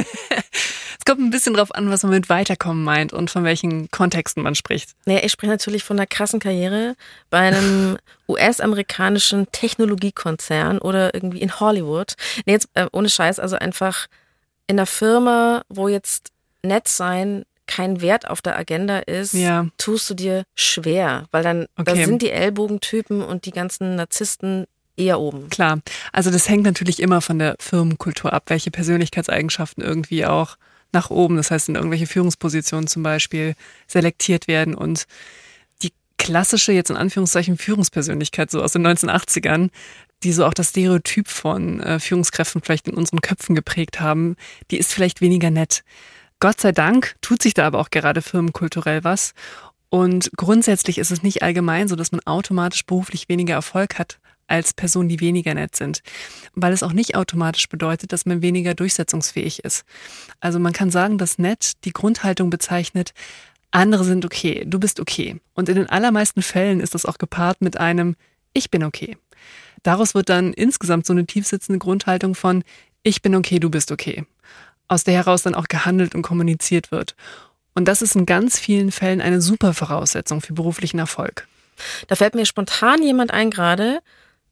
kommt 1.09 1.21
ein 1.21 1.31
bisschen 1.31 1.55
drauf 1.55 1.73
an, 1.73 1.89
was 1.89 2.03
man 2.03 2.11
mit 2.11 2.29
Weiterkommen 2.29 2.83
meint 2.83 3.13
und 3.13 3.31
von 3.31 3.43
welchen 3.43 3.89
Kontexten 3.89 4.43
man 4.43 4.53
spricht. 4.53 4.91
Naja, 5.05 5.21
ich 5.23 5.31
spreche 5.31 5.51
natürlich 5.51 5.83
von 5.83 5.97
einer 5.97 6.05
krassen 6.05 6.39
Karriere 6.39 6.95
bei 7.31 7.39
einem 7.39 7.97
US-amerikanischen 8.27 9.51
Technologiekonzern 9.51 10.77
oder 10.77 11.15
irgendwie 11.15 11.41
in 11.41 11.59
Hollywood. 11.59 12.13
Nee, 12.45 12.53
jetzt 12.53 12.69
äh, 12.75 12.85
ohne 12.91 13.09
Scheiß, 13.09 13.39
also 13.39 13.55
einfach 13.55 14.05
in 14.67 14.77
einer 14.77 14.85
Firma, 14.85 15.63
wo 15.67 15.87
jetzt 15.87 16.29
nett 16.61 16.87
sein 16.87 17.43
kein 17.65 18.01
Wert 18.01 18.29
auf 18.29 18.43
der 18.43 18.55
Agenda 18.55 18.99
ist, 18.99 19.33
ja. 19.33 19.65
tust 19.79 20.11
du 20.11 20.13
dir 20.13 20.43
schwer, 20.53 21.25
weil 21.31 21.41
dann 21.41 21.65
okay. 21.75 21.85
da 21.85 22.05
sind 22.05 22.21
die 22.21 22.29
Ellbogentypen 22.29 23.23
und 23.23 23.45
die 23.45 23.51
ganzen 23.51 23.95
Narzissten 23.95 24.67
eher 24.95 25.19
oben. 25.19 25.49
Klar, 25.49 25.79
also 26.11 26.29
das 26.29 26.47
hängt 26.49 26.65
natürlich 26.65 26.99
immer 26.99 27.21
von 27.21 27.39
der 27.39 27.55
Firmenkultur 27.59 28.31
ab, 28.31 28.43
welche 28.47 28.69
Persönlichkeitseigenschaften 28.69 29.83
irgendwie 29.83 30.27
auch 30.27 30.57
nach 30.91 31.09
oben, 31.09 31.37
das 31.37 31.51
heißt 31.51 31.69
in 31.69 31.75
irgendwelche 31.75 32.07
Führungspositionen 32.07 32.87
zum 32.87 33.03
Beispiel 33.03 33.55
selektiert 33.87 34.47
werden 34.47 34.75
und 34.75 35.05
die 35.81 35.93
klassische, 36.17 36.71
jetzt 36.71 36.89
in 36.89 36.97
Anführungszeichen, 36.97 37.57
Führungspersönlichkeit 37.57 38.51
so 38.51 38.61
aus 38.61 38.73
den 38.73 38.85
1980ern, 38.85 39.69
die 40.23 40.33
so 40.33 40.45
auch 40.45 40.53
das 40.53 40.69
Stereotyp 40.69 41.27
von 41.27 41.79
äh, 41.79 41.99
Führungskräften 41.99 42.61
vielleicht 42.61 42.87
in 42.87 42.95
unseren 42.95 43.21
Köpfen 43.21 43.55
geprägt 43.55 43.99
haben, 43.99 44.35
die 44.71 44.77
ist 44.77 44.93
vielleicht 44.93 45.21
weniger 45.21 45.49
nett. 45.49 45.83
Gott 46.39 46.59
sei 46.59 46.71
Dank 46.71 47.15
tut 47.21 47.41
sich 47.41 47.53
da 47.53 47.67
aber 47.67 47.79
auch 47.79 47.89
gerade 47.89 48.21
firmenkulturell 48.21 49.03
was. 49.03 49.33
Und 49.89 50.31
grundsätzlich 50.37 50.97
ist 50.99 51.11
es 51.11 51.23
nicht 51.23 51.41
allgemein 51.41 51.87
so, 51.87 51.95
dass 51.95 52.11
man 52.11 52.21
automatisch 52.25 52.85
beruflich 52.85 53.27
weniger 53.27 53.55
Erfolg 53.55 53.97
hat 53.97 54.18
als 54.49 54.73
Personen, 54.73 55.09
die 55.09 55.19
weniger 55.19 55.53
nett 55.53 55.75
sind, 55.75 56.01
weil 56.53 56.73
es 56.73 56.83
auch 56.83 56.93
nicht 56.93 57.15
automatisch 57.15 57.69
bedeutet, 57.69 58.11
dass 58.13 58.25
man 58.25 58.41
weniger 58.41 58.73
durchsetzungsfähig 58.73 59.63
ist. 59.63 59.85
Also 60.39 60.59
man 60.59 60.73
kann 60.73 60.91
sagen, 60.91 61.17
dass 61.17 61.37
nett 61.37 61.73
die 61.85 61.93
Grundhaltung 61.93 62.49
bezeichnet, 62.49 63.13
andere 63.71 64.03
sind 64.03 64.25
okay, 64.25 64.63
du 64.65 64.79
bist 64.79 64.99
okay. 64.99 65.39
Und 65.53 65.69
in 65.69 65.75
den 65.75 65.89
allermeisten 65.89 66.41
Fällen 66.41 66.79
ist 66.79 66.95
das 66.95 67.05
auch 67.05 67.17
gepaart 67.17 67.61
mit 67.61 67.77
einem 67.77 68.15
Ich 68.53 68.71
bin 68.71 68.83
okay. 68.83 69.17
Daraus 69.83 70.15
wird 70.15 70.29
dann 70.29 70.53
insgesamt 70.53 71.05
so 71.05 71.13
eine 71.13 71.25
tiefsitzende 71.25 71.79
Grundhaltung 71.79 72.35
von 72.35 72.63
Ich 73.03 73.21
bin 73.21 73.35
okay, 73.35 73.59
du 73.59 73.69
bist 73.69 73.91
okay. 73.91 74.25
Aus 74.87 75.03
der 75.03 75.13
heraus 75.13 75.43
dann 75.43 75.53
auch 75.53 75.67
gehandelt 75.67 76.15
und 76.15 76.23
kommuniziert 76.23 76.91
wird. 76.91 77.15
Und 77.75 77.87
das 77.87 78.01
ist 78.01 78.15
in 78.15 78.25
ganz 78.25 78.59
vielen 78.59 78.91
Fällen 78.91 79.21
eine 79.21 79.39
super 79.39 79.73
Voraussetzung 79.73 80.41
für 80.41 80.53
beruflichen 80.53 80.99
Erfolg. 80.99 81.47
Da 82.07 82.15
fällt 82.15 82.35
mir 82.35 82.45
spontan 82.45 83.01
jemand 83.03 83.31
ein 83.31 83.51
gerade, 83.51 83.99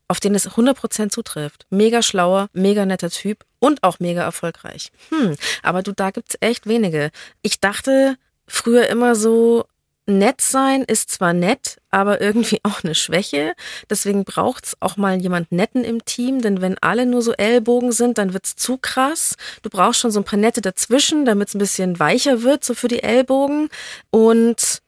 auf 0.08 0.20
den 0.20 0.36
es 0.36 0.50
100% 0.50 1.10
zutrifft. 1.10 1.66
Mega 1.70 2.02
schlauer, 2.02 2.50
mega 2.54 2.86
netter 2.86 3.10
Typ 3.10 3.46
und 3.60 3.84
auch 3.84 4.00
mega 4.00 4.24
erfolgreich. 4.24 4.92
Hm, 5.10 5.36
aber 5.64 5.84
du, 5.84 5.92
da 5.92 6.12
gibt's 6.12 6.38
echt 6.40 6.68
wenige. 6.68 7.12
Ich 7.42 7.60
dachte 7.60 8.18
früher 8.48 8.88
immer 8.88 9.16
so, 9.16 9.66
nett 10.08 10.40
sein 10.40 10.84
ist 10.84 11.12
zwar 11.12 11.34
nett, 11.34 11.78
aber 11.92 12.22
irgendwie 12.22 12.60
auch 12.64 12.84
eine 12.84 12.96
Schwäche. 12.96 13.54
Deswegen 13.90 14.24
braucht's 14.24 14.78
auch 14.80 14.98
mal 14.98 15.22
jemand 15.22 15.52
Netten 15.52 15.84
im 15.84 16.04
Team, 16.06 16.42
denn 16.42 16.62
wenn 16.62 16.78
alle 16.80 17.06
nur 17.06 17.22
so 17.22 17.34
Ellbogen 17.34 17.92
sind, 17.92 18.18
dann 18.18 18.34
wird's 18.34 18.56
zu 18.56 18.78
krass. 18.78 19.36
Du 19.62 19.70
brauchst 19.70 20.00
schon 20.00 20.12
so 20.12 20.22
ein 20.22 20.26
paar 20.26 20.40
Nette 20.40 20.62
dazwischen, 20.62 21.26
damit's 21.26 21.54
ein 21.54 21.60
bisschen 21.60 22.00
weicher 22.00 22.42
wird, 22.44 22.64
so 22.64 22.74
für 22.74 22.88
die 22.88 23.04
Ellbogen. 23.04 23.70
Und 24.10 24.80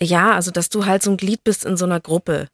ja, 0.00 0.32
also 0.32 0.50
dass 0.50 0.70
du 0.70 0.86
halt 0.86 1.02
so 1.02 1.10
ein 1.10 1.16
Glied 1.16 1.44
bist 1.44 1.64
in 1.64 1.76
so 1.76 1.84
einer 1.84 2.00
Gruppe 2.00 2.46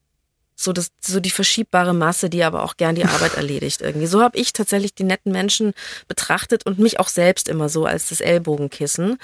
so 0.56 0.72
das 0.72 0.90
so 1.00 1.20
die 1.20 1.30
verschiebbare 1.30 1.94
Masse, 1.94 2.30
die 2.30 2.42
aber 2.42 2.64
auch 2.64 2.76
gern 2.76 2.94
die 2.94 3.04
Arbeit 3.04 3.34
erledigt 3.36 3.82
irgendwie. 3.82 4.06
So 4.06 4.22
habe 4.22 4.38
ich 4.38 4.52
tatsächlich 4.52 4.94
die 4.94 5.04
netten 5.04 5.30
Menschen 5.30 5.74
betrachtet 6.08 6.66
und 6.66 6.78
mich 6.78 6.98
auch 6.98 7.08
selbst 7.08 7.48
immer 7.48 7.68
so 7.68 7.84
als 7.84 8.08
das 8.08 8.20
Ellbogenkissen. 8.20 9.18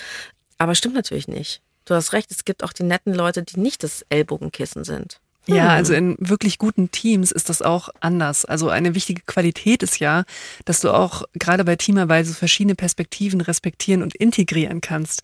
Aber 0.58 0.74
stimmt 0.74 0.94
natürlich 0.94 1.26
nicht. 1.26 1.62
Du 1.86 1.94
hast 1.94 2.12
recht, 2.12 2.30
es 2.30 2.44
gibt 2.44 2.62
auch 2.62 2.72
die 2.72 2.84
netten 2.84 3.14
Leute, 3.14 3.42
die 3.42 3.58
nicht 3.58 3.82
das 3.82 4.04
Ellbogenkissen 4.08 4.84
sind. 4.84 5.18
Ja, 5.46 5.64
hm. 5.64 5.70
also 5.70 5.94
in 5.94 6.16
wirklich 6.20 6.58
guten 6.58 6.92
Teams 6.92 7.32
ist 7.32 7.48
das 7.48 7.62
auch 7.62 7.88
anders. 8.00 8.44
Also 8.44 8.68
eine 8.68 8.94
wichtige 8.94 9.22
Qualität 9.22 9.82
ist 9.82 9.98
ja, 9.98 10.24
dass 10.64 10.80
du 10.80 10.90
auch 10.90 11.24
gerade 11.34 11.64
bei 11.64 11.74
Teamarbeit 11.74 12.26
so 12.26 12.34
verschiedene 12.34 12.76
Perspektiven 12.76 13.40
respektieren 13.40 14.02
und 14.02 14.14
integrieren 14.14 14.80
kannst. 14.80 15.22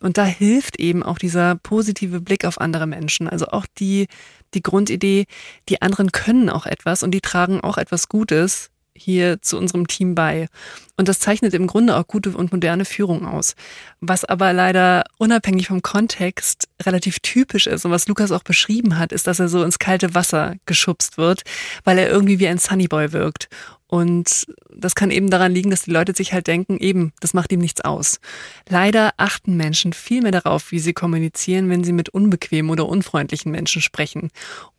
Und 0.00 0.16
da 0.16 0.24
hilft 0.24 0.80
eben 0.80 1.02
auch 1.02 1.18
dieser 1.18 1.56
positive 1.56 2.20
Blick 2.20 2.46
auf 2.46 2.60
andere 2.60 2.86
Menschen. 2.86 3.28
Also 3.28 3.48
auch 3.48 3.66
die, 3.78 4.06
die 4.54 4.62
Grundidee, 4.62 5.26
die 5.68 5.82
anderen 5.82 6.12
können 6.12 6.50
auch 6.50 6.66
etwas 6.66 7.02
und 7.02 7.12
die 7.12 7.20
tragen 7.20 7.60
auch 7.60 7.78
etwas 7.78 8.08
Gutes 8.08 8.70
hier 8.98 9.40
zu 9.42 9.56
unserem 9.56 9.86
Team 9.86 10.14
bei. 10.14 10.48
Und 10.96 11.08
das 11.08 11.20
zeichnet 11.20 11.54
im 11.54 11.66
Grunde 11.66 11.96
auch 11.96 12.06
gute 12.06 12.30
und 12.30 12.52
moderne 12.52 12.84
Führung 12.84 13.24
aus. 13.24 13.54
Was 14.00 14.24
aber 14.24 14.52
leider 14.52 15.04
unabhängig 15.16 15.68
vom 15.68 15.80
Kontext 15.80 16.68
relativ 16.82 17.20
typisch 17.20 17.66
ist 17.66 17.84
und 17.84 17.92
was 17.92 18.08
Lukas 18.08 18.32
auch 18.32 18.42
beschrieben 18.42 18.98
hat, 18.98 19.12
ist, 19.12 19.26
dass 19.26 19.38
er 19.38 19.48
so 19.48 19.62
ins 19.62 19.78
kalte 19.78 20.14
Wasser 20.14 20.56
geschubst 20.66 21.16
wird, 21.16 21.42
weil 21.84 21.98
er 21.98 22.10
irgendwie 22.10 22.40
wie 22.40 22.48
ein 22.48 22.58
Sunnyboy 22.58 23.12
wirkt. 23.12 23.48
Und 23.86 24.46
das 24.74 24.94
kann 24.94 25.10
eben 25.10 25.30
daran 25.30 25.52
liegen, 25.52 25.70
dass 25.70 25.82
die 25.82 25.90
Leute 25.90 26.14
sich 26.14 26.34
halt 26.34 26.46
denken, 26.46 26.76
eben, 26.78 27.12
das 27.20 27.32
macht 27.32 27.52
ihm 27.52 27.60
nichts 27.60 27.80
aus. 27.80 28.20
Leider 28.68 29.12
achten 29.16 29.56
Menschen 29.56 29.94
viel 29.94 30.20
mehr 30.20 30.32
darauf, 30.32 30.72
wie 30.72 30.78
sie 30.78 30.92
kommunizieren, 30.92 31.70
wenn 31.70 31.84
sie 31.84 31.92
mit 31.92 32.10
unbequemen 32.10 32.70
oder 32.70 32.86
unfreundlichen 32.86 33.50
Menschen 33.50 33.80
sprechen 33.80 34.30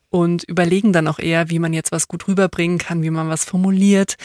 und 0.10 0.44
überlegen 0.44 0.94
dann 0.94 1.08
auch 1.08 1.20
eher, 1.20 1.50
wie 1.50 1.60
man 1.60 1.74
jetzt 1.74 1.92
was 1.92 2.08
gut 2.08 2.28
rüberbringen 2.28 2.78
kann, 2.78 3.04
wie 3.04 3.10
man 3.10 3.30
was 3.30 3.46
formuliert. 3.46 4.16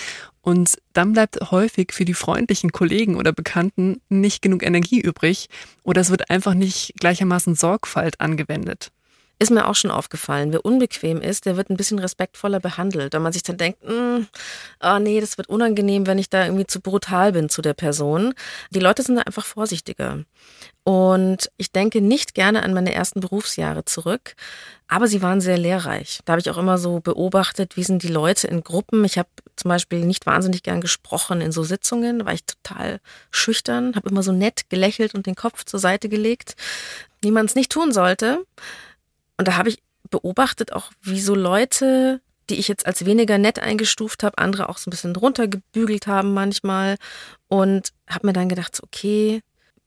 Und 0.41 0.79
dann 0.93 1.13
bleibt 1.13 1.51
häufig 1.51 1.93
für 1.93 2.05
die 2.05 2.15
freundlichen 2.15 2.73
Kollegen 2.73 3.17
oder 3.17 3.33
Bekannten 3.33 4.01
nicht 4.09 4.43
genug 4.43 4.63
Energie 4.63 5.01
übrig 5.01 5.49
oder 5.83 6.01
es 6.01 6.11
wird 6.11 6.31
einfach 6.31 6.55
nicht 6.55 6.95
gleichermaßen 7.01 7.55
Sorgfalt 7.55 8.21
angewendet. 8.21 8.91
Ist 9.39 9.51
mir 9.51 9.67
auch 9.67 9.75
schon 9.75 9.91
aufgefallen. 9.91 10.53
Wer 10.53 10.65
unbequem 10.65 11.21
ist, 11.21 11.45
der 11.45 11.57
wird 11.57 11.71
ein 11.71 11.77
bisschen 11.77 11.99
respektvoller 11.99 12.61
behandelt. 12.61 13.13
Wenn 13.13 13.23
man 13.23 13.33
sich 13.33 13.43
dann 13.43 13.57
denkt, 13.57 13.81
oh 13.85 14.99
nee, 15.01 15.21
das 15.21 15.39
wird 15.39 15.49
unangenehm, 15.49 16.07
wenn 16.07 16.19
ich 16.19 16.31
da 16.31 16.45
irgendwie 16.45 16.67
zu 16.67 16.81
brutal 16.81 17.33
bin 17.33 17.49
zu 17.49 17.61
der 17.61 17.75
Person. 17.75 18.35
Die 18.71 18.81
Leute 18.81 19.03
sind 19.03 19.17
da 19.17 19.23
einfach 19.23 19.45
vorsichtiger. 19.45 20.21
Und 20.85 21.51
ich 21.57 21.73
denke 21.73 22.01
nicht 22.01 22.35
gerne 22.35 22.63
an 22.63 22.75
meine 22.75 22.93
ersten 22.93 23.21
Berufsjahre 23.21 23.87
zurück, 23.87 24.35
aber 24.87 25.09
sie 25.09 25.23
waren 25.23 25.41
sehr 25.41 25.57
lehrreich. 25.57 26.21
Da 26.27 26.35
habe 26.35 26.41
ich 26.41 26.51
auch 26.51 26.59
immer 26.59 26.77
so 26.77 27.01
beobachtet, 27.01 27.77
wie 27.77 27.85
sind 27.85 28.03
die 28.03 28.09
Leute 28.09 28.49
in 28.49 28.63
Gruppen. 28.63 29.03
Ich 29.05 29.17
habe 29.17 29.31
zum 29.57 29.71
Beispiel 29.71 30.05
nicht 30.05 30.27
wahnsinnig 30.27 30.63
gern 30.63 30.83
gesprochen 30.83 31.41
in 31.41 31.53
so 31.53 31.63
Sitzungen, 31.63 32.19
da 32.19 32.27
war 32.27 32.35
ich 32.35 32.45
total 32.45 33.01
schüchtern, 33.31 33.97
habe 33.97 34.11
immer 34.11 34.23
so 34.23 34.33
nett 34.33 34.69
gelächelt 34.69 35.15
und 35.15 35.25
den 35.25 35.37
Kopf 35.37 35.65
zur 35.65 35.81
Seite 35.81 36.11
gelegt, 36.11 36.55
wie 37.23 37.31
man 37.31 37.47
es 37.47 37.55
nicht 37.55 37.73
tun 37.73 37.91
sollte. 37.93 38.45
Und 39.37 39.49
da 39.49 39.57
habe 39.57 39.69
ich 39.69 39.83
beobachtet 40.11 40.73
auch, 40.73 40.91
wie 41.03 41.21
so 41.21 41.35
Leute, 41.35 42.21
die 42.51 42.57
ich 42.57 42.69
jetzt 42.69 42.87
als 42.87 43.05
weniger 43.05 43.39
nett 43.39 43.59
eingestuft 43.59 44.23
habe, 44.23 44.39
andere 44.39 44.69
auch 44.69 44.79
so 44.79 44.89
ein 44.89 44.93
bisschen 44.93 45.17
runtergebügelt 45.17 46.07
haben 46.07 46.35
manchmal. 46.35 46.97
Und 47.49 47.91
habe 48.09 48.27
mir 48.27 48.33
dann 48.33 48.49
gedacht, 48.49 48.81
okay, 48.83 49.41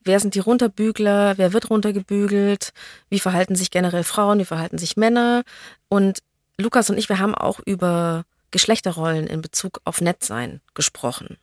wer 0.04 0.20
sind 0.20 0.36
die 0.36 0.40
Runterbügler, 0.40 1.38
wer 1.38 1.54
wird 1.54 1.70
runtergebügelt, 1.70 2.72
wie 3.10 3.20
verhalten 3.20 3.56
sich 3.56 3.72
generell 3.72 4.04
Frauen, 4.04 4.40
wie 4.40 4.46
verhalten 4.46 4.78
sich 4.78 4.98
Männer. 4.98 5.44
Und 5.90 6.20
Lukas 6.58 6.90
und 6.90 6.98
ich, 6.98 7.10
wir 7.10 7.20
haben 7.20 7.36
auch 7.36 7.60
über 7.66 8.24
Geschlechterrollen 8.52 9.28
in 9.28 9.42
Bezug 9.42 9.82
auf 9.84 10.02
Nettsein 10.02 10.62
gesprochen 10.74 11.38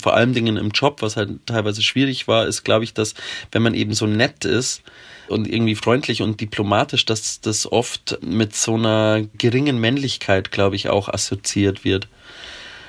vor 0.00 0.14
allen 0.14 0.32
Dingen 0.32 0.56
im 0.56 0.70
Job, 0.70 1.02
was 1.02 1.16
halt 1.16 1.46
teilweise 1.46 1.82
schwierig 1.82 2.28
war, 2.28 2.46
ist, 2.46 2.64
glaube 2.64 2.84
ich, 2.84 2.94
dass 2.94 3.14
wenn 3.52 3.62
man 3.62 3.74
eben 3.74 3.94
so 3.94 4.06
nett 4.06 4.44
ist 4.44 4.82
und 5.28 5.46
irgendwie 5.46 5.74
freundlich 5.76 6.22
und 6.22 6.40
diplomatisch, 6.40 7.04
dass 7.06 7.40
das 7.40 7.70
oft 7.70 8.18
mit 8.22 8.54
so 8.56 8.74
einer 8.74 9.22
geringen 9.38 9.78
Männlichkeit, 9.78 10.50
glaube 10.50 10.76
ich, 10.76 10.88
auch 10.88 11.08
assoziiert 11.08 11.84
wird. 11.84 12.08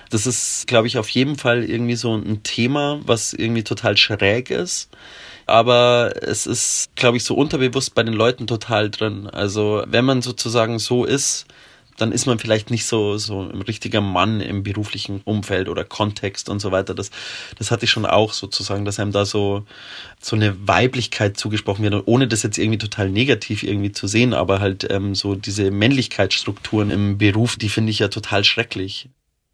Das 0.10 0.28
ist, 0.28 0.68
glaube 0.68 0.88
ich, 0.88 0.98
auf 0.98 1.08
jeden 1.10 1.38
Fall 1.38 1.64
irgendwie 1.64 1.96
so 1.96 2.14
ein 2.16 2.44
Thema, 2.44 3.00
was 3.06 3.34
irgendwie 3.34 3.64
total 3.64 3.96
schräg 3.96 4.50
ist. 4.50 4.90
Aber 5.46 6.14
es 6.22 6.46
ist, 6.46 6.90
glaube 6.96 7.18
ich, 7.18 7.24
so 7.24 7.36
unterbewusst 7.36 7.96
bei 7.96 8.04
den 8.04 8.14
Leuten 8.14 8.46
total 8.46 8.90
drin. 8.90 9.28
Also 9.28 9.84
wenn 9.88 10.06
man 10.06 10.22
sozusagen 10.22 10.80
so 10.80 11.06
ist, 11.06 11.46
dann 11.98 12.12
ist 12.12 12.26
man 12.26 12.40
vielleicht 12.40 12.72
nicht 12.72 12.86
so, 12.86 13.18
so 13.18 13.42
ein 13.42 13.62
richtiger 13.62 14.02
Mann 14.02 14.42
im 14.42 14.64
beruflichen 14.64 15.22
Umfeld 15.24 15.70
oder 15.70 15.84
Kontext 15.84 16.50
und 16.50 16.60
so 16.60 16.72
weiter. 16.72 16.94
Das, 16.94 17.12
das 17.58 17.72
hatte 17.72 17.86
ich 17.86 17.92
schon 17.92 18.06
auch 18.06 18.34
sozusagen, 18.34 18.86
dass 18.86 19.00
einem 19.00 19.12
da 19.12 19.26
so, 19.26 19.66
so 20.20 20.36
eine 20.36 20.68
Weiblichkeit 20.68 21.38
zugesprochen 21.38 21.84
wird, 21.84 22.04
ohne 22.06 22.28
das 22.28 22.44
jetzt 22.44 22.58
irgendwie 22.58 22.78
total 22.78 23.10
negativ 23.10 23.64
irgendwie 23.64 23.92
zu 23.92 24.08
sehen, 24.08 24.34
aber 24.34 24.60
halt 24.60 24.88
ähm, 24.90 25.16
so 25.16 25.36
diese 25.36 25.72
Männlichkeitsstrukturen 25.72 26.90
im 26.92 27.18
Beruf, 27.18 27.56
die 27.56 27.70
finde 27.70 27.92
ich 27.92 28.00
ja 28.00 28.08
total 28.08 28.44
schrecklich. 28.44 29.10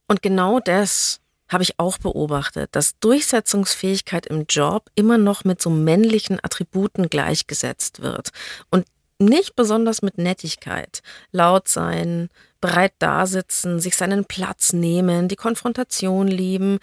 Und 0.07 0.21
genau 0.21 0.59
das 0.59 1.19
habe 1.49 1.63
ich 1.63 1.79
auch 1.79 1.97
beobachtet, 1.97 2.69
dass 2.73 2.99
Durchsetzungsfähigkeit 2.99 4.25
im 4.25 4.45
Job 4.49 4.89
immer 4.95 5.17
noch 5.17 5.45
mit 5.45 5.61
so 5.61 5.69
männlichen 5.69 6.39
Attributen 6.43 7.09
gleichgesetzt 7.09 8.01
wird. 8.01 8.31
Und 8.69 8.85
nicht 9.19 9.55
besonders 9.55 10.01
mit 10.01 10.17
Nettigkeit. 10.17 11.01
Laut 11.31 11.67
sein, 11.67 12.29
bereit 12.61 12.93
dasitzen, 12.99 13.79
sich 13.79 13.95
seinen 13.95 14.25
Platz 14.25 14.73
nehmen, 14.73 15.27
die 15.27 15.35
Konfrontation 15.35 16.27
lieben. 16.27 16.79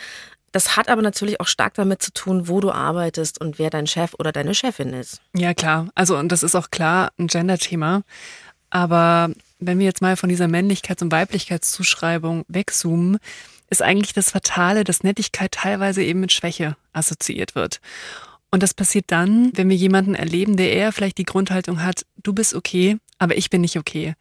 Das 0.52 0.76
hat 0.76 0.88
aber 0.88 1.02
natürlich 1.02 1.40
auch 1.40 1.48
stark 1.48 1.74
damit 1.74 2.00
zu 2.00 2.12
tun, 2.12 2.46
wo 2.48 2.60
du 2.60 2.70
arbeitest 2.70 3.40
und 3.40 3.58
wer 3.58 3.70
dein 3.70 3.86
Chef 3.86 4.14
oder 4.18 4.30
deine 4.30 4.54
Chefin 4.54 4.92
ist. 4.92 5.20
Ja, 5.34 5.52
klar. 5.52 5.88
Also, 5.94 6.16
und 6.16 6.30
das 6.30 6.42
ist 6.42 6.54
auch 6.54 6.70
klar 6.70 7.12
ein 7.18 7.26
Gender-Thema. 7.26 8.02
Aber 8.70 9.30
wenn 9.58 9.78
wir 9.78 9.86
jetzt 9.86 10.02
mal 10.02 10.16
von 10.16 10.28
dieser 10.28 10.46
Männlichkeits- 10.46 11.02
und 11.02 11.12
Weiblichkeitszuschreibung 11.12 12.44
wegzoomen, 12.48 13.18
ist 13.70 13.82
eigentlich 13.82 14.12
das 14.12 14.30
Fatale, 14.30 14.84
dass 14.84 15.02
Nettigkeit 15.02 15.52
teilweise 15.52 16.02
eben 16.02 16.20
mit 16.20 16.32
Schwäche 16.32 16.76
assoziiert 16.92 17.54
wird. 17.54 17.80
Und 18.54 18.62
das 18.62 18.72
passiert 18.72 19.06
dann, 19.08 19.50
wenn 19.56 19.68
wir 19.68 19.74
jemanden 19.74 20.14
erleben, 20.14 20.56
der 20.56 20.72
eher 20.72 20.92
vielleicht 20.92 21.18
die 21.18 21.24
Grundhaltung 21.24 21.82
hat, 21.82 22.06
du 22.22 22.32
bist 22.32 22.54
okay, 22.54 22.98
aber 23.18 23.36
ich 23.36 23.50
bin 23.50 23.62
nicht 23.62 23.76
okay. 23.76 24.14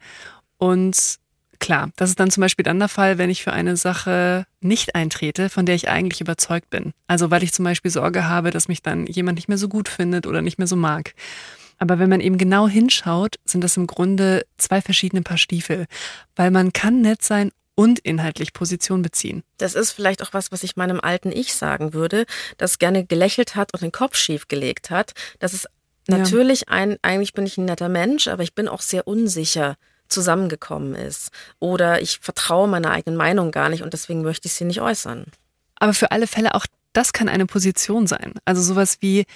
Und 0.58 1.20
klar, 1.60 1.90
das 1.94 2.10
ist 2.10 2.18
dann 2.18 2.32
zum 2.32 2.40
Beispiel 2.40 2.64
dann 2.64 2.80
der 2.80 2.88
Fall, 2.88 3.16
wenn 3.16 3.30
ich 3.30 3.44
für 3.44 3.52
eine 3.52 3.76
Sache 3.76 4.44
nicht 4.60 4.96
eintrete, 4.96 5.50
von 5.50 5.66
der 5.66 5.76
ich 5.76 5.88
eigentlich 5.88 6.20
überzeugt 6.20 6.68
bin. 6.68 6.94
Also 7.06 7.30
weil 7.30 7.44
ich 7.44 7.52
zum 7.52 7.64
Beispiel 7.64 7.92
Sorge 7.92 8.28
habe, 8.28 8.50
dass 8.50 8.66
mich 8.66 8.82
dann 8.82 9.06
jemand 9.06 9.36
nicht 9.36 9.46
mehr 9.46 9.56
so 9.56 9.68
gut 9.68 9.88
findet 9.88 10.26
oder 10.26 10.42
nicht 10.42 10.58
mehr 10.58 10.66
so 10.66 10.74
mag. 10.74 11.14
Aber 11.78 12.00
wenn 12.00 12.10
man 12.10 12.20
eben 12.20 12.36
genau 12.36 12.66
hinschaut, 12.66 13.36
sind 13.44 13.62
das 13.62 13.76
im 13.76 13.86
Grunde 13.86 14.44
zwei 14.58 14.82
verschiedene 14.82 15.22
Paar 15.22 15.38
Stiefel. 15.38 15.86
Weil 16.34 16.50
man 16.50 16.72
kann 16.72 17.02
nett 17.02 17.22
sein 17.22 17.52
und 17.74 17.98
inhaltlich 17.98 18.52
Position 18.52 19.02
beziehen. 19.02 19.42
Das 19.58 19.74
ist 19.74 19.92
vielleicht 19.92 20.22
auch 20.22 20.32
was, 20.32 20.52
was 20.52 20.62
ich 20.62 20.76
meinem 20.76 21.00
alten 21.00 21.32
Ich 21.32 21.54
sagen 21.54 21.92
würde, 21.92 22.26
das 22.56 22.78
gerne 22.78 23.04
gelächelt 23.04 23.56
hat 23.56 23.72
und 23.74 23.82
den 23.82 23.92
Kopf 23.92 24.16
schief 24.16 24.48
gelegt 24.48 24.90
hat. 24.90 25.12
Das 25.40 25.54
ist 25.54 25.68
natürlich 26.06 26.60
ja. 26.60 26.68
ein, 26.68 26.98
eigentlich 27.02 27.32
bin 27.32 27.46
ich 27.46 27.58
ein 27.58 27.64
netter 27.64 27.88
Mensch, 27.88 28.28
aber 28.28 28.42
ich 28.42 28.54
bin 28.54 28.68
auch 28.68 28.80
sehr 28.80 29.06
unsicher 29.06 29.76
zusammengekommen 30.08 30.94
ist. 30.94 31.30
Oder 31.58 32.00
ich 32.00 32.18
vertraue 32.20 32.68
meiner 32.68 32.90
eigenen 32.90 33.16
Meinung 33.16 33.50
gar 33.50 33.68
nicht 33.68 33.82
und 33.82 33.92
deswegen 33.92 34.22
möchte 34.22 34.46
ich 34.46 34.54
sie 34.54 34.64
nicht 34.64 34.80
äußern. 34.80 35.26
Aber 35.76 35.94
für 35.94 36.12
alle 36.12 36.26
Fälle 36.26 36.54
auch 36.54 36.66
das 36.92 37.12
kann 37.12 37.28
eine 37.28 37.46
Position 37.46 38.06
sein. 38.06 38.34
Also 38.44 38.62
sowas 38.62 38.98
wie, 39.00 39.26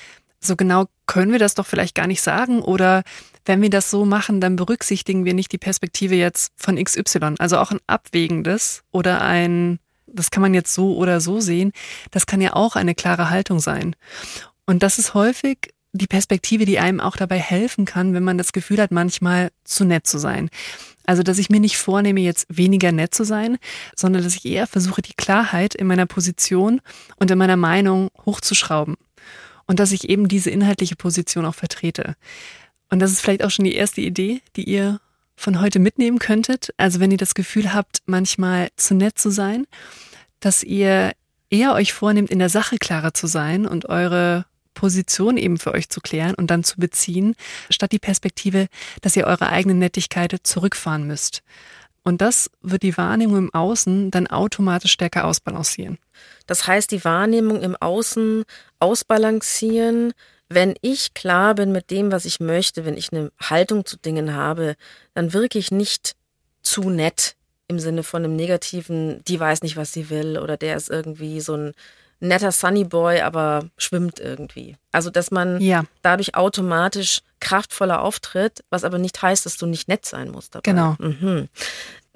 so 0.41 0.55
genau 0.55 0.87
können 1.07 1.33
wir 1.33 1.41
das 1.41 1.55
doch 1.55 1.67
vielleicht 1.67 1.95
gar 1.95 2.07
nicht 2.07 2.23
sagen 2.23 2.63
oder 2.63 3.03
wenn 3.49 3.63
wir 3.63 3.71
das 3.71 3.91
so 3.91 4.05
machen, 4.05 4.41
dann 4.41 4.57
berücksichtigen 4.57 5.25
wir 5.25 5.35
nicht 5.35 5.51
die 5.53 5.59
Perspektive 5.59 6.15
jetzt 6.15 6.53
von 6.57 6.77
XY. 6.83 7.35
Also 7.39 7.59
auch 7.59 7.71
ein 7.71 7.81
abwägendes 7.87 8.83
oder 8.93 9.23
ein, 9.23 9.79
das 10.07 10.31
kann 10.31 10.43
man 10.43 10.55
jetzt 10.55 10.75
so 10.75 10.97
oder 10.97 11.21
so 11.21 11.41
sehen, 11.41 11.73
das 12.11 12.27
kann 12.27 12.41
ja 12.41 12.53
auch 12.53 12.77
eine 12.77 12.95
klare 12.95 13.31
Haltung 13.31 13.59
sein. 13.59 13.97
Und 14.67 14.83
das 14.83 14.99
ist 14.99 15.15
häufig 15.15 15.73
die 15.93 16.07
Perspektive, 16.07 16.67
die 16.67 16.79
einem 16.79 17.01
auch 17.01 17.17
dabei 17.17 17.39
helfen 17.39 17.87
kann, 17.87 18.13
wenn 18.13 18.23
man 18.23 18.37
das 18.37 18.53
Gefühl 18.53 18.81
hat, 18.81 18.93
manchmal 18.93 19.51
zu 19.65 19.87
nett 19.87 20.07
zu 20.07 20.19
sein. 20.19 20.51
Also, 21.07 21.23
dass 21.23 21.39
ich 21.39 21.49
mir 21.49 21.61
nicht 21.61 21.79
vornehme, 21.79 22.21
jetzt 22.21 22.47
weniger 22.51 22.93
nett 22.93 23.15
zu 23.15 23.25
sein, 23.25 23.57
sondern 23.97 24.23
dass 24.23 24.37
ich 24.37 24.45
eher 24.45 24.67
versuche, 24.67 25.01
die 25.01 25.15
Klarheit 25.15 25.75
in 25.75 25.87
meiner 25.87 26.05
Position 26.05 26.83
und 27.17 27.31
in 27.31 27.39
meiner 27.39 27.57
Meinung 27.57 28.11
hochzuschrauben 28.27 28.97
und 29.67 29.81
dass 29.81 29.93
ich 29.93 30.09
eben 30.11 30.29
diese 30.29 30.51
inhaltliche 30.51 30.97
Position 30.97 31.47
auch 31.47 31.55
vertrete. 31.55 32.15
Und 32.91 33.01
das 33.01 33.13
ist 33.13 33.21
vielleicht 33.21 33.45
auch 33.45 33.51
schon 33.51 33.65
die 33.65 33.75
erste 33.75 34.01
Idee, 34.01 34.41
die 34.57 34.65
ihr 34.65 35.01
von 35.37 35.61
heute 35.61 35.79
mitnehmen 35.79 36.19
könntet. 36.19 36.75
Also 36.77 37.01
wenn 37.01 37.11
ihr 37.11 37.19
das 37.19 37.35
Gefühl 37.35 37.73
habt, 37.73 38.03
manchmal 38.07 38.69
zu 38.77 38.95
nett 38.95 39.19
zu 39.19 39.31
sein, 39.31 39.67
dass 40.41 40.63
ihr 40.63 41.13
eher 41.51 41.75
euch 41.75 41.93
vornehmt, 41.93 42.31
in 42.31 42.39
der 42.39 42.49
Sache 42.49 42.79
klarer 42.79 43.15
zu 43.15 43.27
sein 43.27 43.67
und 43.67 43.89
eure 43.89 44.47
Position 44.75 45.37
eben 45.37 45.59
für 45.59 45.75
euch 45.75 45.89
zu 45.89 46.01
klären 46.01 46.35
und 46.35 46.51
dann 46.51 46.63
zu 46.63 46.77
beziehen, 46.77 47.35
statt 47.69 47.93
die 47.93 47.99
Perspektive, 47.99 48.69
dass 49.01 49.17
ihr 49.17 49.27
eure 49.27 49.49
eigene 49.49 49.75
Nettigkeit 49.75 50.35
zurückfahren 50.43 51.07
müsst. 51.07 51.43
Und 52.05 52.21
das 52.21 52.51
wird 52.63 52.85
die 52.85 52.97
Wahrnehmung 52.97 53.39
im 53.39 53.55
Außen 53.55 54.11
dann 54.11 54.29
automatisch 54.29 54.93
stärker 54.93 55.25
ausbalancieren. 55.25 55.99
Das 56.47 56.67
heißt, 56.67 56.91
die 56.91 57.05
Wahrnehmung 57.05 57.61
im 57.61 57.77
Außen 57.77 58.45
ausbalancieren, 58.79 60.15
wenn 60.49 60.75
ich 60.81 61.15
klar 61.15 61.55
bin 61.55 61.73
mit 61.73 61.91
dem, 61.91 62.11
was 62.11 62.25
ich 62.25 62.41
möchte, 62.41 62.85
wenn 62.85 62.97
ich 62.97 63.13
eine 63.13 63.31
Haltung 63.41 63.85
zu 63.85 63.97
Dingen 63.97 64.35
habe, 64.35 64.77
dann 65.15 65.33
wirke 65.33 65.59
ich 65.59 65.71
nicht 65.71 66.17
zu 66.63 66.91
nett 66.91 67.37
im 67.69 67.79
Sinne 67.79 68.03
von 68.03 68.25
einem 68.25 68.35
negativen, 68.35 69.23
die 69.25 69.39
weiß 69.39 69.63
nicht, 69.63 69.77
was 69.77 69.93
sie 69.93 70.09
will 70.09 70.39
oder 70.39 70.57
der 70.57 70.77
ist 70.77 70.89
irgendwie 70.89 71.41
so 71.41 71.55
ein 71.55 71.75
netter 72.21 72.51
Sunny 72.51 72.85
Boy, 72.85 73.21
aber 73.21 73.69
schwimmt 73.77 74.19
irgendwie. 74.21 74.77
Also, 74.91 75.11
dass 75.11 75.31
man 75.31 75.61
ja. 75.61 75.85
dadurch 76.03 76.35
automatisch 76.35 77.21
kraftvoller 77.41 78.03
auftritt, 78.03 78.65
was 78.71 78.85
aber 78.85 78.99
nicht 78.99 79.21
heißt, 79.21 79.47
dass 79.47 79.57
du 79.57 79.67
nicht 79.67 79.89
nett 79.89 80.05
sein 80.07 80.31
musst 80.31 80.55
dabei. 80.55 80.71
Genau. 80.71 80.97
Mhm. 80.99 81.49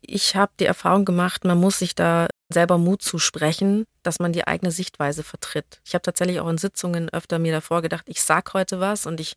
Ich 0.00 0.34
habe 0.34 0.52
die 0.58 0.66
Erfahrung 0.66 1.04
gemacht, 1.04 1.44
man 1.44 1.58
muss 1.58 1.78
sich 1.78 1.94
da 1.94 2.26
selber 2.52 2.78
Mut 2.78 3.02
zu 3.02 3.18
sprechen, 3.18 3.84
dass 4.02 4.18
man 4.18 4.32
die 4.32 4.46
eigene 4.46 4.70
Sichtweise 4.70 5.22
vertritt. 5.22 5.80
Ich 5.84 5.94
habe 5.94 6.02
tatsächlich 6.02 6.40
auch 6.40 6.48
in 6.48 6.58
Sitzungen 6.58 7.08
öfter 7.10 7.38
mir 7.38 7.52
davor 7.52 7.82
gedacht, 7.82 8.04
ich 8.06 8.22
sag 8.22 8.54
heute 8.54 8.80
was 8.80 9.06
und 9.06 9.20
ich 9.20 9.34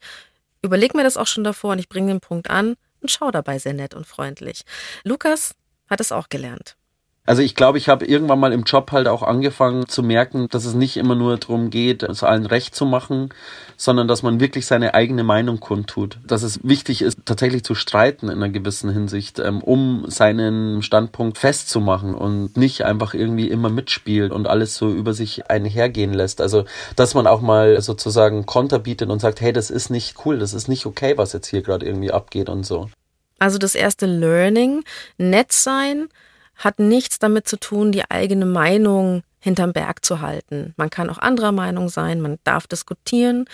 überlege 0.61 0.97
mir 0.97 1.03
das 1.03 1.17
auch 1.17 1.27
schon 1.27 1.43
davor 1.43 1.71
und 1.73 1.79
ich 1.79 1.89
bringe 1.89 2.11
den 2.11 2.21
Punkt 2.21 2.49
an 2.49 2.75
und 3.01 3.11
schaue 3.11 3.31
dabei 3.31 3.59
sehr 3.59 3.73
nett 3.73 3.93
und 3.93 4.07
freundlich. 4.07 4.63
Lukas 5.03 5.55
hat 5.87 5.99
es 5.99 6.11
auch 6.11 6.29
gelernt. 6.29 6.75
Also 7.27 7.41
ich 7.41 7.55
glaube, 7.55 7.79
ich 7.79 7.89
habe 7.89 8.05
irgendwann 8.05 8.39
mal 8.39 8.53
im 8.53 8.63
Job 8.63 8.91
halt 8.91 9.07
auch 9.07 9.23
angefangen 9.23 9.87
zu 9.87 10.03
merken, 10.03 10.47
dass 10.49 10.65
es 10.65 10.75
nicht 10.75 10.95
immer 10.95 11.15
nur 11.15 11.37
darum 11.37 11.71
geht, 11.71 12.03
es 12.03 12.23
allen 12.23 12.45
recht 12.45 12.75
zu 12.75 12.85
machen, 12.85 13.29
sondern 13.77 14.07
dass 14.07 14.21
man 14.21 14.39
wirklich 14.39 14.67
seine 14.67 14.93
eigene 14.93 15.23
Meinung 15.23 15.59
kundtut. 15.59 16.19
Dass 16.25 16.43
es 16.43 16.63
wichtig 16.63 17.01
ist, 17.01 17.19
tatsächlich 17.25 17.63
zu 17.63 17.73
streiten 17.73 18.29
in 18.29 18.35
einer 18.35 18.49
gewissen 18.49 18.91
Hinsicht, 18.91 19.39
ähm, 19.39 19.63
um 19.63 20.05
seinen 20.07 20.83
Standpunkt 20.83 21.39
festzumachen 21.39 22.13
und 22.13 22.57
nicht 22.57 22.85
einfach 22.85 23.15
irgendwie 23.15 23.49
immer 23.49 23.69
mitspielt 23.69 24.31
und 24.31 24.47
alles 24.47 24.75
so 24.75 24.91
über 24.91 25.13
sich 25.13 25.49
einhergehen 25.49 26.13
lässt. 26.13 26.41
Also, 26.41 26.65
dass 26.95 27.15
man 27.15 27.25
auch 27.25 27.41
mal 27.41 27.81
sozusagen 27.81 28.45
Konter 28.45 28.77
bietet 28.77 29.09
und 29.09 29.19
sagt, 29.19 29.41
hey, 29.41 29.51
das 29.51 29.71
ist 29.71 29.89
nicht 29.89 30.15
cool, 30.25 30.37
das 30.37 30.53
ist 30.53 30.67
nicht 30.67 30.85
okay, 30.85 31.17
was 31.17 31.33
jetzt 31.33 31.47
hier 31.47 31.63
gerade 31.63 31.87
irgendwie 31.87 32.11
abgeht 32.11 32.49
und 32.49 32.65
so. 32.65 32.89
Also 33.39 33.57
das 33.57 33.75
erste 33.75 34.05
Learning, 34.05 34.83
nett 35.17 35.51
sein, 35.51 36.07
hat 36.55 36.79
nichts 36.79 37.19
damit 37.19 37.47
zu 37.47 37.57
tun, 37.57 37.91
die 37.91 38.09
eigene 38.09 38.45
Meinung 38.45 39.23
hinterm 39.39 39.73
Berg 39.73 40.03
zu 40.03 40.21
halten. 40.21 40.73
Man 40.77 40.89
kann 40.89 41.09
auch 41.09 41.19
anderer 41.19 41.51
Meinung 41.51 41.89
sein, 41.89 42.21
man 42.21 42.39
darf 42.43 42.67
diskutieren 42.67 43.45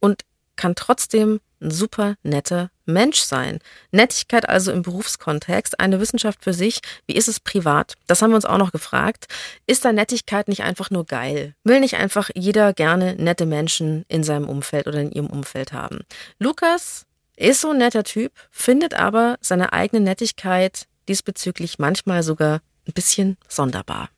und 0.00 0.22
kann 0.56 0.74
trotzdem 0.74 1.40
ein 1.60 1.70
super 1.70 2.16
netter 2.22 2.70
Mensch 2.84 3.20
sein. 3.20 3.58
Nettigkeit 3.90 4.48
also 4.48 4.72
im 4.72 4.82
Berufskontext, 4.82 5.80
eine 5.80 6.00
Wissenschaft 6.00 6.44
für 6.44 6.52
sich. 6.52 6.80
Wie 7.06 7.14
ist 7.14 7.28
es 7.28 7.40
privat? 7.40 7.94
Das 8.06 8.22
haben 8.22 8.30
wir 8.30 8.36
uns 8.36 8.44
auch 8.44 8.58
noch 8.58 8.72
gefragt. 8.72 9.26
Ist 9.66 9.84
da 9.84 9.92
Nettigkeit 9.92 10.48
nicht 10.48 10.62
einfach 10.62 10.90
nur 10.90 11.04
geil? 11.04 11.54
Will 11.64 11.80
nicht 11.80 11.96
einfach 11.96 12.30
jeder 12.34 12.72
gerne 12.72 13.14
nette 13.16 13.46
Menschen 13.46 14.04
in 14.08 14.22
seinem 14.22 14.48
Umfeld 14.48 14.86
oder 14.86 15.00
in 15.00 15.12
ihrem 15.12 15.28
Umfeld 15.28 15.72
haben? 15.72 16.00
Lukas 16.38 17.06
ist 17.36 17.60
so 17.60 17.70
ein 17.70 17.78
netter 17.78 18.04
Typ, 18.04 18.32
findet 18.50 18.94
aber 18.94 19.36
seine 19.40 19.72
eigene 19.72 20.02
Nettigkeit 20.02 20.87
diesbezüglich 21.08 21.78
manchmal 21.78 22.22
sogar 22.22 22.60
ein 22.86 22.92
bisschen 22.92 23.36
sonderbar. 23.48 24.08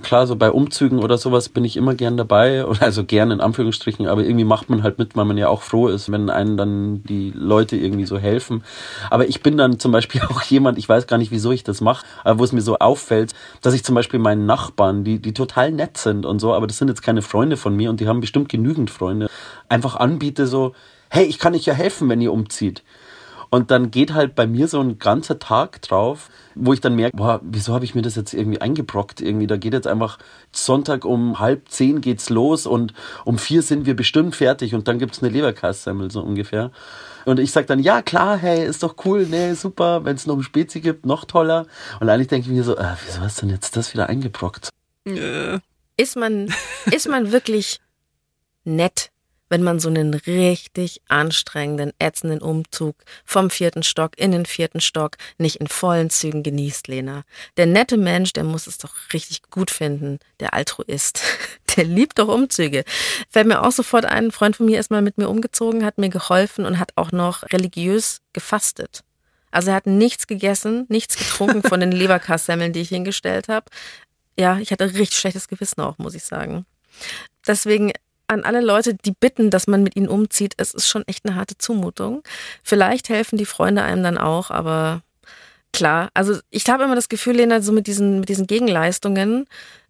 Klar, 0.00 0.26
so 0.26 0.36
bei 0.36 0.50
Umzügen 0.50 1.00
oder 1.00 1.18
sowas 1.18 1.50
bin 1.50 1.64
ich 1.64 1.76
immer 1.76 1.94
gern 1.94 2.16
dabei, 2.16 2.64
also 2.80 3.04
gern 3.04 3.30
in 3.30 3.40
Anführungsstrichen, 3.40 4.06
aber 4.06 4.22
irgendwie 4.24 4.44
macht 4.44 4.70
man 4.70 4.82
halt 4.82 4.98
mit, 4.98 5.16
weil 5.16 5.26
man 5.26 5.36
ja 5.36 5.48
auch 5.48 5.60
froh 5.60 5.88
ist, 5.88 6.10
wenn 6.10 6.30
einen 6.30 6.56
dann 6.56 7.02
die 7.02 7.30
Leute 7.34 7.76
irgendwie 7.76 8.06
so 8.06 8.16
helfen. 8.16 8.64
Aber 9.10 9.28
ich 9.28 9.42
bin 9.42 9.58
dann 9.58 9.78
zum 9.78 9.92
Beispiel 9.92 10.22
auch 10.28 10.42
jemand, 10.42 10.78
ich 10.78 10.88
weiß 10.88 11.06
gar 11.06 11.18
nicht, 11.18 11.30
wieso 11.30 11.52
ich 11.52 11.62
das 11.62 11.82
mache, 11.82 12.06
aber 12.24 12.38
wo 12.38 12.44
es 12.44 12.52
mir 12.52 12.62
so 12.62 12.78
auffällt, 12.78 13.34
dass 13.60 13.74
ich 13.74 13.84
zum 13.84 13.94
Beispiel 13.94 14.18
meinen 14.18 14.46
Nachbarn, 14.46 15.04
die, 15.04 15.20
die 15.20 15.34
total 15.34 15.70
nett 15.70 15.98
sind 15.98 16.24
und 16.24 16.38
so, 16.38 16.54
aber 16.54 16.66
das 16.66 16.78
sind 16.78 16.88
jetzt 16.88 17.02
keine 17.02 17.20
Freunde 17.20 17.58
von 17.58 17.76
mir 17.76 17.90
und 17.90 18.00
die 18.00 18.08
haben 18.08 18.20
bestimmt 18.20 18.48
genügend 18.48 18.90
Freunde, 18.90 19.28
einfach 19.68 19.96
anbiete 19.96 20.46
so, 20.46 20.74
hey, 21.10 21.26
ich 21.26 21.38
kann 21.38 21.54
euch 21.54 21.66
ja 21.66 21.74
helfen, 21.74 22.08
wenn 22.08 22.22
ihr 22.22 22.32
umzieht. 22.32 22.82
Und 23.54 23.70
dann 23.70 23.90
geht 23.90 24.14
halt 24.14 24.34
bei 24.34 24.46
mir 24.46 24.66
so 24.66 24.80
ein 24.80 24.98
ganzer 24.98 25.38
Tag 25.38 25.82
drauf, 25.82 26.30
wo 26.54 26.72
ich 26.72 26.80
dann 26.80 26.96
merke, 26.96 27.18
boah, 27.18 27.38
wieso 27.44 27.74
habe 27.74 27.84
ich 27.84 27.94
mir 27.94 28.00
das 28.00 28.16
jetzt 28.16 28.32
irgendwie 28.32 28.62
eingebrockt? 28.62 29.20
Irgendwie, 29.20 29.46
da 29.46 29.58
geht 29.58 29.74
jetzt 29.74 29.86
einfach 29.86 30.18
Sonntag 30.52 31.04
um 31.04 31.38
halb 31.38 31.68
zehn 31.68 32.00
geht's 32.00 32.30
los 32.30 32.64
und 32.64 32.94
um 33.26 33.36
vier 33.36 33.60
sind 33.60 33.84
wir 33.84 33.94
bestimmt 33.94 34.34
fertig 34.34 34.74
und 34.74 34.88
dann 34.88 34.98
gibt's 34.98 35.22
eine 35.22 35.30
Leberkassemmel 35.30 36.10
so 36.10 36.22
ungefähr. 36.22 36.70
Und 37.26 37.38
ich 37.38 37.52
sag 37.52 37.66
dann, 37.66 37.78
ja 37.78 38.00
klar, 38.00 38.38
hey, 38.38 38.66
ist 38.66 38.82
doch 38.82 38.96
cool, 39.04 39.26
nee, 39.30 39.52
super, 39.52 40.06
wenn 40.06 40.16
es 40.16 40.26
noch 40.26 40.38
ein 40.38 40.42
Spezi 40.42 40.80
gibt, 40.80 41.04
noch 41.04 41.26
toller. 41.26 41.66
Und 42.00 42.08
eigentlich 42.08 42.28
denke 42.28 42.48
ich 42.48 42.54
mir 42.54 42.64
so, 42.64 42.78
äh, 42.78 42.94
wieso 43.04 43.20
hast 43.20 43.42
du 43.42 43.46
denn 43.46 43.54
jetzt 43.54 43.76
das 43.76 43.92
wieder 43.92 44.08
eingebrockt? 44.08 44.70
Äh. 45.04 45.58
Ist 45.98 46.16
man, 46.16 46.52
ist 46.90 47.06
man 47.06 47.32
wirklich 47.32 47.82
nett 48.64 49.11
wenn 49.52 49.62
man 49.62 49.78
so 49.80 49.90
einen 49.90 50.14
richtig 50.14 51.02
anstrengenden, 51.08 51.92
ätzenden 51.98 52.40
Umzug 52.40 52.96
vom 53.26 53.50
vierten 53.50 53.82
Stock 53.82 54.18
in 54.18 54.32
den 54.32 54.46
vierten 54.46 54.80
Stock 54.80 55.18
nicht 55.36 55.56
in 55.56 55.66
vollen 55.66 56.08
Zügen 56.08 56.42
genießt, 56.42 56.88
Lena. 56.88 57.24
Der 57.58 57.66
nette 57.66 57.98
Mensch, 57.98 58.32
der 58.32 58.44
muss 58.44 58.66
es 58.66 58.78
doch 58.78 58.94
richtig 59.12 59.42
gut 59.50 59.70
finden, 59.70 60.20
der 60.40 60.54
Altruist. 60.54 61.20
Der 61.76 61.84
liebt 61.84 62.18
doch 62.18 62.28
Umzüge. 62.28 62.84
Fällt 63.30 63.46
mir 63.46 63.62
auch 63.62 63.72
sofort 63.72 64.04
ein, 64.04 64.26
ein 64.26 64.30
Freund 64.30 64.56
von 64.56 64.66
mir 64.66 64.78
ist 64.78 64.90
mal 64.90 65.00
mit 65.00 65.16
mir 65.16 65.30
umgezogen, 65.30 65.86
hat 65.86 65.96
mir 65.96 66.10
geholfen 66.10 66.66
und 66.66 66.78
hat 66.78 66.92
auch 66.96 67.12
noch 67.12 67.44
religiös 67.50 68.20
gefastet. 68.34 69.04
Also 69.50 69.70
er 69.70 69.76
hat 69.76 69.86
nichts 69.86 70.26
gegessen, 70.26 70.84
nichts 70.88 71.16
getrunken 71.16 71.62
von 71.62 71.80
den 71.80 71.92
Leberkassemmeln, 71.92 72.72
die 72.72 72.80
ich 72.80 72.90
hingestellt 72.90 73.48
habe. 73.48 73.66
Ja, 74.38 74.58
ich 74.58 74.70
hatte 74.70 74.84
richtig 74.84 75.18
schlechtes 75.18 75.48
Gewissen 75.48 75.80
auch, 75.80 75.98
muss 75.98 76.14
ich 76.14 76.24
sagen. 76.24 76.66
Deswegen 77.46 77.92
an 78.32 78.44
alle 78.44 78.60
Leute, 78.60 78.94
die 78.94 79.12
bitten, 79.12 79.50
dass 79.50 79.66
man 79.66 79.82
mit 79.82 79.96
ihnen 79.96 80.08
umzieht, 80.08 80.54
es 80.56 80.74
ist 80.74 80.88
schon 80.88 81.06
echt 81.06 81.26
eine 81.26 81.36
harte 81.36 81.58
Zumutung. 81.58 82.22
Vielleicht 82.62 83.08
helfen 83.08 83.38
die 83.38 83.46
Freunde 83.46 83.82
einem 83.82 84.02
dann 84.02 84.18
auch, 84.18 84.50
aber 84.50 85.02
klar, 85.72 86.10
also 86.14 86.38
ich 86.50 86.68
habe 86.68 86.84
immer 86.84 86.94
das 86.94 87.08
Gefühl, 87.08 87.36
Lena, 87.36 87.60
so 87.62 87.72
mit 87.72 87.86
diesen, 87.86 88.20
mit 88.20 88.28
diesen 88.28 88.46
Gegenleistungen, 88.46 89.46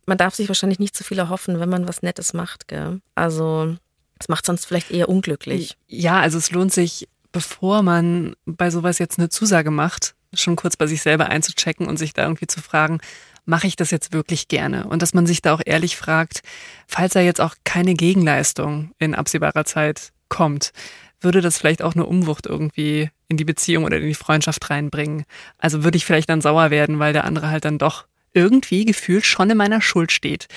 man 0.07 0.19
darf 0.19 0.35
sich 0.35 0.49
wahrscheinlich 0.49 0.79
nicht 0.79 0.97
zu 0.97 1.05
viel 1.05 1.19
erhoffen, 1.19 1.61
wenn 1.61 1.69
man 1.69 1.89
was 1.89 2.03
Nettes 2.03 2.33
macht. 2.33 2.69
Gell? 2.69 3.01
Also 3.15 3.77
es 4.19 4.29
macht 4.29 4.47
sonst 4.47 4.67
vielleicht 4.67 4.91
eher 4.91 5.09
unglücklich. 5.09 5.77
Ja, 5.89 6.21
also 6.21 6.39
es 6.39 6.51
lohnt 6.51 6.73
sich, 6.73 7.09
bevor 7.33 7.83
man 7.83 8.35
bei 8.45 8.71
sowas 8.71 8.99
jetzt 8.99 9.19
eine 9.19 9.29
Zusage 9.29 9.71
macht, 9.71 10.15
schon 10.35 10.57
kurz 10.57 10.77
bei 10.77 10.87
sich 10.87 11.03
selber 11.03 11.27
einzuchecken 11.27 11.87
und 11.87 11.99
sich 11.99 12.15
da 12.15 12.23
irgendwie 12.23 12.47
zu 12.47 12.61
fragen, 12.61 13.01
mache 13.45 13.67
ich 13.67 13.77
das 13.77 13.91
jetzt 13.91 14.13
wirklich 14.13 14.49
gerne? 14.49 14.87
Und 14.87 15.03
dass 15.03 15.15
man 15.15 15.27
sich 15.27 15.43
da 15.43 15.55
auch 15.55 15.63
ehrlich 15.65 15.97
fragt, 15.97 16.43
falls 16.87 17.15
da 17.15 17.21
jetzt 17.21 17.41
auch 17.41 17.55
keine 17.65 17.95
Gegenleistung 17.95 18.93
in 18.99 19.15
absehbarer 19.15 19.65
Zeit 19.65 20.13
kommt, 20.29 20.73
würde 21.21 21.41
das 21.41 21.59
vielleicht 21.59 21.83
auch 21.83 21.95
eine 21.95 22.07
Umwucht 22.07 22.47
irgendwie 22.47 23.11
in 23.29 23.37
die 23.37 23.45
Beziehung 23.45 23.85
oder 23.85 23.99
in 23.99 24.07
die 24.07 24.15
Freundschaft 24.15 24.69
reinbringen. 24.71 25.25
Also 25.59 25.85
würde 25.85 25.97
ich 25.97 26.05
vielleicht 26.05 26.29
dann 26.29 26.41
sauer 26.41 26.71
werden, 26.71 26.99
weil 26.99 27.13
der 27.13 27.25
andere 27.25 27.49
halt 27.49 27.65
dann 27.65 27.79
doch 27.79 28.07
irgendwie 28.33 28.85
gefühlt 28.85 29.25
schon 29.25 29.51
in 29.51 29.57
meiner 29.57 29.81
Schuld 29.81 30.13
steht. 30.13 30.49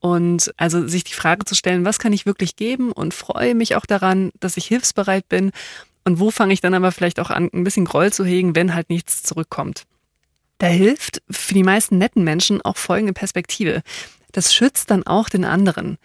Und 0.00 0.52
also 0.56 0.86
sich 0.86 1.04
die 1.04 1.14
Frage 1.14 1.44
zu 1.44 1.54
stellen, 1.54 1.84
was 1.84 1.98
kann 1.98 2.12
ich 2.12 2.26
wirklich 2.26 2.56
geben 2.56 2.90
und 2.92 3.12
freue 3.12 3.54
mich 3.54 3.76
auch 3.76 3.86
daran, 3.86 4.30
dass 4.40 4.56
ich 4.56 4.66
hilfsbereit 4.66 5.28
bin 5.28 5.52
und 6.04 6.18
wo 6.18 6.30
fange 6.30 6.54
ich 6.54 6.62
dann 6.62 6.74
aber 6.74 6.90
vielleicht 6.92 7.20
auch 7.20 7.30
an, 7.30 7.50
ein 7.52 7.64
bisschen 7.64 7.84
Groll 7.84 8.12
zu 8.12 8.24
hegen, 8.24 8.56
wenn 8.56 8.74
halt 8.74 8.88
nichts 8.88 9.22
zurückkommt. 9.22 9.84
Da 10.60 10.66
hilft 10.66 11.22
für 11.30 11.54
die 11.54 11.62
meisten 11.62 11.96
netten 11.96 12.22
Menschen 12.22 12.60
auch 12.60 12.76
folgende 12.76 13.14
Perspektive. 13.14 13.82
Das 14.32 14.54
schützt 14.54 14.90
dann 14.90 15.06
auch 15.06 15.30
den 15.30 15.46
anderen. 15.46 15.96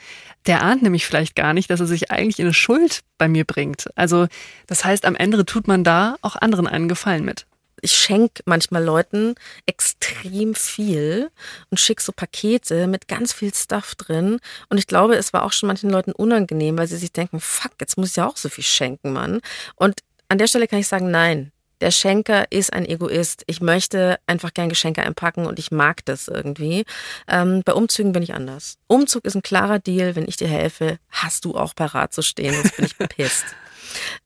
Der 0.47 0.63
ahnt 0.63 0.81
nämlich 0.81 1.05
vielleicht 1.05 1.35
gar 1.35 1.53
nicht, 1.53 1.69
dass 1.69 1.81
er 1.81 1.87
sich 1.87 2.09
eigentlich 2.09 2.39
in 2.39 2.45
eine 2.45 2.53
Schuld 2.53 3.01
bei 3.17 3.27
mir 3.27 3.43
bringt. 3.43 3.89
Also 3.95 4.27
das 4.65 4.85
heißt, 4.85 5.05
am 5.05 5.15
Ende 5.15 5.45
tut 5.45 5.67
man 5.67 5.83
da 5.83 6.15
auch 6.21 6.37
anderen 6.37 6.67
einen 6.67 6.87
Gefallen 6.87 7.25
mit. 7.25 7.45
Ich 7.81 7.91
schenke 7.91 8.43
manchmal 8.45 8.81
Leuten 8.81 9.35
extrem 9.65 10.55
viel 10.55 11.29
und 11.69 11.77
schicke 11.77 12.01
so 12.01 12.13
Pakete 12.13 12.87
mit 12.87 13.09
ganz 13.09 13.33
viel 13.33 13.53
Stuff 13.53 13.95
drin. 13.95 14.39
Und 14.69 14.77
ich 14.77 14.87
glaube, 14.87 15.17
es 15.17 15.33
war 15.33 15.43
auch 15.43 15.51
schon 15.51 15.67
manchen 15.67 15.89
Leuten 15.89 16.13
unangenehm, 16.13 16.77
weil 16.77 16.87
sie 16.87 16.97
sich 16.97 17.11
denken, 17.11 17.41
fuck, 17.41 17.73
jetzt 17.81 17.97
muss 17.97 18.11
ich 18.11 18.15
ja 18.15 18.25
auch 18.25 18.37
so 18.37 18.47
viel 18.47 18.63
schenken, 18.63 19.11
Mann. 19.11 19.41
Und 19.75 19.99
an 20.29 20.37
der 20.37 20.47
Stelle 20.47 20.69
kann 20.69 20.79
ich 20.79 20.87
sagen, 20.87 21.11
nein, 21.11 21.51
der 21.81 21.91
Schenker 21.91 22.51
ist 22.51 22.73
ein 22.73 22.85
Egoist. 22.85 23.43
Ich 23.47 23.61
möchte 23.61 24.17
einfach 24.27 24.53
gern 24.53 24.69
Geschenke 24.69 25.03
einpacken 25.03 25.45
und 25.45 25.59
ich 25.59 25.71
mag 25.71 26.05
das 26.05 26.27
irgendwie. 26.27 26.85
Ähm, 27.27 27.61
bei 27.65 27.73
Umzügen 27.73 28.11
bin 28.11 28.23
ich 28.23 28.33
anders. 28.33 28.77
Umzug 28.87 29.25
ist 29.25 29.35
ein 29.35 29.41
klarer 29.41 29.79
Deal. 29.79 30.15
Wenn 30.15 30.27
ich 30.27 30.37
dir 30.37 30.47
helfe, 30.47 30.99
hast 31.09 31.45
du 31.45 31.55
auch 31.55 31.75
parat 31.75 32.13
zu 32.13 32.21
stehen, 32.21 32.53
sonst 32.55 32.75
bin 32.77 32.85
ich 32.85 32.97
bepisst. 32.97 33.45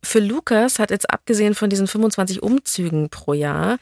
Für 0.04 0.20
Lukas 0.20 0.80
hat 0.80 0.92
jetzt 0.92 1.10
abgesehen 1.10 1.56
von 1.56 1.70
diesen 1.70 1.88
25 1.88 2.42
Umzügen 2.42 3.10
pro 3.10 3.34
Jahr 3.34 3.78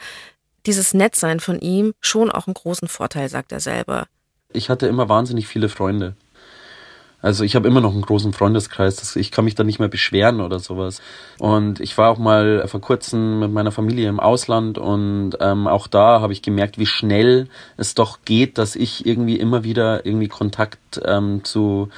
dieses 0.66 0.94
Nettsein 0.94 1.40
von 1.40 1.60
ihm 1.60 1.94
schon 2.02 2.30
auch 2.30 2.48
einen 2.48 2.54
großen 2.54 2.88
Vorteil, 2.88 3.30
sagt 3.30 3.52
er 3.52 3.60
selber. 3.60 4.08
Ich 4.52 4.70
hatte 4.70 4.88
immer 4.88 5.10
wahnsinnig 5.10 5.48
viele 5.48 5.70
Freunde. 5.70 6.16
Also 7.22 7.44
ich 7.44 7.56
habe 7.56 7.68
immer 7.68 7.82
noch 7.82 7.94
einen 7.94 8.04
großen 8.04 8.32
Freundeskreis. 8.32 9.16
Ich 9.16 9.32
kann 9.32 9.46
mich 9.46 9.56
da 9.56 9.64
nicht 9.64 9.80
mehr 9.80 9.88
beschweren 9.88 10.40
oder 10.40 10.60
sowas. 10.60 11.02
Und 11.40 11.80
ich 11.80 11.98
war 11.98 12.12
auch 12.12 12.20
mal 12.20 12.68
vor 12.68 12.80
kurzem 12.80 13.40
mit 13.40 13.52
meiner 13.52 13.72
Familie 13.72 14.08
im 14.08 14.20
Ausland 14.20 14.78
und 14.78 15.32
ähm, 15.40 15.68
auch 15.68 15.88
da 15.88 16.22
habe 16.22 16.34
ich 16.34 16.44
gemerkt, 16.44 16.78
wie 16.78 16.86
schnell 16.86 17.48
es 17.76 17.96
doch 17.96 18.20
geht, 18.24 18.58
dass 18.60 18.76
ich 18.76 19.06
irgendwie 19.06 19.38
immer 19.40 19.64
wieder 19.64 20.06
irgendwie 20.06 20.28
Kontakt 20.28 21.02
ähm, 21.04 21.44
zu 21.44 21.90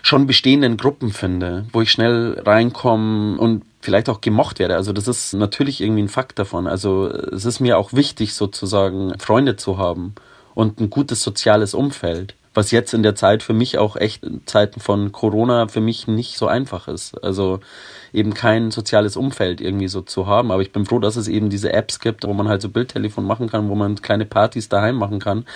schon 0.00 0.26
bestehenden 0.26 0.76
Gruppen 0.78 1.12
finde, 1.12 1.66
wo 1.72 1.82
ich 1.82 1.92
schnell 1.92 2.40
reinkomme 2.44 3.38
und 3.38 3.62
vielleicht 3.80 4.08
auch 4.08 4.20
gemocht 4.20 4.58
werde. 4.58 4.76
Also 4.76 4.92
das 4.92 5.08
ist 5.08 5.34
natürlich 5.34 5.80
irgendwie 5.80 6.02
ein 6.02 6.08
Fakt 6.08 6.38
davon. 6.38 6.66
Also 6.66 7.06
es 7.06 7.44
ist 7.44 7.60
mir 7.60 7.78
auch 7.78 7.92
wichtig 7.92 8.34
sozusagen 8.34 9.16
Freunde 9.18 9.56
zu 9.56 9.78
haben 9.78 10.14
und 10.54 10.80
ein 10.80 10.90
gutes 10.90 11.22
soziales 11.22 11.74
Umfeld 11.74 12.34
was 12.54 12.70
jetzt 12.70 12.92
in 12.92 13.02
der 13.02 13.14
Zeit 13.14 13.42
für 13.42 13.54
mich 13.54 13.78
auch 13.78 13.96
echt 13.96 14.24
in 14.24 14.46
Zeiten 14.46 14.80
von 14.80 15.12
Corona 15.12 15.68
für 15.68 15.80
mich 15.80 16.06
nicht 16.06 16.36
so 16.36 16.46
einfach 16.46 16.88
ist. 16.88 17.22
Also 17.22 17.60
eben 18.12 18.34
kein 18.34 18.70
soziales 18.70 19.16
Umfeld 19.16 19.60
irgendwie 19.60 19.88
so 19.88 20.02
zu 20.02 20.26
haben. 20.26 20.50
Aber 20.50 20.62
ich 20.62 20.72
bin 20.72 20.84
froh, 20.84 20.98
dass 20.98 21.16
es 21.16 21.28
eben 21.28 21.48
diese 21.50 21.72
Apps 21.72 21.98
gibt, 21.98 22.26
wo 22.26 22.32
man 22.34 22.48
halt 22.48 22.60
so 22.60 22.68
Bildtelefon 22.68 23.24
machen 23.24 23.48
kann, 23.48 23.68
wo 23.68 23.74
man 23.74 24.00
kleine 24.02 24.26
Partys 24.26 24.68
daheim 24.68 24.96
machen 24.96 25.18
kann, 25.18 25.46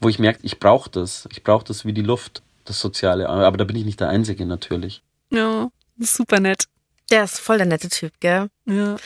wo 0.00 0.08
ich 0.08 0.18
merke, 0.18 0.40
ich 0.42 0.58
brauche 0.58 0.88
das. 0.90 1.28
Ich 1.32 1.44
brauche 1.44 1.64
das 1.64 1.84
wie 1.84 1.92
die 1.92 2.02
Luft, 2.02 2.42
das 2.64 2.80
Soziale. 2.80 3.28
Aber 3.28 3.56
da 3.56 3.64
bin 3.64 3.76
ich 3.76 3.84
nicht 3.84 4.00
der 4.00 4.08
Einzige 4.08 4.46
natürlich. 4.46 5.02
Ja, 5.30 5.68
super 5.98 6.40
nett. 6.40 6.64
Der 7.10 7.24
ist 7.24 7.38
voll 7.38 7.58
der 7.58 7.66
nette 7.66 7.88
Typ, 7.88 8.12
gell? 8.20 8.48
Ja. 8.66 8.96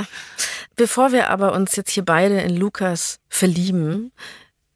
Äh, 0.00 0.04
bevor 0.76 1.12
wir 1.12 1.30
aber 1.30 1.52
uns 1.52 1.76
jetzt 1.76 1.90
hier 1.90 2.04
beide 2.04 2.40
in 2.40 2.56
Lukas 2.56 3.18
verlieben, 3.28 4.12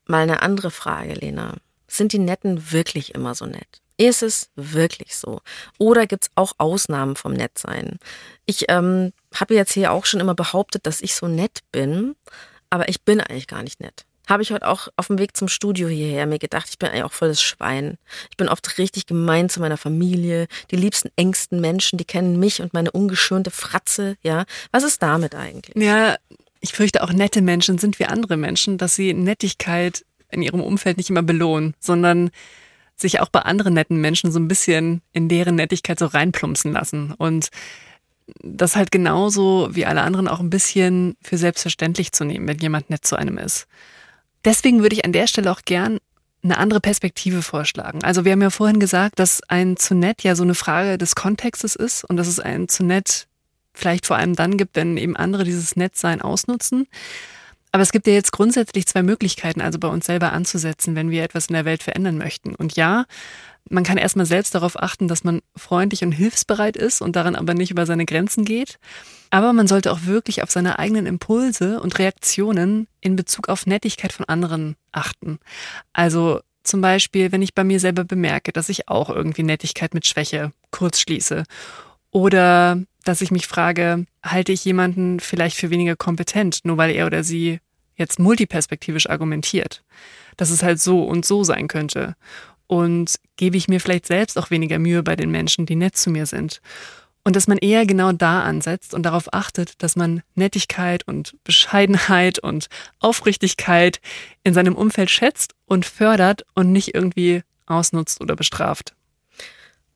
mal 0.07 0.23
eine 0.23 0.43
andere 0.43 0.71
Frage, 0.71 1.15
Lena. 1.15 1.55
Sind 1.89 2.13
die 2.13 2.19
Netten 2.19 2.73
wirklich 2.73 3.15
immer 3.15 3.35
so 3.35 3.47
nett? 3.47 3.81
Ist 3.99 4.23
es 4.23 4.51
wirklich 4.57 5.17
so? 5.17 5.41
Oder 5.79 6.07
gibt 6.07 6.25
es 6.25 6.31
auch 6.35 6.53
Ausnahmen 6.59 7.17
vom 7.17 7.33
Nettsein? 7.33 7.99
Ich 8.45 8.67
ähm, 8.69 9.13
habe 9.35 9.55
jetzt 9.55 9.73
hier 9.73 9.93
auch 9.93 10.05
schon 10.05 10.21
immer 10.21 10.35
behauptet, 10.35 10.87
dass 10.87 11.01
ich 11.01 11.15
so 11.15 11.29
nett 11.29 11.61
bin, 11.73 12.15
aber 12.69 12.89
ich 12.89 13.03
bin 13.03 13.21
eigentlich 13.21 13.47
gar 13.47 13.63
nicht 13.63 13.81
nett. 13.81 14.05
Habe 14.27 14.43
ich 14.43 14.51
heute 14.51 14.67
auch 14.67 14.89
auf 14.97 15.07
dem 15.07 15.19
Weg 15.19 15.37
zum 15.37 15.47
Studio 15.49 15.89
hierher 15.89 16.27
mir 16.27 16.41
gedacht, 16.41 16.67
ich 16.69 16.79
bin 16.79 16.91
eigentlich 16.91 17.05
auch 17.05 17.13
volles 17.13 17.41
Schwein. 17.41 17.97
Ich 18.29 18.37
bin 18.37 18.49
oft 18.49 18.77
richtig 18.77 19.07
gemein 19.07 19.49
zu 19.49 19.61
meiner 19.61 19.77
Familie, 19.77 20.49
die 20.73 20.77
liebsten, 20.77 21.11
engsten 21.15 21.61
Menschen, 21.61 21.97
die 21.97 22.05
kennen 22.05 22.39
mich 22.39 22.61
und 22.61 22.75
meine 22.75 22.91
ungeschönte 22.91 23.53
Fratze, 23.53 24.17
ja. 24.23 24.45
Was 24.73 24.83
ist 24.83 25.01
damit 25.01 25.37
eigentlich? 25.37 25.77
Ja, 25.77 26.17
ich 26.61 26.73
fürchte 26.73 27.05
auch 27.05 27.13
nette 27.13 27.41
Menschen 27.41 27.79
sind 27.79 28.01
wie 28.01 28.07
andere 28.07 28.37
Menschen, 28.37 28.79
dass 28.79 28.97
sie 28.97 29.15
Nettigkeit 29.15 30.05
in 30.31 30.43
ihrem 30.43 30.61
Umfeld 30.61 30.97
nicht 30.97 31.11
immer 31.11 31.23
belohnen, 31.23 31.75
sondern 31.81 32.31
sich 32.97 33.21
auch 33.21 33.29
bei 33.29 33.41
anderen 33.41 33.75
netten 33.75 34.01
Menschen 34.01 34.33
so 34.33 34.39
ein 34.39 34.49
bisschen 34.49 35.03
in 35.13 35.29
deren 35.29 35.57
Nettigkeit 35.57 35.99
so 35.99 36.07
reinplumpsen 36.07 36.73
lassen 36.73 37.13
und 37.13 37.51
das 38.43 38.75
halt 38.75 38.91
genauso 38.91 39.69
wie 39.73 39.87
alle 39.87 40.03
anderen 40.03 40.29
auch 40.29 40.41
ein 40.41 40.51
bisschen 40.51 41.17
für 41.23 41.39
selbstverständlich 41.39 42.13
zu 42.13 42.25
nehmen, 42.25 42.49
wenn 42.49 42.59
jemand 42.59 42.91
nett 42.91 43.05
zu 43.05 43.17
einem 43.17 43.39
ist. 43.39 43.67
Deswegen 44.45 44.83
würde 44.83 44.97
ich 44.97 45.05
an 45.05 45.13
der 45.13 45.27
Stelle 45.27 45.53
auch 45.53 45.63
gern 45.65 45.99
eine 46.43 46.59
andere 46.59 46.81
Perspektive 46.81 47.43
vorschlagen. 47.43 48.03
Also 48.05 48.25
wir 48.25 48.33
haben 48.33 48.43
ja 48.43 48.51
vorhin 48.51 48.81
gesagt, 48.81 49.19
dass 49.19 49.43
ein 49.49 49.77
zu 49.77 49.95
nett 49.95 50.23
ja 50.23 50.35
so 50.35 50.43
eine 50.43 50.55
Frage 50.55 50.99
des 50.99 51.15
Kontextes 51.15 51.77
ist 51.77 52.05
und 52.05 52.17
dass 52.17 52.29
es 52.29 52.41
ein 52.41 52.69
zu 52.69 52.85
nett 52.85 53.27
vielleicht 53.75 54.07
vor 54.07 54.17
allem 54.17 54.35
dann 54.35 54.57
gibt, 54.57 54.77
wenn 54.77 54.97
eben 54.97 55.17
andere 55.17 55.45
dieses 55.45 55.77
Nettsein 55.77 56.23
ausnutzen. 56.23 56.87
Aber 57.77 57.83
es 57.83 57.93
gibt 57.93 58.07
ja 58.07 58.15
jetzt 58.15 58.33
grundsätzlich 58.33 58.87
zwei 58.87 59.03
Möglichkeiten, 59.03 59.61
also 59.61 59.79
bei 59.79 59.89
uns 59.89 60.07
selber 60.07 60.33
anzusetzen, 60.33 60.95
wenn 60.95 61.11
wir 61.11 61.23
etwas 61.23 61.49
in 61.49 61.53
der 61.53 61.67
Welt 61.67 61.83
verändern 61.83 62.17
möchten. 62.17 62.55
Und 62.55 62.75
ja, 62.75 63.05
man 63.69 63.85
kann 63.85 63.99
erstmal 63.99 64.25
selbst 64.25 64.55
darauf 64.55 64.83
achten, 64.83 65.09
dass 65.09 65.25
man 65.25 65.43
freundlich 65.55 66.03
und 66.03 66.13
hilfsbereit 66.13 66.79
ist 66.79 67.03
und 67.03 67.17
daran 67.17 67.37
aber 67.37 67.53
nicht 67.53 67.71
über 67.71 67.85
seine 67.85 68.07
Grenzen 68.07 68.47
geht. 68.47 68.79
Aber 69.29 69.53
man 69.53 69.67
sollte 69.67 69.93
auch 69.93 70.07
wirklich 70.07 70.43
auf 70.43 70.51
seine 70.51 70.79
eigenen 70.79 71.05
Impulse 71.05 71.79
und 71.79 71.99
Reaktionen 71.99 72.89
in 73.03 73.15
Bezug 73.15 73.51
auf 73.51 73.67
Nettigkeit 73.67 74.15
von 74.15 74.25
anderen 74.25 74.77
achten. 74.93 75.39
Also 75.93 76.41
zum 76.63 76.81
Beispiel, 76.81 77.31
wenn 77.31 77.43
ich 77.43 77.55
bei 77.55 77.63
mir 77.63 77.79
selber 77.79 78.05
bemerke, 78.05 78.53
dass 78.53 78.71
ich 78.71 78.89
auch 78.89 79.11
irgendwie 79.11 79.43
Nettigkeit 79.43 79.93
mit 79.93 80.07
Schwäche 80.07 80.51
kurz 80.71 80.99
schließe. 80.99 81.45
Oder 82.11 82.81
dass 83.05 83.21
ich 83.21 83.31
mich 83.31 83.47
frage, 83.47 84.07
halte 84.23 84.53
ich 84.53 84.65
jemanden 84.65 85.21
vielleicht 85.21 85.59
für 85.59 85.69
weniger 85.69 85.95
kompetent, 85.95 86.61
nur 86.65 86.79
weil 86.79 86.91
er 86.91 87.05
oder 87.05 87.23
sie 87.23 87.61
jetzt 87.97 88.19
multiperspektivisch 88.19 89.09
argumentiert. 89.09 89.83
Dass 90.37 90.51
es 90.51 90.63
halt 90.63 90.81
so 90.81 91.03
und 91.03 91.25
so 91.25 91.45
sein 91.45 91.69
könnte. 91.69 92.15
Und 92.67 93.17
gebe 93.37 93.57
ich 93.57 93.69
mir 93.69 93.81
vielleicht 93.81 94.07
selbst 94.07 94.39
auch 94.39 94.51
weniger 94.51 94.79
Mühe 94.79 95.03
bei 95.03 95.17
den 95.17 95.31
Menschen, 95.31 95.67
die 95.67 95.77
nett 95.77 95.97
zu 95.97 96.11
mir 96.11 96.27
sind. 96.27 96.61
Und 97.25 97.35
dass 97.35 97.49
man 97.49 97.59
eher 97.59 97.87
genau 97.87 98.13
da 98.13 98.45
ansetzt 98.45 98.95
und 98.95 99.03
darauf 99.03 99.35
achtet, 99.35 99.83
dass 99.83 99.97
man 99.97 100.23
Nettigkeit 100.37 101.07
und 101.09 101.35
Bescheidenheit 101.43 102.39
und 102.39 102.69
Aufrichtigkeit 103.01 104.01
in 104.45 104.55
seinem 104.55 104.77
Umfeld 104.77 105.11
schätzt 105.11 105.55
und 105.65 105.85
fördert 105.87 106.47
und 106.55 106.71
nicht 106.71 106.95
irgendwie 106.95 107.43
ausnutzt 107.67 108.21
oder 108.21 108.37
bestraft. 108.37 108.95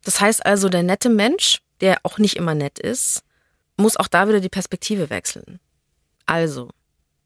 Das 0.04 0.20
heißt 0.20 0.44
also, 0.44 0.68
der 0.68 0.82
nette 0.82 1.08
Mensch, 1.08 1.60
der 1.80 1.98
auch 2.02 2.18
nicht 2.18 2.36
immer 2.36 2.54
nett 2.54 2.78
ist, 2.78 3.22
muss 3.76 3.96
auch 3.96 4.08
da 4.08 4.28
wieder 4.28 4.40
die 4.40 4.48
Perspektive 4.48 5.10
wechseln. 5.10 5.60
Also, 6.26 6.70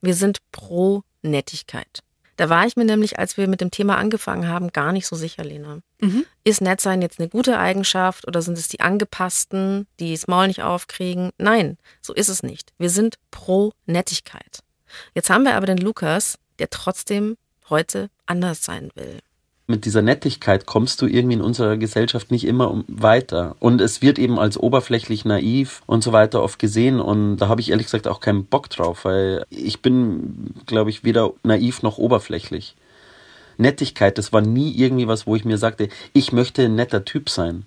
wir 0.04 0.14
sind 0.14 0.38
pro 0.52 1.02
Nettigkeit. 1.22 2.02
Da 2.36 2.48
war 2.48 2.66
ich 2.66 2.76
mir 2.76 2.84
nämlich, 2.84 3.18
als 3.18 3.36
wir 3.36 3.46
mit 3.46 3.60
dem 3.60 3.70
Thema 3.70 3.96
angefangen 3.96 4.48
haben, 4.48 4.72
gar 4.72 4.92
nicht 4.92 5.06
so 5.06 5.14
sicher, 5.14 5.44
Lena. 5.44 5.78
Mhm. 6.00 6.26
Ist 6.42 6.60
Nettsein 6.60 7.00
jetzt 7.00 7.20
eine 7.20 7.28
gute 7.28 7.58
Eigenschaft 7.58 8.26
oder 8.26 8.42
sind 8.42 8.58
es 8.58 8.66
die 8.68 8.80
Angepassten, 8.80 9.86
die 10.00 10.12
das 10.12 10.26
Maul 10.26 10.48
nicht 10.48 10.62
aufkriegen? 10.62 11.30
Nein, 11.38 11.78
so 12.02 12.12
ist 12.12 12.28
es 12.28 12.42
nicht. 12.42 12.72
Wir 12.76 12.90
sind 12.90 13.18
pro 13.30 13.72
Nettigkeit. 13.86 14.60
Jetzt 15.14 15.30
haben 15.30 15.44
wir 15.44 15.54
aber 15.54 15.66
den 15.66 15.78
Lukas, 15.78 16.38
der 16.58 16.70
trotzdem 16.70 17.36
heute 17.68 18.10
anders 18.26 18.64
sein 18.64 18.90
will 18.94 19.20
mit 19.66 19.86
dieser 19.86 20.02
Nettigkeit 20.02 20.66
kommst 20.66 21.00
du 21.00 21.06
irgendwie 21.06 21.34
in 21.34 21.40
unserer 21.40 21.76
Gesellschaft 21.78 22.30
nicht 22.30 22.46
immer 22.46 22.84
weiter. 22.86 23.56
Und 23.60 23.80
es 23.80 24.02
wird 24.02 24.18
eben 24.18 24.38
als 24.38 24.58
oberflächlich 24.58 25.24
naiv 25.24 25.82
und 25.86 26.04
so 26.04 26.12
weiter 26.12 26.42
oft 26.42 26.58
gesehen. 26.58 27.00
Und 27.00 27.38
da 27.38 27.48
habe 27.48 27.62
ich 27.62 27.70
ehrlich 27.70 27.86
gesagt 27.86 28.06
auch 28.06 28.20
keinen 28.20 28.44
Bock 28.44 28.68
drauf, 28.68 29.04
weil 29.04 29.44
ich 29.48 29.80
bin, 29.80 30.54
glaube 30.66 30.90
ich, 30.90 31.02
weder 31.02 31.32
naiv 31.42 31.82
noch 31.82 31.96
oberflächlich. 31.96 32.76
Nettigkeit, 33.56 34.18
das 34.18 34.32
war 34.32 34.42
nie 34.42 34.72
irgendwie 34.76 35.08
was, 35.08 35.26
wo 35.26 35.36
ich 35.36 35.44
mir 35.44 35.58
sagte, 35.58 35.88
ich 36.12 36.32
möchte 36.32 36.64
ein 36.64 36.74
netter 36.74 37.04
Typ 37.04 37.30
sein 37.30 37.64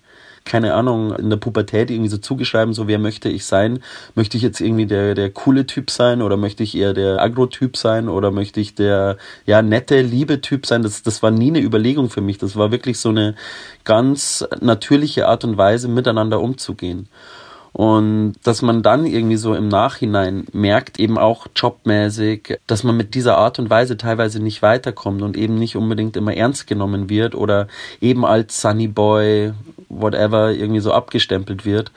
keine 0.48 0.74
Ahnung, 0.74 1.14
in 1.16 1.30
der 1.30 1.38
Pubertät 1.38 1.92
irgendwie 1.92 2.10
so 2.10 2.18
zugeschreiben, 2.18 2.74
so 2.74 2.88
wer 2.88 2.98
möchte 2.98 3.30
ich 3.30 3.46
sein? 3.46 3.80
Möchte 4.16 4.38
ich 4.38 4.44
jetzt 4.44 4.62
irgendwie 4.62 4.88
der, 4.88 5.14
der 5.14 5.30
coole 5.30 5.68
Typ 5.68 5.92
sein 5.92 6.22
oder 6.22 6.38
möchte 6.38 6.64
ich 6.64 6.76
eher 6.76 6.94
der 6.94 7.22
Agro-Typ 7.22 7.78
sein 7.78 8.10
oder 8.10 8.32
möchte 8.32 8.60
ich 8.60 8.74
der, 8.74 9.18
ja, 9.46 9.62
nette, 9.62 10.02
liebe 10.02 10.42
Typ 10.42 10.66
sein? 10.66 10.82
Das, 10.82 11.04
das 11.04 11.22
war 11.22 11.32
nie 11.32 11.50
eine 11.50 11.62
Überlegung 11.62 12.10
für 12.10 12.22
mich. 12.22 12.38
Das 12.38 12.56
war 12.56 12.72
wirklich 12.72 12.98
so 12.98 13.10
eine 13.10 13.36
ganz 13.84 14.48
natürliche 14.62 15.28
Art 15.28 15.44
und 15.44 15.58
Weise, 15.58 15.88
miteinander 15.88 16.40
umzugehen. 16.40 17.10
Und 17.78 18.38
dass 18.44 18.64
man 18.64 18.82
dann 18.82 19.06
irgendwie 19.06 19.36
so 19.36 19.54
im 19.54 19.68
Nachhinein 19.68 20.48
merkt, 20.52 21.00
eben 21.00 21.20
auch 21.20 21.46
jobmäßig, 21.56 22.58
dass 22.66 22.84
man 22.84 22.98
mit 22.98 23.14
dieser 23.14 23.38
Art 23.38 23.60
und 23.60 23.70
Weise 23.70 23.98
teilweise 23.98 24.42
nicht 24.42 24.64
weiterkommt 24.64 25.22
und 25.22 25.38
eben 25.38 25.60
nicht 25.60 25.76
unbedingt 25.76 26.18
immer 26.18 26.36
ernst 26.36 26.66
genommen 26.66 27.08
wird 27.08 27.36
oder 27.36 27.68
eben 28.02 28.26
als 28.26 28.62
Sunny 28.62 28.88
Boy, 28.88 29.54
whatever, 29.90 30.54
irgendwie 30.54 30.80
so 30.80 30.92
abgestempelt 30.92 31.66
wird 31.66 31.92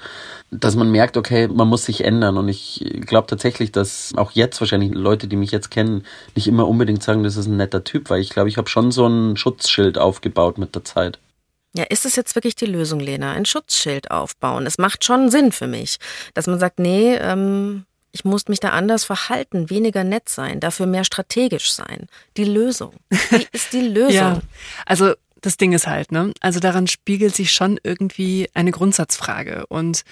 dass 0.53 0.75
man 0.75 0.91
merkt, 0.91 1.17
okay, 1.17 1.47
man 1.47 1.69
muss 1.69 1.85
sich 1.85 2.03
ändern. 2.03 2.37
Und 2.37 2.49
ich 2.49 2.85
glaube 3.07 3.29
tatsächlich, 3.29 3.71
dass 3.71 4.13
auch 4.17 4.33
jetzt 4.33 4.61
wahrscheinlich 4.61 4.93
Leute, 4.93 5.29
die 5.29 5.37
mich 5.37 5.53
jetzt 5.53 5.71
kennen, 5.71 6.05
nicht 6.35 6.49
immer 6.49 6.67
unbedingt 6.67 7.05
sagen, 7.05 7.23
das 7.23 7.37
ist 7.37 7.47
ein 7.47 7.57
netter 7.57 7.85
Typ, 7.85 8.11
weil 8.11 8.21
ich 8.21 8.31
glaube, 8.31 8.49
ich 8.49 8.57
habe 8.57 8.69
schon 8.69 8.91
so 8.91 9.07
ein 9.07 9.37
Schutzschild 9.37 9.97
aufgebaut 9.97 10.59
mit 10.59 10.75
der 10.75 10.83
Zeit. 10.83 11.21
Ja, 11.75 11.85
ist 11.85 12.05
es 12.05 12.17
jetzt 12.17 12.35
wirklich 12.35 12.57
die 12.57 12.67
Lösung, 12.67 12.99
Lena? 12.99 13.33
Ein 13.33 13.45
Schutzschild 13.45 14.11
aufbauen. 14.11 14.67
Es 14.67 14.79
macht 14.79 15.05
schon 15.05 15.31
Sinn 15.31 15.53
für 15.53 15.69
mich, 15.69 15.99
dass 16.35 16.47
man 16.47 16.59
sagt, 16.59 16.81
nee, 16.81 17.15
ähm, 17.15 17.85
ich 18.13 18.25
muss 18.25 18.49
mich 18.49 18.59
da 18.59 18.71
anders 18.71 19.05
verhalten, 19.05 19.71
weniger 19.71 20.03
nett 20.03 20.29
sein, 20.29 20.59
dafür 20.59 20.87
mehr 20.87 21.05
strategisch 21.05 21.73
sein. 21.73 22.09
Die 22.37 22.45
Lösung. 22.45 22.95
Wie 23.31 23.47
ist 23.53 23.73
die 23.73 23.83
Lösung? 23.83 24.15
ja, 24.15 24.41
also 24.85 25.15
das 25.41 25.57
Ding 25.57 25.73
ist 25.73 25.87
halt, 25.87 26.13
ne? 26.13 26.33
Also 26.41 26.61
daran 26.61 26.87
spiegelt 26.87 27.35
sich 27.35 27.53
schon 27.53 27.79
irgendwie 27.83 28.49
eine 28.53 28.73
Grundsatzfrage. 28.73 29.65
Und 29.69 30.03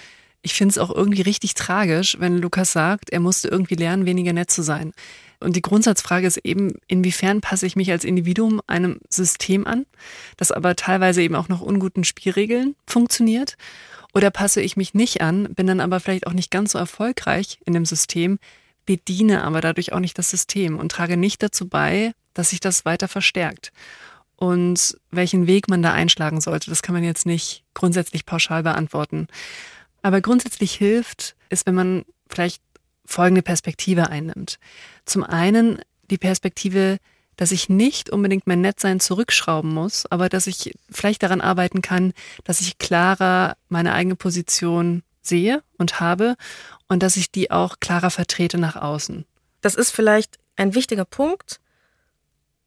ich 0.41 0.53
finde 0.53 0.71
es 0.71 0.77
auch 0.77 0.89
irgendwie 0.89 1.21
richtig 1.21 1.53
tragisch, 1.53 2.17
wenn 2.19 2.37
Lukas 2.37 2.71
sagt, 2.71 3.09
er 3.09 3.19
musste 3.19 3.49
irgendwie 3.49 3.75
lernen, 3.75 4.05
weniger 4.05 4.33
nett 4.33 4.49
zu 4.49 4.63
sein. 4.63 4.93
Und 5.39 5.55
die 5.55 5.61
Grundsatzfrage 5.61 6.27
ist 6.27 6.37
eben, 6.37 6.73
inwiefern 6.87 7.39
passe 7.39 7.65
ich 7.65 7.75
mich 7.75 7.91
als 7.91 8.03
Individuum 8.03 8.61
einem 8.67 8.99
System 9.09 9.65
an, 9.65 9.85
das 10.37 10.51
aber 10.51 10.75
teilweise 10.75 11.21
eben 11.21 11.35
auch 11.35 11.47
noch 11.47 11.61
unguten 11.61 12.03
Spielregeln 12.03 12.75
funktioniert? 12.85 13.55
Oder 14.13 14.31
passe 14.31 14.61
ich 14.61 14.75
mich 14.75 14.93
nicht 14.93 15.21
an, 15.21 15.53
bin 15.53 15.67
dann 15.67 15.79
aber 15.79 15.99
vielleicht 15.99 16.27
auch 16.27 16.33
nicht 16.33 16.51
ganz 16.51 16.73
so 16.73 16.79
erfolgreich 16.79 17.59
in 17.65 17.73
dem 17.73 17.85
System, 17.85 18.39
bediene 18.85 19.43
aber 19.43 19.61
dadurch 19.61 19.93
auch 19.93 19.99
nicht 19.99 20.17
das 20.17 20.29
System 20.29 20.77
und 20.77 20.91
trage 20.91 21.15
nicht 21.15 21.43
dazu 21.43 21.67
bei, 21.67 22.13
dass 22.33 22.49
sich 22.49 22.59
das 22.59 22.85
weiter 22.85 23.07
verstärkt. 23.07 23.71
Und 24.35 24.97
welchen 25.11 25.47
Weg 25.47 25.67
man 25.67 25.81
da 25.81 25.93
einschlagen 25.93 26.41
sollte, 26.41 26.69
das 26.69 26.81
kann 26.81 26.95
man 26.95 27.03
jetzt 27.03 27.25
nicht 27.25 27.63
grundsätzlich 27.73 28.25
pauschal 28.25 28.63
beantworten. 28.63 29.27
Aber 30.01 30.21
grundsätzlich 30.21 30.73
hilft 30.73 31.35
es, 31.49 31.65
wenn 31.65 31.75
man 31.75 32.05
vielleicht 32.29 32.63
folgende 33.09 33.41
Perspektive 33.41 34.09
einnimmt. 34.09 34.59
Zum 35.05 35.23
einen 35.23 35.81
die 36.09 36.17
Perspektive, 36.17 36.97
dass 37.35 37.51
ich 37.51 37.69
nicht 37.69 38.09
unbedingt 38.09 38.47
mein 38.47 38.61
Nettsein 38.61 38.99
zurückschrauben 38.99 39.73
muss, 39.73 40.05
aber 40.05 40.29
dass 40.29 40.47
ich 40.47 40.73
vielleicht 40.89 41.23
daran 41.23 41.41
arbeiten 41.41 41.81
kann, 41.81 42.13
dass 42.43 42.61
ich 42.61 42.77
klarer 42.77 43.55
meine 43.69 43.93
eigene 43.93 44.15
Position 44.15 45.03
sehe 45.21 45.63
und 45.77 45.99
habe 45.99 46.35
und 46.87 47.03
dass 47.03 47.15
ich 47.15 47.31
die 47.31 47.51
auch 47.51 47.79
klarer 47.79 48.09
vertrete 48.09 48.57
nach 48.57 48.75
außen. 48.75 49.25
Das 49.61 49.75
ist 49.75 49.91
vielleicht 49.91 50.37
ein 50.55 50.75
wichtiger 50.75 51.05
Punkt. 51.05 51.59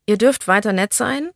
Ihr 0.07 0.19
dürft 0.19 0.49
weiter 0.49 0.73
nett 0.73 0.93
sein, 0.93 1.31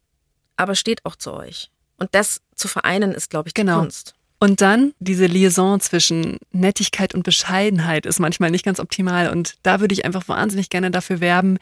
aber 0.56 0.74
steht 0.74 1.04
auch 1.04 1.16
zu 1.16 1.32
euch. 1.32 1.70
Und 1.98 2.14
das 2.14 2.40
zu 2.54 2.68
vereinen 2.68 3.12
ist, 3.12 3.30
glaube 3.30 3.48
ich, 3.48 3.54
die 3.54 3.60
genau. 3.60 3.80
Kunst. 3.80 4.14
Und 4.38 4.60
dann 4.60 4.92
diese 4.98 5.26
Liaison 5.26 5.80
zwischen 5.80 6.38
Nettigkeit 6.52 7.14
und 7.14 7.22
Bescheidenheit 7.22 8.04
ist 8.04 8.18
manchmal 8.18 8.50
nicht 8.50 8.64
ganz 8.64 8.80
optimal. 8.80 9.30
Und 9.30 9.54
da 9.62 9.80
würde 9.80 9.94
ich 9.94 10.04
einfach 10.04 10.28
wahnsinnig 10.28 10.68
gerne 10.68 10.90
dafür 10.90 11.20
werben, 11.20 11.58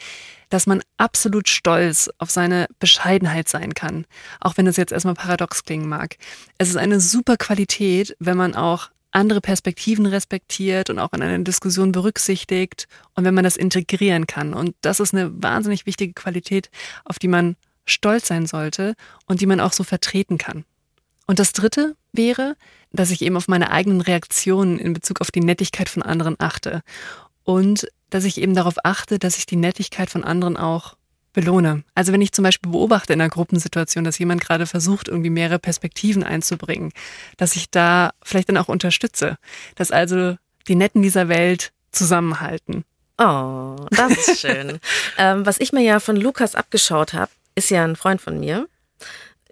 dass 0.51 0.67
man 0.67 0.83
absolut 0.97 1.49
stolz 1.49 2.11
auf 2.19 2.31
seine 2.31 2.67
Bescheidenheit 2.81 3.49
sein 3.49 3.75
kann. 3.75 4.07
Auch 4.41 4.57
wenn 4.57 4.67
es 4.67 4.77
jetzt 4.77 4.93
erstmal 4.93 5.15
paradox 5.15 5.63
klingen 5.63 5.89
mag. 5.89 6.17
Es 6.59 6.69
ist 6.69 6.77
eine 6.77 7.01
super 7.01 7.37
Qualität, 7.37 8.17
wenn 8.19 8.37
man 8.37 8.55
auch 8.57 8.91
andere 9.13 9.41
Perspektiven 9.41 10.07
respektiert 10.07 10.91
und 10.91 10.99
auch 10.99 11.13
in 11.13 11.23
einer 11.23 11.39
Diskussion 11.45 11.93
berücksichtigt 11.93 12.89
und 13.15 13.25
wenn 13.25 13.35
man 13.35 13.45
das 13.45 13.57
integrieren 13.57 14.27
kann. 14.27 14.53
Und 14.53 14.75
das 14.81 14.99
ist 14.99 15.15
eine 15.15 15.31
wahnsinnig 15.41 15.87
wichtige 15.87 16.13
Qualität, 16.13 16.69
auf 17.05 17.21
die 17.21 17.29
man 17.29 17.55
stolz 17.87 18.27
sein 18.27 18.47
sollte 18.47 18.95
und 19.27 19.41
die 19.41 19.47
man 19.47 19.61
auch 19.61 19.73
so 19.73 19.85
vertreten 19.85 20.37
kann. 20.37 20.65
Und 21.27 21.39
das 21.39 21.53
Dritte 21.53 21.97
wäre, 22.17 22.57
dass 22.93 23.11
ich 23.11 23.23
eben 23.23 23.37
auf 23.37 23.49
meine 23.49 23.71
eigenen 23.71 24.01
Reaktionen 24.01 24.79
in 24.79 24.93
Bezug 24.93 25.21
auf 25.21 25.31
die 25.31 25.41
Nettigkeit 25.41 25.89
von 25.89 26.03
anderen 26.03 26.37
achte. 26.39 26.83
Und 27.43 27.89
dass 28.11 28.25
ich 28.25 28.41
eben 28.41 28.55
darauf 28.55 28.77
achte, 28.85 29.19
dass 29.19 29.37
ich 29.37 29.47
die 29.47 29.57
Nettigkeit 29.57 30.11
von 30.11 30.25
anderen 30.25 30.57
auch 30.57 30.97
belohne. 31.33 31.83
Also 31.95 32.13
wenn 32.13 32.23
ich 32.23 32.33
zum 32.33 32.45
Beispiel 32.45 32.71
beobachte 32.71 33.13
in 33.13 33.21
einer 33.21 33.29
Gruppensituation, 33.29 34.05
dass 34.05 34.19
jemand 34.19 34.41
gerade 34.41 34.67
versucht, 34.67 35.09
irgendwie 35.09 35.31
mehrere 35.31 35.59
Perspektiven 35.59 36.23
einzubringen, 36.23 36.93
dass 37.37 37.57
ich 37.57 37.71
da 37.71 38.13
vielleicht 38.23 38.49
dann 38.49 38.57
auch 38.57 38.69
unterstütze, 38.69 39.37
dass 39.75 39.91
also 39.91 40.37
die 40.69 40.77
Netten 40.77 41.03
dieser 41.03 41.29
Welt 41.29 41.73
zusammenhalten. 41.91 42.85
Oh, 43.19 43.77
das 43.91 44.13
ist 44.13 44.41
schön. 44.41 44.79
ähm, 45.19 45.45
was 45.45 45.61
ich 45.61 45.73
mir 45.73 45.83
ja 45.83 46.01
von 46.01 46.17
Lukas 46.17 46.55
abgeschaut 46.55 47.13
habe, 47.13 47.31
ist 47.55 47.71
ja 47.71 47.85
ein 47.85 47.97
Freund 47.97 48.21
von 48.21 48.41
mir. 48.41 48.67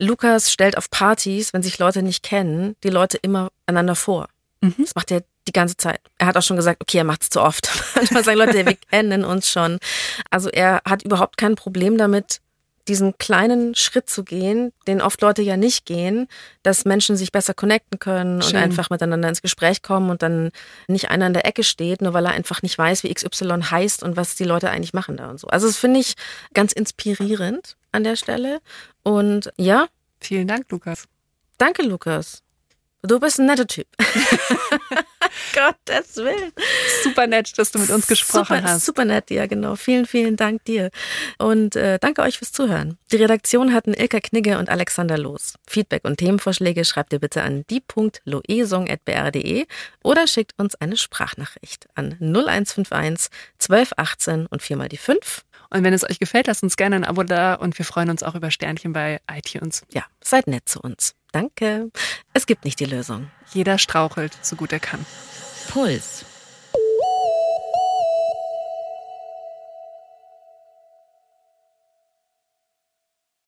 Lukas 0.02 0.50
stellt 0.50 0.76
auf 0.76 0.90
Partys, 0.90 1.52
wenn 1.52 1.62
sich 1.62 1.78
Leute 1.78 2.02
nicht 2.02 2.22
kennen, 2.22 2.76
die 2.82 2.90
Leute 2.90 3.18
immer 3.18 3.50
einander 3.66 3.94
vor. 3.94 4.28
Mhm. 4.60 4.74
Das 4.78 4.94
macht 4.94 5.10
er 5.10 5.22
die 5.46 5.52
ganze 5.52 5.76
Zeit. 5.76 6.00
Er 6.18 6.26
hat 6.26 6.36
auch 6.36 6.42
schon 6.42 6.56
gesagt, 6.56 6.80
okay, 6.82 6.98
er 6.98 7.04
macht 7.04 7.22
es 7.22 7.30
zu 7.30 7.40
oft. 7.40 7.70
Manchmal 7.94 8.24
sagen 8.24 8.38
Leute, 8.38 8.66
wir 8.66 8.76
kennen 8.90 9.24
uns 9.24 9.50
schon. 9.50 9.78
Also 10.30 10.50
er 10.50 10.82
hat 10.84 11.02
überhaupt 11.02 11.36
kein 11.36 11.54
Problem 11.54 11.98
damit, 11.98 12.40
diesen 12.88 13.16
kleinen 13.18 13.74
Schritt 13.74 14.10
zu 14.10 14.24
gehen, 14.24 14.72
den 14.86 15.00
oft 15.00 15.20
Leute 15.20 15.42
ja 15.42 15.56
nicht 15.56 15.86
gehen, 15.86 16.26
dass 16.62 16.84
Menschen 16.84 17.16
sich 17.16 17.30
besser 17.30 17.54
connecten 17.54 17.98
können 17.98 18.42
Schön. 18.42 18.56
und 18.56 18.62
einfach 18.62 18.90
miteinander 18.90 19.28
ins 19.28 19.42
Gespräch 19.42 19.82
kommen 19.82 20.10
und 20.10 20.22
dann 20.22 20.50
nicht 20.88 21.10
einer 21.10 21.26
in 21.26 21.32
der 21.32 21.46
Ecke 21.46 21.62
steht, 21.62 22.02
nur 22.02 22.12
weil 22.12 22.26
er 22.26 22.32
einfach 22.32 22.62
nicht 22.62 22.76
weiß, 22.76 23.04
wie 23.04 23.12
XY 23.12 23.62
heißt 23.70 24.02
und 24.02 24.16
was 24.16 24.34
die 24.34 24.44
Leute 24.44 24.70
eigentlich 24.70 24.94
machen 24.94 25.16
da 25.16 25.30
und 25.30 25.38
so. 25.38 25.48
Also 25.48 25.66
das 25.66 25.76
finde 25.76 26.00
ich 26.00 26.14
ganz 26.54 26.72
inspirierend 26.72 27.76
an 27.92 28.04
der 28.04 28.16
Stelle. 28.16 28.60
Und 29.02 29.52
ja. 29.56 29.86
Vielen 30.20 30.48
Dank, 30.48 30.70
Lukas. 30.70 31.06
Danke, 31.58 31.82
Lukas. 31.82 32.42
Du 33.02 33.18
bist 33.18 33.40
ein 33.40 33.46
netter 33.46 33.66
Typ. 33.66 33.88
Gottes 35.54 36.16
Willen. 36.16 36.52
Super 37.02 37.26
nett, 37.26 37.58
dass 37.58 37.72
du 37.72 37.80
mit 37.80 37.90
uns 37.90 38.06
gesprochen 38.06 38.58
super, 38.58 38.62
hast. 38.62 38.86
Super 38.86 39.04
nett, 39.04 39.30
ja, 39.30 39.46
genau. 39.46 39.74
Vielen, 39.74 40.06
vielen 40.06 40.36
Dank 40.36 40.64
dir. 40.64 40.90
Und 41.38 41.74
äh, 41.74 41.98
danke 41.98 42.22
euch 42.22 42.38
fürs 42.38 42.52
Zuhören. 42.52 42.98
Die 43.10 43.16
Redaktion 43.16 43.74
hatten 43.74 43.92
Ilka 43.92 44.20
Knigge 44.20 44.58
und 44.58 44.68
Alexander 44.68 45.18
Los. 45.18 45.54
Feedback 45.66 46.04
und 46.04 46.18
Themenvorschläge 46.18 46.84
schreibt 46.84 47.12
ihr 47.12 47.18
bitte 47.18 47.42
an 47.42 47.64
die.loesung.br.de 47.70 49.66
oder 50.04 50.26
schickt 50.28 50.52
uns 50.58 50.76
eine 50.76 50.96
Sprachnachricht 50.96 51.88
an 51.94 52.16
0151 52.20 53.30
1218 53.60 54.46
und 54.46 54.62
viermal 54.62 54.88
die 54.88 54.96
5. 54.96 55.44
Und 55.70 55.84
wenn 55.84 55.94
es 55.94 56.04
euch 56.04 56.18
gefällt, 56.18 56.46
lasst 56.46 56.62
uns 56.62 56.76
gerne 56.76 56.96
ein 56.96 57.04
Abo 57.04 57.22
da 57.24 57.54
und 57.54 57.76
wir 57.78 57.84
freuen 57.84 58.10
uns 58.10 58.22
auch 58.22 58.34
über 58.34 58.50
Sternchen 58.50 58.92
bei 58.92 59.20
iTunes. 59.30 59.82
Ja, 59.90 60.04
seid 60.20 60.46
nett 60.46 60.68
zu 60.68 60.80
uns. 60.80 61.14
Danke. 61.32 61.90
Es 62.34 62.46
gibt 62.46 62.64
nicht 62.64 62.78
die 62.78 62.84
Lösung. 62.84 63.30
Jeder 63.52 63.78
strauchelt, 63.78 64.36
so 64.42 64.56
gut 64.56 64.72
er 64.72 64.80
kann. 64.80 65.04
Puls. 65.68 66.24